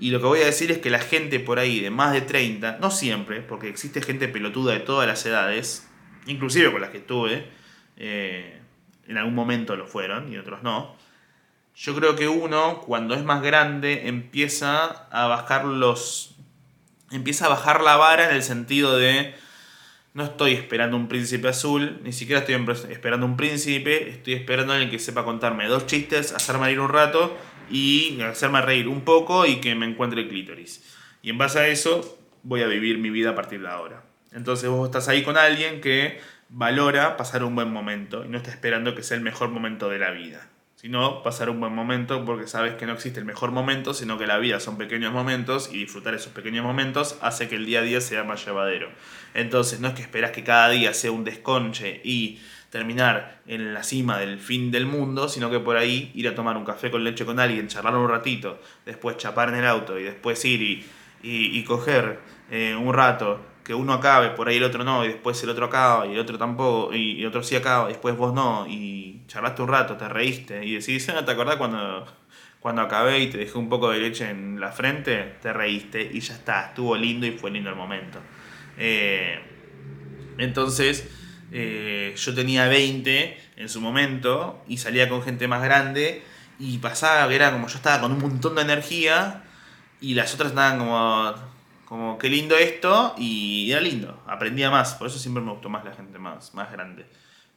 Y 0.00 0.10
lo 0.10 0.20
que 0.20 0.26
voy 0.26 0.40
a 0.40 0.46
decir 0.46 0.70
es 0.70 0.78
que 0.78 0.90
la 0.90 1.00
gente 1.00 1.38
por 1.38 1.58
ahí 1.58 1.80
de 1.80 1.90
más 1.90 2.12
de 2.12 2.22
30, 2.22 2.78
no 2.80 2.90
siempre, 2.90 3.42
porque 3.42 3.68
existe 3.68 4.00
gente 4.00 4.26
pelotuda 4.26 4.72
de 4.72 4.80
todas 4.80 5.06
las 5.06 5.24
edades, 5.26 5.86
inclusive 6.26 6.72
con 6.72 6.80
las 6.80 6.90
que 6.90 6.98
estuve, 6.98 7.46
eh, 7.96 8.60
en 9.06 9.18
algún 9.18 9.34
momento 9.34 9.76
lo 9.76 9.86
fueron 9.86 10.32
y 10.32 10.38
otros 10.38 10.62
no. 10.62 10.96
Yo 11.74 11.94
creo 11.94 12.16
que 12.16 12.26
uno, 12.26 12.80
cuando 12.80 13.14
es 13.14 13.22
más 13.22 13.42
grande, 13.42 14.08
empieza 14.08 15.06
a 15.10 15.26
bajar 15.26 15.64
los. 15.64 16.36
empieza 17.10 17.46
a 17.46 17.48
bajar 17.50 17.82
la 17.82 17.96
vara 17.96 18.30
en 18.30 18.34
el 18.34 18.42
sentido 18.42 18.96
de 18.96 19.34
no 20.14 20.24
estoy 20.24 20.52
esperando 20.52 20.96
un 20.96 21.08
príncipe 21.08 21.48
azul, 21.48 22.00
ni 22.02 22.12
siquiera 22.12 22.40
estoy 22.40 22.54
esperando 22.90 23.26
un 23.26 23.36
príncipe, 23.36 24.10
estoy 24.10 24.34
esperando 24.34 24.74
en 24.74 24.82
el 24.82 24.90
que 24.90 24.98
sepa 24.98 25.24
contarme 25.24 25.66
dos 25.66 25.86
chistes, 25.86 26.32
hacerme 26.32 26.66
reír 26.66 26.80
un 26.80 26.88
rato 26.88 27.36
y 27.70 28.20
hacerme 28.22 28.60
reír 28.62 28.88
un 28.88 29.02
poco 29.02 29.46
y 29.46 29.56
que 29.60 29.74
me 29.74 29.86
encuentre 29.86 30.22
el 30.22 30.28
clítoris. 30.28 30.82
Y 31.22 31.30
en 31.30 31.38
base 31.38 31.58
a 31.58 31.68
eso 31.68 32.18
voy 32.42 32.62
a 32.62 32.66
vivir 32.66 32.98
mi 32.98 33.10
vida 33.10 33.30
a 33.30 33.34
partir 33.34 33.60
de 33.60 33.68
ahora. 33.68 34.04
Entonces 34.32 34.68
vos 34.68 34.88
estás 34.88 35.08
ahí 35.08 35.22
con 35.22 35.36
alguien 35.36 35.80
que 35.80 36.20
valora 36.48 37.16
pasar 37.16 37.44
un 37.44 37.54
buen 37.54 37.72
momento 37.72 38.24
y 38.24 38.28
no 38.28 38.38
está 38.38 38.50
esperando 38.50 38.94
que 38.94 39.02
sea 39.02 39.16
el 39.16 39.22
mejor 39.22 39.50
momento 39.50 39.88
de 39.88 39.98
la 39.98 40.10
vida 40.10 40.48
sino 40.80 41.24
pasar 41.24 41.50
un 41.50 41.58
buen 41.58 41.74
momento 41.74 42.24
porque 42.24 42.46
sabes 42.46 42.74
que 42.74 42.86
no 42.86 42.92
existe 42.92 43.18
el 43.18 43.26
mejor 43.26 43.50
momento, 43.50 43.94
sino 43.94 44.16
que 44.16 44.28
la 44.28 44.38
vida 44.38 44.60
son 44.60 44.78
pequeños 44.78 45.12
momentos 45.12 45.70
y 45.72 45.78
disfrutar 45.78 46.14
esos 46.14 46.32
pequeños 46.32 46.64
momentos 46.64 47.18
hace 47.20 47.48
que 47.48 47.56
el 47.56 47.66
día 47.66 47.80
a 47.80 47.82
día 47.82 48.00
sea 48.00 48.22
más 48.22 48.46
llevadero. 48.46 48.88
Entonces 49.34 49.80
no 49.80 49.88
es 49.88 49.94
que 49.94 50.02
esperas 50.02 50.30
que 50.30 50.44
cada 50.44 50.68
día 50.68 50.94
sea 50.94 51.10
un 51.10 51.24
desconche 51.24 52.00
y 52.04 52.38
terminar 52.70 53.40
en 53.48 53.74
la 53.74 53.82
cima 53.82 54.18
del 54.18 54.38
fin 54.38 54.70
del 54.70 54.86
mundo, 54.86 55.28
sino 55.28 55.50
que 55.50 55.58
por 55.58 55.76
ahí 55.76 56.12
ir 56.14 56.28
a 56.28 56.36
tomar 56.36 56.56
un 56.56 56.64
café 56.64 56.92
con 56.92 57.02
leche 57.02 57.26
con 57.26 57.40
alguien, 57.40 57.66
charlar 57.66 57.96
un 57.96 58.08
ratito, 58.08 58.60
después 58.86 59.16
chapar 59.16 59.48
en 59.48 59.56
el 59.56 59.66
auto 59.66 59.98
y 59.98 60.04
después 60.04 60.44
ir 60.44 60.62
y, 60.62 60.86
y, 61.24 61.64
coger 61.64 62.20
eh, 62.52 62.76
un 62.76 62.94
rato 62.94 63.40
que 63.68 63.74
uno 63.74 63.92
acabe, 63.92 64.30
por 64.30 64.48
ahí 64.48 64.56
el 64.56 64.64
otro 64.64 64.82
no, 64.82 65.04
y 65.04 65.08
después 65.08 65.42
el 65.42 65.50
otro 65.50 65.66
acaba, 65.66 66.06
y 66.06 66.14
el 66.14 66.18
otro 66.20 66.38
tampoco, 66.38 66.94
y, 66.94 67.20
el 67.20 67.26
otro 67.26 67.42
sí 67.42 67.54
acaba, 67.54 67.90
y 67.90 67.92
después 67.92 68.16
vos 68.16 68.32
no, 68.32 68.66
y 68.66 69.24
charlaste 69.26 69.60
un 69.60 69.68
rato, 69.68 69.98
te 69.98 70.08
reíste, 70.08 70.64
y 70.64 70.76
decís, 70.76 71.06
¿no 71.08 71.22
te 71.22 71.32
acordás 71.32 71.56
cuando, 71.56 72.06
cuando 72.60 72.80
acabé 72.80 73.18
y 73.18 73.26
te 73.26 73.36
dejé 73.36 73.58
un 73.58 73.68
poco 73.68 73.90
de 73.90 73.98
leche 73.98 74.30
en 74.30 74.58
la 74.58 74.72
frente? 74.72 75.36
Te 75.42 75.52
reíste, 75.52 76.00
y 76.10 76.20
ya 76.20 76.32
está, 76.32 76.68
estuvo 76.68 76.96
lindo 76.96 77.26
y 77.26 77.32
fue 77.32 77.50
lindo 77.50 77.68
el 77.68 77.76
momento. 77.76 78.20
Eh, 78.78 79.38
entonces, 80.38 81.06
eh, 81.52 82.14
yo 82.16 82.34
tenía 82.34 82.68
20 82.68 83.38
en 83.56 83.68
su 83.68 83.82
momento, 83.82 84.64
y 84.66 84.78
salía 84.78 85.10
con 85.10 85.22
gente 85.22 85.46
más 85.46 85.62
grande, 85.62 86.22
y 86.58 86.78
pasaba 86.78 87.28
que 87.28 87.34
era 87.34 87.52
como 87.52 87.68
yo 87.68 87.76
estaba 87.76 88.00
con 88.00 88.12
un 88.12 88.18
montón 88.18 88.54
de 88.54 88.62
energía, 88.62 89.42
y 90.00 90.14
las 90.14 90.32
otras 90.32 90.52
estaban 90.52 90.78
como 90.78 91.34
como, 91.88 92.18
qué 92.18 92.28
lindo 92.28 92.54
esto, 92.54 93.14
y 93.16 93.72
era 93.72 93.80
lindo, 93.80 94.22
aprendía 94.26 94.70
más, 94.70 94.94
por 94.94 95.06
eso 95.06 95.18
siempre 95.18 95.42
me 95.42 95.52
gustó 95.52 95.70
más 95.70 95.86
la 95.86 95.94
gente 95.94 96.18
más, 96.18 96.52
más 96.52 96.70
grande. 96.70 97.06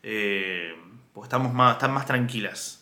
Eh, 0.04 0.74
porque 1.14 1.26
estamos 1.26 1.54
más, 1.54 1.74
están 1.74 1.92
más 1.92 2.06
tranquilas. 2.06 2.82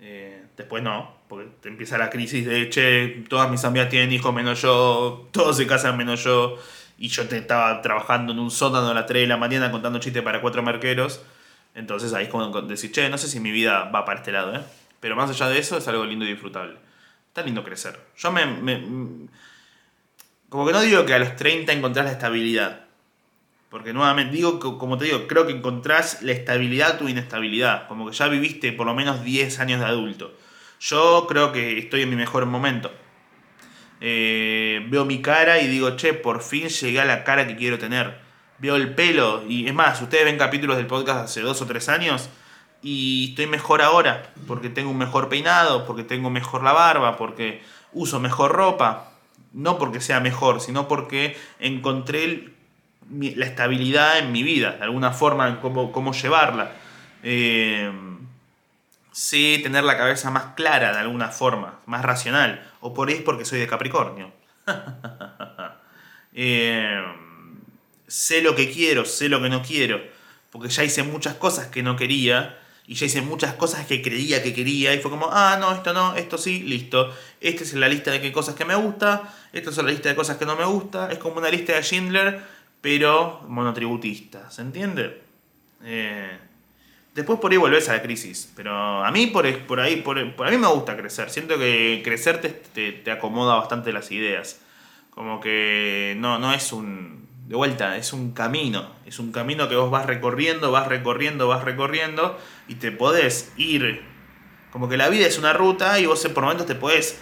Eh, 0.00 0.44
después 0.58 0.82
no, 0.82 1.16
porque 1.28 1.48
te 1.62 1.70
empieza 1.70 1.96
la 1.96 2.10
crisis 2.10 2.44
de, 2.44 2.68
che, 2.68 3.24
todas 3.30 3.50
mis 3.50 3.64
amigas 3.64 3.88
tienen 3.88 4.12
hijos 4.12 4.34
menos 4.34 4.60
yo, 4.60 5.30
todos 5.32 5.56
se 5.56 5.66
casan 5.66 5.96
menos 5.96 6.22
yo, 6.24 6.58
y 6.98 7.08
yo 7.08 7.26
te 7.26 7.38
estaba 7.38 7.80
trabajando 7.80 8.34
en 8.34 8.38
un 8.38 8.50
sótano 8.50 8.90
a 8.90 8.94
las 8.94 9.06
3 9.06 9.22
de 9.22 9.28
la 9.28 9.38
mañana 9.38 9.70
contando 9.70 9.98
chistes 9.98 10.22
para 10.22 10.42
cuatro 10.42 10.62
merqueros. 10.62 11.22
Entonces 11.74 12.12
ahí 12.12 12.24
es 12.24 12.30
como 12.30 12.60
decir, 12.62 12.92
che, 12.92 13.08
no 13.08 13.16
sé 13.16 13.28
si 13.28 13.40
mi 13.40 13.50
vida 13.50 13.84
va 13.84 14.04
para 14.04 14.18
este 14.18 14.30
lado, 14.30 14.54
¿eh? 14.54 14.60
Pero 15.00 15.16
más 15.16 15.30
allá 15.30 15.48
de 15.48 15.58
eso 15.58 15.78
es 15.78 15.88
algo 15.88 16.04
lindo 16.04 16.26
y 16.26 16.28
disfrutable. 16.28 16.76
Está 17.28 17.40
lindo 17.40 17.64
crecer. 17.64 17.98
Yo 18.18 18.30
me 18.30 18.42
como 20.50 20.66
que 20.66 20.72
no 20.72 20.80
digo 20.82 21.06
que 21.06 21.14
a 21.14 21.18
los 21.18 21.36
30 21.36 21.72
encontrás 21.72 22.04
la 22.04 22.12
estabilidad. 22.12 22.80
Porque 23.70 23.92
nuevamente, 23.92 24.34
digo, 24.34 24.58
como 24.78 24.98
te 24.98 25.04
digo, 25.04 25.28
creo 25.28 25.46
que 25.46 25.52
encontrás 25.52 26.22
la 26.22 26.32
estabilidad 26.32 26.98
tu 26.98 27.08
inestabilidad. 27.08 27.86
Como 27.86 28.10
que 28.10 28.16
ya 28.16 28.26
viviste 28.26 28.72
por 28.72 28.84
lo 28.84 28.94
menos 28.94 29.22
10 29.22 29.60
años 29.60 29.78
de 29.78 29.86
adulto. 29.86 30.36
Yo 30.80 31.26
creo 31.28 31.52
que 31.52 31.78
estoy 31.78 32.02
en 32.02 32.10
mi 32.10 32.16
mejor 32.16 32.46
momento. 32.46 32.90
Eh, 34.00 34.84
veo 34.88 35.04
mi 35.04 35.22
cara 35.22 35.60
y 35.60 35.68
digo, 35.68 35.94
che, 35.94 36.14
por 36.14 36.42
fin 36.42 36.68
llegué 36.68 37.00
a 37.00 37.04
la 37.04 37.22
cara 37.22 37.46
que 37.46 37.54
quiero 37.54 37.78
tener. 37.78 38.18
Veo 38.58 38.74
el 38.74 38.92
pelo 38.94 39.44
y 39.48 39.68
es 39.68 39.74
más, 39.74 40.02
ustedes 40.02 40.24
ven 40.24 40.36
capítulos 40.36 40.76
del 40.76 40.86
podcast 40.86 41.26
hace 41.26 41.40
dos 41.40 41.62
o 41.62 41.66
tres 41.66 41.88
años 41.88 42.28
y 42.82 43.30
estoy 43.30 43.46
mejor 43.46 43.82
ahora 43.82 44.32
porque 44.46 44.68
tengo 44.68 44.90
un 44.90 44.98
mejor 44.98 45.28
peinado, 45.28 45.86
porque 45.86 46.02
tengo 46.02 46.28
mejor 46.28 46.62
la 46.62 46.72
barba, 46.72 47.16
porque 47.16 47.62
uso 47.92 48.20
mejor 48.20 48.52
ropa 48.52 49.09
no 49.52 49.78
porque 49.78 50.00
sea 50.00 50.20
mejor, 50.20 50.60
sino 50.60 50.88
porque 50.88 51.36
encontré 51.58 52.50
la 53.10 53.46
estabilidad 53.46 54.18
en 54.18 54.32
mi 54.32 54.42
vida, 54.42 54.72
de 54.72 54.84
alguna 54.84 55.12
forma, 55.12 55.48
en 55.48 55.56
cómo, 55.56 56.12
llevarla. 56.12 56.72
Eh, 57.22 57.90
sé 59.12 59.60
tener 59.62 59.84
la 59.84 59.96
cabeza 59.96 60.30
más 60.30 60.54
clara 60.54 60.92
de 60.92 60.98
alguna 60.98 61.28
forma, 61.28 61.80
más 61.86 62.02
racional. 62.02 62.66
O 62.80 62.94
por 62.94 63.08
ahí 63.08 63.16
es 63.16 63.22
porque 63.22 63.44
soy 63.44 63.60
de 63.60 63.66
Capricornio. 63.66 64.32
Eh, 66.32 67.02
sé 68.06 68.40
lo 68.40 68.54
que 68.54 68.70
quiero, 68.70 69.04
sé 69.04 69.28
lo 69.28 69.42
que 69.42 69.48
no 69.48 69.62
quiero. 69.62 70.00
Porque 70.52 70.68
ya 70.68 70.84
hice 70.84 71.02
muchas 71.02 71.34
cosas 71.34 71.66
que 71.66 71.82
no 71.82 71.96
quería 71.96 72.56
y 72.90 72.94
ya 72.94 73.06
hice 73.06 73.22
muchas 73.22 73.54
cosas 73.54 73.86
que 73.86 74.02
creía 74.02 74.42
que 74.42 74.52
quería 74.52 74.92
y 74.92 74.98
fue 74.98 75.12
como, 75.12 75.28
ah, 75.30 75.56
no, 75.60 75.72
esto 75.72 75.92
no, 75.92 76.16
esto 76.16 76.36
sí, 76.38 76.60
listo. 76.62 77.14
Esta 77.40 77.62
es 77.62 77.74
la 77.74 77.88
lista 77.88 78.10
de 78.10 78.20
qué 78.20 78.32
cosas 78.32 78.56
que 78.56 78.64
me 78.64 78.74
gusta, 78.74 79.32
esta 79.52 79.70
es 79.70 79.76
la 79.76 79.84
lista 79.84 80.08
de 80.08 80.14
cosas 80.14 80.36
que 80.36 80.46
no 80.46 80.56
me 80.56 80.64
gusta. 80.64 81.10
Es 81.10 81.18
como 81.18 81.38
una 81.38 81.48
lista 81.48 81.74
de 81.74 81.82
Schindler, 81.82 82.42
pero 82.80 83.42
monotributista, 83.48 84.50
¿se 84.50 84.62
entiende? 84.62 85.22
Eh, 85.84 86.38
después 87.14 87.38
por 87.40 87.50
ahí 87.50 87.56
volvés 87.56 87.88
a 87.88 87.94
la 87.94 88.02
crisis, 88.02 88.52
pero 88.54 89.04
a 89.04 89.10
mí 89.10 89.26
por, 89.28 89.46
por 89.66 89.80
ahí, 89.80 89.96
por, 89.96 90.18
a 90.18 90.50
mí 90.50 90.56
me 90.56 90.68
gusta 90.68 90.96
crecer. 90.96 91.30
Siento 91.30 91.58
que 91.58 92.00
crecer 92.04 92.40
te, 92.40 92.92
te 92.92 93.10
acomoda 93.10 93.56
bastante 93.56 93.92
las 93.92 94.10
ideas. 94.12 94.60
Como 95.10 95.40
que 95.40 96.14
no, 96.18 96.38
no 96.38 96.52
es 96.52 96.72
un 96.72 97.20
de 97.50 97.56
vuelta, 97.56 97.96
es 97.96 98.12
un 98.12 98.30
camino, 98.30 98.90
es 99.06 99.18
un 99.18 99.32
camino 99.32 99.68
que 99.68 99.74
vos 99.74 99.90
vas 99.90 100.06
recorriendo, 100.06 100.70
vas 100.70 100.86
recorriendo, 100.86 101.48
vas 101.48 101.64
recorriendo 101.64 102.38
y 102.68 102.76
te 102.76 102.92
podés 102.92 103.52
ir. 103.56 104.02
Como 104.70 104.88
que 104.88 104.96
la 104.96 105.08
vida 105.08 105.26
es 105.26 105.36
una 105.36 105.52
ruta 105.52 105.98
y 105.98 106.06
vos 106.06 106.24
por 106.28 106.44
momentos 106.44 106.68
te 106.68 106.76
podés 106.76 107.18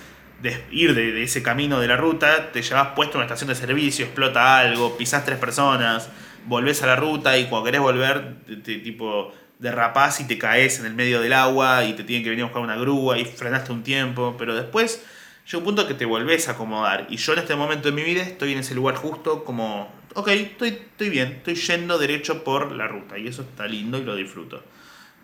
ir 0.71 0.95
de, 0.95 1.23
ese 1.23 1.43
camino 1.43 1.81
de 1.81 1.89
la 1.89 1.97
ruta, 1.97 2.53
te 2.53 2.63
llevas 2.63 2.89
puesto 2.95 3.15
a 3.15 3.19
una 3.19 3.25
estación 3.27 3.49
de 3.49 3.55
servicio, 3.55 4.05
explota 4.05 4.59
algo, 4.59 4.97
pisás 4.97 5.25
tres 5.25 5.39
personas, 5.39 6.09
volvés 6.47 6.83
a 6.83 6.87
la 6.87 6.97
ruta 6.97 7.37
y 7.39 7.47
cuando 7.47 7.67
querés 7.67 7.81
volver, 7.81 8.37
te, 8.63 8.79
tipo 8.79 9.33
derrapás 9.59 10.21
y 10.21 10.27
te 10.27 10.39
caes 10.39 10.79
en 10.79 10.87
el 10.87 10.95
medio 10.95 11.21
del 11.21 11.33
agua 11.33 11.85
y 11.85 11.95
te 11.95 12.05
tienen 12.05 12.23
que 12.23 12.31
venir 12.31 12.45
a 12.45 12.47
buscar 12.47 12.63
una 12.63 12.77
grúa 12.77 13.19
y 13.19 13.25
frenaste 13.25 13.73
un 13.73 13.83
tiempo, 13.83 14.37
pero 14.39 14.55
después 14.55 15.05
llega 15.47 15.59
un 15.59 15.65
punto 15.65 15.89
que 15.89 15.95
te 15.95 16.05
volvés 16.05 16.49
a 16.49 16.53
acomodar. 16.53 17.07
Y 17.11 17.17
yo 17.17 17.33
en 17.33 17.41
este 17.41 17.57
momento 17.57 17.89
de 17.89 17.93
mi 17.93 18.03
vida 18.03 18.23
estoy 18.23 18.53
en 18.53 18.59
ese 18.59 18.75
lugar 18.75 18.95
justo 18.95 19.45
como 19.45 19.93
ok, 20.15 20.29
estoy, 20.29 20.69
estoy 20.71 21.11
bien, 21.11 21.29
estoy 21.29 21.55
yendo 21.55 21.99
derecho 21.99 22.43
por 22.43 22.73
la 22.73 22.89
ruta 22.89 23.19
y 23.19 23.29
eso 23.29 23.43
está 23.43 23.67
lindo 23.67 23.99
y 23.99 24.05
lo 24.05 24.17
disfruto. 24.17 24.63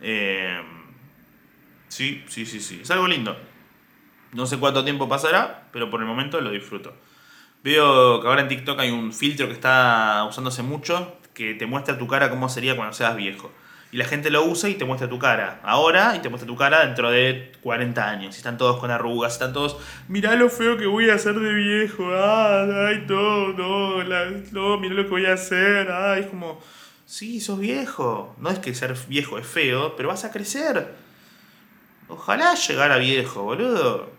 Eh, 0.01 0.61
sí, 1.89 2.25
sí, 2.29 2.47
sí, 2.47 2.61
sí, 2.61 2.81
es 2.83 2.91
algo 2.91 3.09
lindo. 3.09 3.37
No 4.35 4.47
sé 4.47 4.59
cuánto 4.59 4.85
tiempo 4.85 5.09
pasará, 5.09 5.69
pero 5.73 5.91
por 5.91 6.01
el 6.01 6.07
momento 6.07 6.41
lo 6.41 6.51
disfruto. 6.51 6.93
Veo 7.63 8.21
que 8.21 8.29
ahora 8.29 8.43
en 8.43 8.49
TikTok 8.49 8.79
hay 8.81 8.91
un 8.91 9.13
filtro 9.13 9.47
que 9.47 9.55
está 9.55 10.27
usándose 10.29 10.63
mucho 10.63 11.17
que 11.33 11.55
te 11.55 11.67
muestra 11.67 11.97
tu 11.97 12.07
cara 12.07 12.29
cómo 12.31 12.49
sería 12.49 12.77
cuando 12.77 12.93
seas 12.93 13.17
viejo 13.17 13.51
y 13.95 13.97
la 13.97 14.07
gente 14.07 14.29
lo 14.29 14.45
usa 14.45 14.69
y 14.69 14.75
te 14.75 14.85
muestra 14.85 15.09
tu 15.09 15.21
cara. 15.21 15.61
Ahora 15.63 16.17
y 16.17 16.19
te 16.19 16.29
muestra 16.29 16.49
tu 16.49 16.57
cara 16.57 16.85
dentro 16.85 17.13
de 17.13 17.53
40 17.63 18.11
años. 18.11 18.35
Y 18.35 18.39
están 18.39 18.59
todos 18.59 18.81
con 18.81 18.91
arrugas, 18.91 19.35
están 19.35 19.53
todos, 19.53 19.77
mirá 20.09 20.35
lo 20.35 20.51
feo 20.51 20.77
que 20.77 20.87
voy 20.87 21.11
a 21.11 21.15
hacer 21.15 21.39
de 21.39 21.55
viejo. 21.55 22.05
ay, 22.13 23.05
todo, 23.07 23.53
no, 23.53 24.79
mirá 24.79 24.95
lo 24.95 25.05
que 25.05 25.11
voy 25.11 25.27
a 25.27 25.35
hacer. 25.35 25.93
Ay, 25.93 26.23
es 26.23 26.27
como, 26.27 26.61
sí, 27.07 27.41
sos 27.41 27.61
viejo. 27.61 28.35
No 28.41 28.51
es 28.51 28.59
que 28.59 28.75
ser 28.75 28.97
viejo 29.07 29.39
es 29.39 29.47
feo, 29.47 29.95
pero 29.95 30.09
vas 30.09 30.25
a 30.25 30.33
crecer. 30.33 30.93
Ojalá 32.09 32.53
llegar 32.57 32.91
a 32.91 32.99
viejo, 32.99 33.45
boludo. 33.45 34.11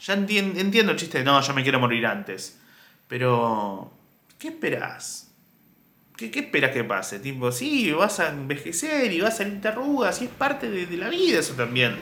Ya 0.00 0.14
entiendo 0.14 0.92
el 0.92 0.96
chiste 0.96 1.18
de 1.18 1.24
no, 1.24 1.40
yo 1.40 1.54
me 1.54 1.62
quiero 1.62 1.78
morir 1.78 2.06
antes. 2.06 2.58
Pero, 3.06 3.92
¿qué 4.38 4.48
esperas? 4.48 5.30
¿Qué, 6.16 6.30
¿Qué, 6.30 6.40
esperas 6.40 6.70
que 6.70 6.84
pase? 6.84 7.18
Tipo, 7.18 7.52
sí, 7.52 7.92
vas 7.92 8.20
a 8.20 8.30
envejecer 8.30 9.12
y 9.12 9.20
vas 9.20 9.34
a 9.34 9.36
salir 9.38 9.66
arrugas 9.66 10.22
y 10.22 10.26
es 10.26 10.30
parte 10.30 10.70
de, 10.70 10.96
la 10.96 11.08
vida 11.08 11.40
eso 11.40 11.54
también. 11.54 11.96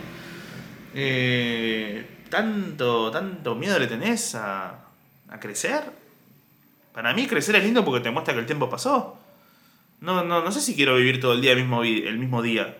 Eh, 0.94 2.24
¿tanto, 2.28 3.10
¿Tanto 3.10 3.54
miedo 3.54 3.78
le 3.78 3.86
tenés 3.86 4.34
a, 4.34 4.84
a 5.28 5.40
crecer? 5.40 5.82
Para 6.92 7.14
mí 7.14 7.26
crecer 7.26 7.56
es 7.56 7.64
lindo 7.64 7.84
porque 7.84 8.00
te 8.00 8.10
muestra 8.10 8.34
que 8.34 8.40
el 8.40 8.46
tiempo 8.46 8.68
pasó. 8.68 9.18
No, 10.00 10.22
no, 10.24 10.42
no 10.42 10.52
sé 10.52 10.60
si 10.60 10.74
quiero 10.74 10.96
vivir 10.96 11.20
todo 11.20 11.32
el 11.32 11.40
día 11.40 11.52
el 11.52 11.58
mismo, 11.58 11.82
el 11.82 12.18
mismo 12.18 12.42
día. 12.42 12.76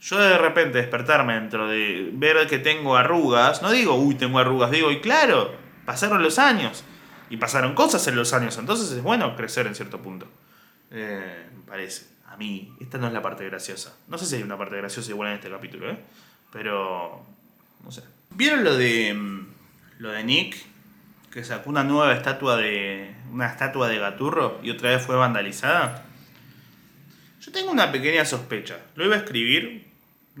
Yo 0.00 0.18
de 0.18 0.38
repente 0.38 0.78
despertarme 0.78 1.34
dentro 1.34 1.68
de 1.68 2.10
ver 2.14 2.46
que 2.46 2.58
tengo 2.58 2.96
arrugas, 2.96 3.60
no 3.60 3.70
digo, 3.70 3.94
uy, 3.96 4.14
tengo 4.14 4.38
arrugas, 4.38 4.70
digo, 4.70 4.90
y 4.90 5.00
claro, 5.00 5.54
pasaron 5.84 6.22
los 6.22 6.38
años. 6.38 6.84
Y 7.28 7.36
pasaron 7.36 7.74
cosas 7.74 8.06
en 8.08 8.16
los 8.16 8.32
años, 8.32 8.58
entonces 8.58 8.90
es 8.90 9.02
bueno 9.02 9.36
crecer 9.36 9.66
en 9.66 9.74
cierto 9.74 10.02
punto. 10.02 10.26
Eh, 10.90 11.46
me 11.54 11.62
parece. 11.62 12.06
A 12.26 12.36
mí, 12.36 12.74
esta 12.80 12.98
no 12.98 13.06
es 13.06 13.12
la 13.12 13.22
parte 13.22 13.44
graciosa. 13.44 13.96
No 14.08 14.18
sé 14.18 14.26
si 14.26 14.36
hay 14.36 14.42
una 14.42 14.56
parte 14.58 14.76
graciosa 14.76 15.10
igual 15.10 15.28
en 15.28 15.34
este 15.34 15.50
capítulo, 15.50 15.90
¿eh? 15.90 15.98
Pero, 16.52 17.24
no 17.84 17.92
sé. 17.92 18.02
¿Vieron 18.30 18.64
lo 18.64 18.76
de, 18.76 19.14
mm, 19.14 19.46
lo 19.98 20.10
de 20.10 20.24
Nick? 20.24 20.56
Que 21.30 21.44
sacó 21.44 21.70
una 21.70 21.84
nueva 21.84 22.12
estatua 22.14 22.56
de, 22.56 23.14
una 23.32 23.46
estatua 23.46 23.88
de 23.88 23.98
Gaturro 23.98 24.58
y 24.62 24.70
otra 24.70 24.90
vez 24.90 25.02
fue 25.02 25.14
vandalizada. 25.14 26.04
Yo 27.40 27.52
tengo 27.52 27.70
una 27.70 27.92
pequeña 27.92 28.24
sospecha. 28.24 28.78
Lo 28.96 29.04
iba 29.04 29.14
a 29.14 29.18
escribir, 29.18 29.89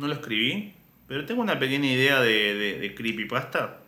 no 0.00 0.08
lo 0.08 0.14
escribí, 0.14 0.72
pero 1.06 1.26
tengo 1.26 1.42
una 1.42 1.58
pequeña 1.58 1.86
idea 1.86 2.20
de, 2.20 2.54
de, 2.80 2.94
creepypasta. 2.94 3.80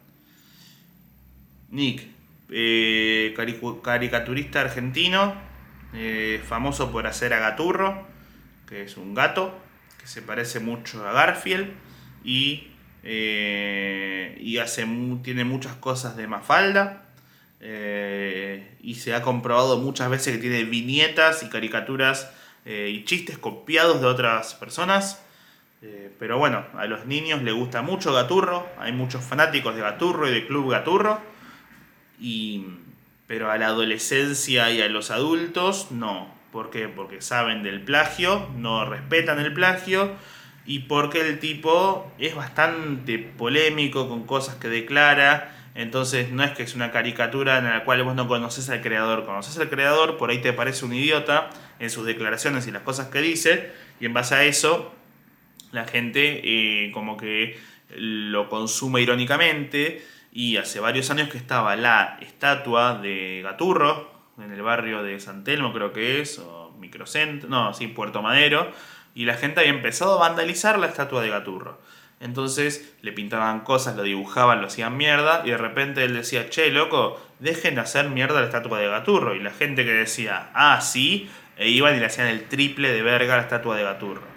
Nick, 1.70 2.06
eh, 2.50 3.34
caricaturista 3.82 4.60
argentino, 4.60 5.34
eh, 5.94 6.40
famoso 6.46 6.92
por 6.92 7.06
hacer 7.06 7.32
a 7.32 7.38
Gaturro, 7.38 8.06
que 8.68 8.82
es 8.82 8.96
un 8.98 9.14
gato 9.14 9.58
que 9.98 10.06
se 10.06 10.20
parece 10.20 10.60
mucho 10.60 11.06
a 11.08 11.12
Garfield 11.12 11.70
y, 12.24 12.68
eh, 13.04 14.36
y 14.40 14.58
hace, 14.58 14.86
tiene 15.22 15.44
muchas 15.44 15.76
cosas 15.76 16.16
de 16.16 16.26
Mafalda. 16.26 16.98
Y 18.84 18.96
se 18.96 19.14
ha 19.14 19.22
comprobado 19.22 19.78
muchas 19.78 20.10
veces 20.10 20.34
que 20.34 20.40
tiene 20.40 20.64
viñetas 20.64 21.44
y 21.44 21.48
caricaturas 21.48 22.32
y 22.66 23.04
chistes 23.04 23.38
copiados 23.38 24.00
de 24.00 24.08
otras 24.08 24.54
personas. 24.54 25.21
Eh, 25.82 26.12
pero 26.18 26.38
bueno, 26.38 26.64
a 26.74 26.86
los 26.86 27.06
niños 27.06 27.42
les 27.42 27.54
gusta 27.54 27.82
mucho 27.82 28.12
Gaturro, 28.12 28.68
hay 28.78 28.92
muchos 28.92 29.24
fanáticos 29.24 29.74
de 29.74 29.80
Gaturro 29.80 30.28
y 30.28 30.32
de 30.32 30.46
Club 30.46 30.70
Gaturro. 30.70 31.20
Y, 32.20 32.66
pero 33.26 33.50
a 33.50 33.58
la 33.58 33.66
adolescencia 33.66 34.70
y 34.70 34.80
a 34.80 34.88
los 34.88 35.10
adultos 35.10 35.90
no. 35.90 36.32
¿Por 36.52 36.70
qué? 36.70 36.88
Porque 36.88 37.20
saben 37.20 37.62
del 37.62 37.80
plagio, 37.80 38.48
no 38.56 38.84
respetan 38.84 39.40
el 39.40 39.52
plagio 39.52 40.12
y 40.64 40.80
porque 40.80 41.20
el 41.20 41.40
tipo 41.40 42.12
es 42.18 42.36
bastante 42.36 43.18
polémico 43.18 44.08
con 44.08 44.24
cosas 44.24 44.56
que 44.56 44.68
declara 44.68 45.52
entonces 45.74 46.30
no 46.30 46.44
es 46.44 46.50
que 46.52 46.62
es 46.62 46.74
una 46.74 46.90
caricatura 46.90 47.58
en 47.58 47.64
la 47.64 47.84
cual 47.84 48.02
vos 48.02 48.14
no 48.14 48.28
conoces 48.28 48.68
al 48.68 48.82
creador. 48.82 49.24
Conoces 49.24 49.58
al 49.58 49.70
creador, 49.70 50.18
por 50.18 50.30
ahí 50.30 50.38
te 50.38 50.52
parece 50.52 50.84
un 50.84 50.92
idiota 50.92 51.48
en 51.78 51.88
sus 51.90 52.04
declaraciones 52.04 52.66
y 52.66 52.70
las 52.70 52.82
cosas 52.82 53.08
que 53.08 53.20
dice, 53.20 53.72
y 53.98 54.06
en 54.06 54.12
base 54.12 54.34
a 54.34 54.44
eso 54.44 54.94
la 55.72 55.86
gente 55.86 56.40
eh, 56.44 56.92
como 56.92 57.16
que 57.16 57.58
lo 57.96 58.48
consume 58.48 59.00
irónicamente. 59.00 60.06
Y 60.32 60.56
hace 60.56 60.80
varios 60.80 61.10
años 61.10 61.28
que 61.28 61.36
estaba 61.36 61.76
la 61.76 62.18
estatua 62.20 62.98
de 62.98 63.40
Gaturro 63.42 64.10
en 64.38 64.50
el 64.52 64.62
barrio 64.62 65.02
de 65.02 65.20
San 65.20 65.44
Telmo, 65.44 65.72
creo 65.72 65.92
que 65.92 66.20
es, 66.20 66.38
o 66.38 66.74
Microcentro, 66.78 67.48
no, 67.50 67.74
sí, 67.74 67.86
Puerto 67.86 68.22
Madero, 68.22 68.72
y 69.14 69.26
la 69.26 69.34
gente 69.34 69.60
había 69.60 69.72
empezado 69.72 70.14
a 70.14 70.28
vandalizar 70.28 70.78
la 70.78 70.86
estatua 70.86 71.22
de 71.22 71.28
Gaturro. 71.28 71.78
Entonces 72.20 72.94
le 73.02 73.12
pintaban 73.12 73.60
cosas, 73.60 73.96
lo 73.96 74.04
dibujaban, 74.04 74.60
lo 74.60 74.68
hacían 74.68 74.96
mierda 74.96 75.42
y 75.44 75.50
de 75.50 75.58
repente 75.58 76.04
él 76.04 76.14
decía, 76.14 76.48
che, 76.48 76.70
loco, 76.70 77.20
dejen 77.40 77.74
de 77.74 77.80
hacer 77.80 78.08
mierda 78.08 78.40
la 78.40 78.46
estatua 78.46 78.78
de 78.78 78.86
Gaturro. 78.86 79.34
Y 79.34 79.40
la 79.40 79.50
gente 79.50 79.84
que 79.84 79.92
decía, 79.92 80.50
ah, 80.54 80.80
sí, 80.80 81.28
e 81.56 81.68
iban 81.68 81.96
y 81.96 81.98
le 81.98 82.06
hacían 82.06 82.28
el 82.28 82.44
triple 82.44 82.92
de 82.92 83.02
verga 83.02 83.34
a 83.34 83.36
la 83.38 83.42
estatua 83.42 83.76
de 83.76 83.82
Gaturro. 83.82 84.31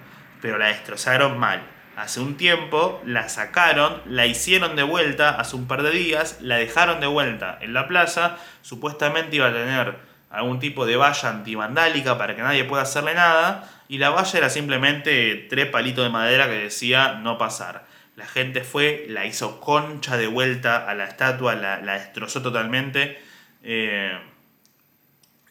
Pero 0.45 0.59
la 0.59 0.67
destrozaron 0.67 1.39
mal. 1.39 1.63
Hace 1.97 2.19
un 2.19 2.37
tiempo 2.37 3.01
la 3.03 3.29
sacaron, 3.29 3.99
la 4.05 4.27
hicieron 4.27 4.75
de 4.75 4.83
vuelta 4.83 5.31
hace 5.31 5.55
un 5.55 5.65
par 5.65 5.81
de 5.81 5.89
días, 5.89 6.37
la 6.39 6.57
dejaron 6.57 6.99
de 6.99 7.07
vuelta 7.07 7.57
en 7.61 7.73
la 7.73 7.87
plaza, 7.87 8.37
supuestamente 8.61 9.37
iba 9.37 9.47
a 9.47 9.51
tener 9.51 9.95
algún 10.29 10.59
tipo 10.59 10.85
de 10.85 10.97
valla 10.97 11.29
antivandálica 11.29 12.19
para 12.19 12.35
que 12.35 12.43
nadie 12.43 12.63
pueda 12.63 12.83
hacerle 12.83 13.15
nada, 13.15 13.67
y 13.87 13.97
la 13.97 14.11
valla 14.11 14.37
era 14.37 14.51
simplemente 14.51 15.47
tres 15.49 15.65
palitos 15.65 16.05
de 16.05 16.11
madera 16.11 16.45
que 16.45 16.59
decía 16.59 17.15
no 17.23 17.39
pasar. 17.39 17.87
La 18.15 18.27
gente 18.27 18.63
fue, 18.63 19.07
la 19.09 19.25
hizo 19.25 19.59
concha 19.59 20.15
de 20.15 20.27
vuelta 20.27 20.87
a 20.87 20.93
la 20.93 21.05
estatua, 21.05 21.55
la, 21.55 21.79
destrozó 21.79 22.43
totalmente. 22.43 23.19
Eh, 23.63 24.15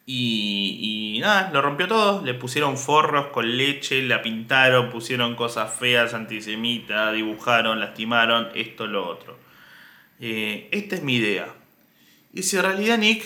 y, 0.07 1.15
y, 1.17 1.21
nada, 1.21 1.51
lo 1.53 1.63
rompió 1.63 1.89
todo. 1.89 2.25
Le 2.25 2.35
pusieron 2.35 2.77
forros 2.77 3.29
con 3.29 3.57
leche, 3.57 4.03
la 4.03 4.21
pintaron, 4.23 4.91
pusieron 4.91 5.35
cosas 5.35 5.73
feas, 5.73 6.13
antisemitas, 6.13 7.15
dibujaron, 7.15 7.81
lastimaron, 7.81 8.49
esto, 8.55 8.87
lo 8.87 9.09
otro. 9.09 9.39
Eh, 10.21 10.69
esta 10.73 10.97
es 10.97 11.03
mi 11.03 11.17
idea. 11.17 11.55
Y 12.33 12.43
si 12.43 12.57
en 12.57 12.63
realidad 12.63 12.99
Nick 12.99 13.25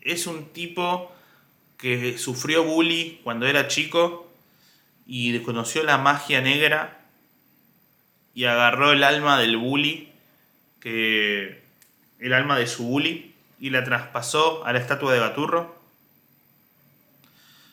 es 0.00 0.26
un 0.26 0.46
tipo 0.46 1.12
que 1.78 2.18
sufrió 2.18 2.64
bully 2.64 3.20
cuando 3.22 3.46
era 3.46 3.68
chico 3.68 4.30
y 5.06 5.32
desconoció 5.32 5.82
la 5.82 5.98
magia 5.98 6.40
negra 6.40 7.00
y 8.34 8.44
agarró 8.44 8.92
el 8.92 9.04
alma 9.04 9.38
del 9.38 9.56
bully, 9.56 10.08
que 10.80 11.62
el 12.18 12.32
alma 12.32 12.58
de 12.58 12.66
su 12.66 12.84
bully, 12.84 13.31
y 13.62 13.70
la 13.70 13.84
traspasó 13.84 14.66
a 14.66 14.72
la 14.72 14.80
estatua 14.80 15.12
de 15.12 15.20
Gaturro. 15.20 15.80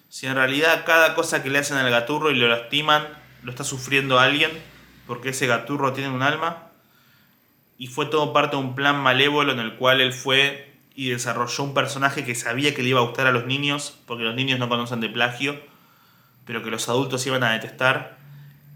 Si 0.07 0.27
en 0.27 0.35
realidad 0.35 0.83
cada 0.85 1.15
cosa 1.15 1.41
que 1.41 1.49
le 1.49 1.57
hacen 1.57 1.77
al 1.77 1.89
Gaturro 1.89 2.29
y 2.29 2.35
lo 2.35 2.47
lastiman, 2.47 3.07
lo 3.41 3.49
está 3.49 3.63
sufriendo 3.63 4.19
alguien, 4.19 4.51
porque 5.07 5.29
ese 5.29 5.47
Gaturro 5.47 5.91
tiene 5.93 6.11
un 6.11 6.21
alma, 6.21 6.67
y 7.79 7.87
fue 7.87 8.05
todo 8.05 8.33
parte 8.33 8.55
de 8.55 8.61
un 8.61 8.75
plan 8.75 8.99
malévolo 9.01 9.51
en 9.51 9.57
el 9.57 9.77
cual 9.77 9.99
él 9.99 10.13
fue 10.13 10.77
y 10.93 11.09
desarrolló 11.09 11.63
un 11.63 11.73
personaje 11.73 12.23
que 12.23 12.35
sabía 12.35 12.75
que 12.75 12.83
le 12.83 12.89
iba 12.89 12.99
a 12.99 13.03
gustar 13.03 13.25
a 13.25 13.31
los 13.31 13.47
niños, 13.47 13.97
porque 14.05 14.23
los 14.23 14.35
niños 14.35 14.59
no 14.59 14.69
conocen 14.69 14.99
de 14.99 15.09
plagio, 15.09 15.59
pero 16.45 16.61
que 16.61 16.69
los 16.69 16.87
adultos 16.87 17.25
iban 17.25 17.43
a 17.43 17.53
detestar 17.53 18.19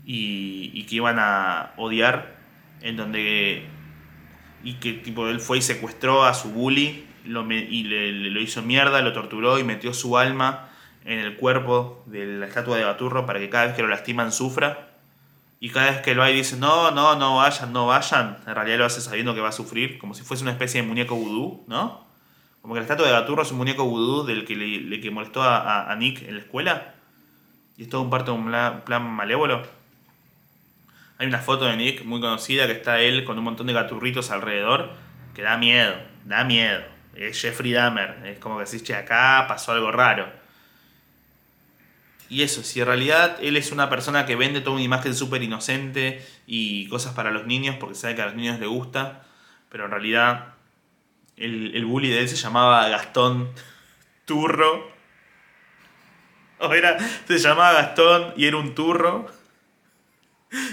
y, 0.03 0.83
que 0.85 0.95
iban 0.95 1.19
a 1.19 1.73
odiar, 1.77 2.37
en 2.81 2.97
donde 2.97 3.67
y 4.63 4.75
que 4.75 4.93
tipo 4.93 5.27
él 5.27 5.39
fue 5.39 5.57
y 5.59 5.61
secuestró 5.61 6.23
a 6.23 6.33
su 6.33 6.49
bully 6.49 7.05
lo, 7.25 7.49
y 7.51 7.83
le, 7.83 8.11
lo 8.11 8.41
hizo 8.41 8.61
mierda, 8.61 9.01
lo 9.01 9.13
torturó 9.13 9.59
y 9.59 9.63
metió 9.63 9.93
su 9.93 10.17
alma 10.17 10.69
en 11.05 11.19
el 11.19 11.35
cuerpo 11.35 12.03
de 12.05 12.25
la 12.25 12.47
estatua 12.47 12.77
de 12.77 12.85
Baturro 12.85 13.25
para 13.25 13.39
que 13.39 13.49
cada 13.49 13.65
vez 13.65 13.75
que 13.75 13.81
lo 13.81 13.87
lastiman 13.87 14.31
sufra. 14.31 14.89
Y 15.59 15.69
cada 15.69 15.91
vez 15.91 16.01
que 16.01 16.13
lo 16.13 16.23
hay 16.23 16.35
dice, 16.35 16.57
no, 16.57 16.91
no, 16.91 17.15
no 17.15 17.37
vayan, 17.37 17.71
no 17.71 17.87
vayan. 17.87 18.37
En 18.45 18.53
realidad 18.53 18.79
lo 18.79 18.85
hace 18.85 18.99
sabiendo 18.99 19.33
que 19.33 19.39
va 19.39 19.49
a 19.49 19.53
sufrir, 19.53 19.97
como 19.97 20.13
si 20.13 20.23
fuese 20.23 20.43
una 20.43 20.51
especie 20.51 20.81
de 20.81 20.87
muñeco 20.87 21.15
vudú, 21.15 21.63
¿no? 21.67 22.05
Como 22.61 22.73
que 22.73 22.81
la 22.81 22.83
estatua 22.83 23.07
de 23.07 23.13
Gaturro 23.13 23.43
es 23.43 23.51
un 23.51 23.57
muñeco 23.57 23.85
vudú 23.85 24.25
del 24.25 24.45
que 24.45 24.55
le, 24.55 24.99
que 24.99 25.11
molestó 25.11 25.41
a, 25.41 25.93
Nick 25.97 26.21
en 26.23 26.35
la 26.35 26.41
escuela. 26.41 26.95
Y 27.77 27.83
es 27.83 27.89
todo 27.89 28.01
un 28.01 28.09
parte 28.09 28.31
un 28.31 28.51
plan, 28.85 29.09
malévolo. 29.09 29.63
Hay 31.23 31.29
una 31.29 31.39
foto 31.39 31.63
de 31.63 31.77
Nick 31.77 32.03
muy 32.03 32.19
conocida 32.19 32.67
que 32.67 32.73
está 32.73 32.99
él 32.99 33.23
con 33.23 33.37
un 33.37 33.45
montón 33.45 33.67
de 33.67 33.71
gaturritos 33.71 34.29
alrededor. 34.29 34.91
Que 35.33 35.41
da 35.41 35.55
miedo, 35.55 35.95
da 36.25 36.43
miedo. 36.43 36.83
Es 37.15 37.39
Jeffrey 37.39 37.71
Dahmer. 37.71 38.17
Es 38.25 38.39
como 38.39 38.57
que 38.57 38.65
decís, 38.65 38.83
che, 38.83 38.93
acá 38.93 39.45
pasó 39.47 39.71
algo 39.71 39.89
raro. 39.89 40.29
Y 42.27 42.41
eso, 42.41 42.61
si 42.61 42.81
en 42.81 42.87
realidad 42.87 43.37
él 43.41 43.55
es 43.55 43.71
una 43.71 43.89
persona 43.89 44.25
que 44.25 44.35
vende 44.35 44.59
toda 44.59 44.75
una 44.75 44.83
imagen 44.83 45.15
súper 45.15 45.41
inocente 45.41 46.27
y 46.45 46.89
cosas 46.89 47.13
para 47.13 47.31
los 47.31 47.47
niños 47.47 47.77
porque 47.79 47.95
sabe 47.95 48.15
que 48.15 48.21
a 48.21 48.25
los 48.25 48.35
niños 48.35 48.59
les 48.59 48.67
gusta, 48.67 49.23
pero 49.69 49.85
en 49.85 49.91
realidad 49.91 50.55
el, 51.37 51.73
el 51.73 51.85
bully 51.85 52.09
de 52.09 52.19
él 52.19 52.27
se 52.27 52.35
llamaba 52.35 52.89
Gastón 52.89 53.49
Turro. 54.25 54.91
O 56.59 56.73
era, 56.73 56.97
se 56.99 57.39
llamaba 57.39 57.71
Gastón 57.71 58.33
y 58.35 58.45
era 58.45 58.57
un 58.57 58.75
turro. 58.75 59.42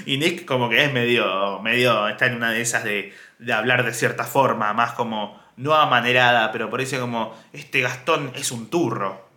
Y 0.06 0.18
Nick 0.18 0.44
como 0.44 0.68
que 0.68 0.84
es 0.84 0.92
medio, 0.92 1.60
medio, 1.60 2.08
está 2.08 2.26
en 2.26 2.36
una 2.36 2.50
de 2.50 2.60
esas 2.60 2.84
de, 2.84 3.14
de 3.38 3.52
hablar 3.52 3.84
de 3.84 3.94
cierta 3.94 4.24
forma, 4.24 4.72
más 4.72 4.92
como, 4.92 5.40
no 5.56 5.74
amanerada, 5.74 6.52
pero 6.52 6.68
por 6.68 6.80
eso 6.80 7.00
como, 7.00 7.34
este 7.52 7.80
Gastón 7.80 8.32
es 8.34 8.52
un 8.52 8.68
turro. 8.68 9.28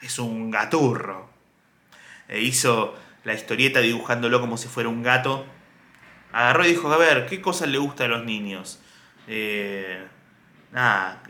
Es 0.00 0.18
un 0.18 0.50
gaturro. 0.50 1.30
E 2.28 2.40
hizo 2.40 2.94
la 3.24 3.34
historieta 3.34 3.80
dibujándolo 3.80 4.40
como 4.40 4.56
si 4.56 4.68
fuera 4.68 4.88
un 4.88 5.02
gato 5.02 5.46
agarró 6.32 6.64
y 6.64 6.68
dijo, 6.68 6.92
a 6.92 6.96
ver, 6.96 7.26
¿qué 7.26 7.40
cosas 7.40 7.68
le 7.68 7.78
gusta 7.78 8.04
a 8.04 8.08
los 8.08 8.24
niños? 8.24 8.80
Eh, 9.26 10.06
nada, 10.72 11.22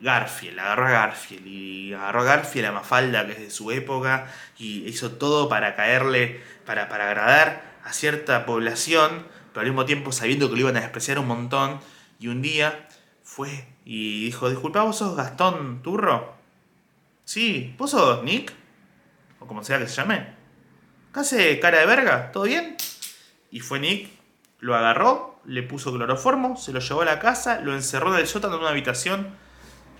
Garfield, 0.00 0.58
agarró 0.58 0.86
a 0.86 0.90
Garfield 0.90 1.46
y 1.46 1.94
agarró 1.94 2.20
a 2.20 2.24
Garfield 2.24 2.66
a 2.66 2.72
Mafalda, 2.72 3.26
que 3.26 3.32
es 3.32 3.38
de 3.40 3.50
su 3.50 3.70
época, 3.70 4.26
y 4.58 4.86
hizo 4.88 5.12
todo 5.12 5.48
para 5.48 5.74
caerle, 5.74 6.40
para, 6.66 6.88
para 6.88 7.06
agradar 7.06 7.62
a 7.84 7.92
cierta 7.92 8.46
población, 8.46 9.26
pero 9.52 9.62
al 9.62 9.66
mismo 9.66 9.84
tiempo 9.84 10.12
sabiendo 10.12 10.48
que 10.48 10.54
lo 10.54 10.60
iban 10.60 10.76
a 10.76 10.80
despreciar 10.80 11.18
un 11.18 11.26
montón, 11.26 11.80
y 12.18 12.28
un 12.28 12.42
día 12.42 12.88
fue 13.22 13.66
y 13.84 14.26
dijo, 14.26 14.48
disculpa, 14.48 14.82
¿vos 14.82 14.98
sos 14.98 15.16
Gastón 15.16 15.82
Turro? 15.82 16.34
Sí, 17.24 17.74
¿vos 17.78 17.90
sos 17.90 18.22
Nick? 18.22 18.52
O 19.40 19.46
como 19.46 19.64
sea 19.64 19.78
que 19.78 19.88
se 19.88 19.96
llame. 19.96 20.26
¿Qué 21.12 21.20
hace 21.20 21.60
cara 21.60 21.80
de 21.80 21.86
verga? 21.86 22.30
¿Todo 22.30 22.44
bien? 22.44 22.76
Y 23.50 23.60
fue 23.60 23.80
Nick, 23.80 24.10
lo 24.62 24.76
agarró, 24.76 25.40
le 25.44 25.64
puso 25.64 25.92
cloroformo, 25.92 26.56
se 26.56 26.72
lo 26.72 26.78
llevó 26.78 27.02
a 27.02 27.04
la 27.04 27.18
casa, 27.18 27.60
lo 27.60 27.74
encerró 27.74 28.14
en 28.14 28.20
el 28.20 28.28
sótano 28.28 28.54
en 28.54 28.60
una 28.60 28.70
habitación 28.70 29.34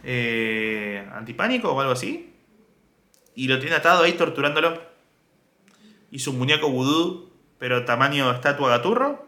eh, 0.04 1.04
antipánico 1.12 1.72
o 1.72 1.80
algo 1.80 1.92
así. 1.92 2.32
Y 3.34 3.48
lo 3.48 3.58
tiene 3.58 3.74
atado 3.74 4.04
ahí 4.04 4.12
torturándolo. 4.12 4.80
Hizo 6.12 6.30
un 6.30 6.38
muñeco 6.38 6.70
vudú, 6.70 7.32
pero 7.58 7.84
tamaño 7.84 8.30
estatua 8.30 8.70
gaturro. 8.70 9.26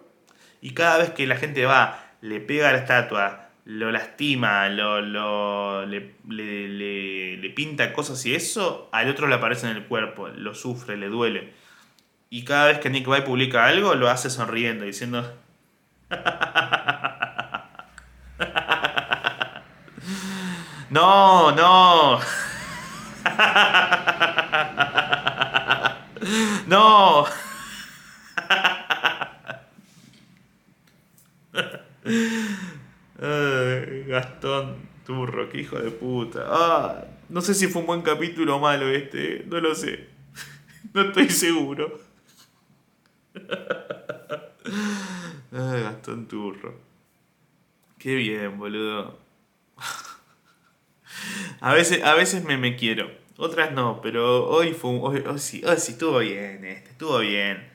Y 0.60 0.70
cada 0.70 0.98
vez 0.98 1.10
que 1.10 1.26
la 1.26 1.34
gente 1.34 1.66
va, 1.66 2.12
le 2.20 2.38
pega 2.38 2.68
a 2.68 2.72
la 2.72 2.78
estatua, 2.78 3.48
lo 3.64 3.90
lastima, 3.90 4.68
lo, 4.68 5.00
lo 5.00 5.84
le, 5.84 6.14
le, 6.28 7.38
le, 7.38 7.50
pinta 7.50 7.92
cosas 7.92 8.24
y 8.24 8.36
eso, 8.36 8.88
al 8.92 9.10
otro 9.10 9.26
le 9.26 9.34
aparece 9.34 9.68
en 9.68 9.76
el 9.76 9.86
cuerpo, 9.86 10.28
lo 10.28 10.54
sufre, 10.54 10.96
le 10.96 11.08
duele. 11.08 11.54
Y 12.34 12.42
cada 12.42 12.66
vez 12.66 12.80
que 12.80 12.90
Nick 12.90 13.06
y 13.06 13.20
publica 13.20 13.64
algo, 13.64 13.94
lo 13.94 14.10
hace 14.10 14.28
sonriendo, 14.28 14.84
diciendo... 14.84 15.38
no, 20.90 21.52
no. 21.52 22.18
no. 26.66 27.24
Gastón 34.08 34.88
Turro, 35.06 35.48
qué 35.50 35.60
hijo 35.60 35.78
de 35.78 35.92
puta. 35.92 36.40
Ah, 36.48 37.04
no 37.28 37.40
sé 37.40 37.54
si 37.54 37.68
fue 37.68 37.82
un 37.82 37.86
buen 37.86 38.02
capítulo 38.02 38.56
o 38.56 38.58
malo 38.58 38.88
este, 38.88 39.36
eh, 39.36 39.44
no 39.46 39.60
lo 39.60 39.76
sé. 39.76 40.08
No 40.92 41.02
estoy 41.02 41.30
seguro. 41.30 42.03
Gastón 45.50 46.26
Turro. 46.28 46.74
Qué 47.98 48.14
bien, 48.14 48.58
boludo. 48.58 49.18
A 51.60 51.72
veces, 51.74 52.02
a 52.04 52.14
veces 52.14 52.44
me, 52.44 52.56
me 52.58 52.76
quiero, 52.76 53.10
otras 53.36 53.72
no, 53.72 54.00
pero 54.02 54.46
hoy 54.48 54.72
fue 54.74 54.98
hoy, 55.00 55.22
sí, 55.38 55.62
hoy 55.64 55.76
sí 55.78 55.92
estuvo 55.92 56.18
bien 56.18 56.64
este, 56.64 56.90
estuvo 56.90 57.18
bien. 57.18 57.73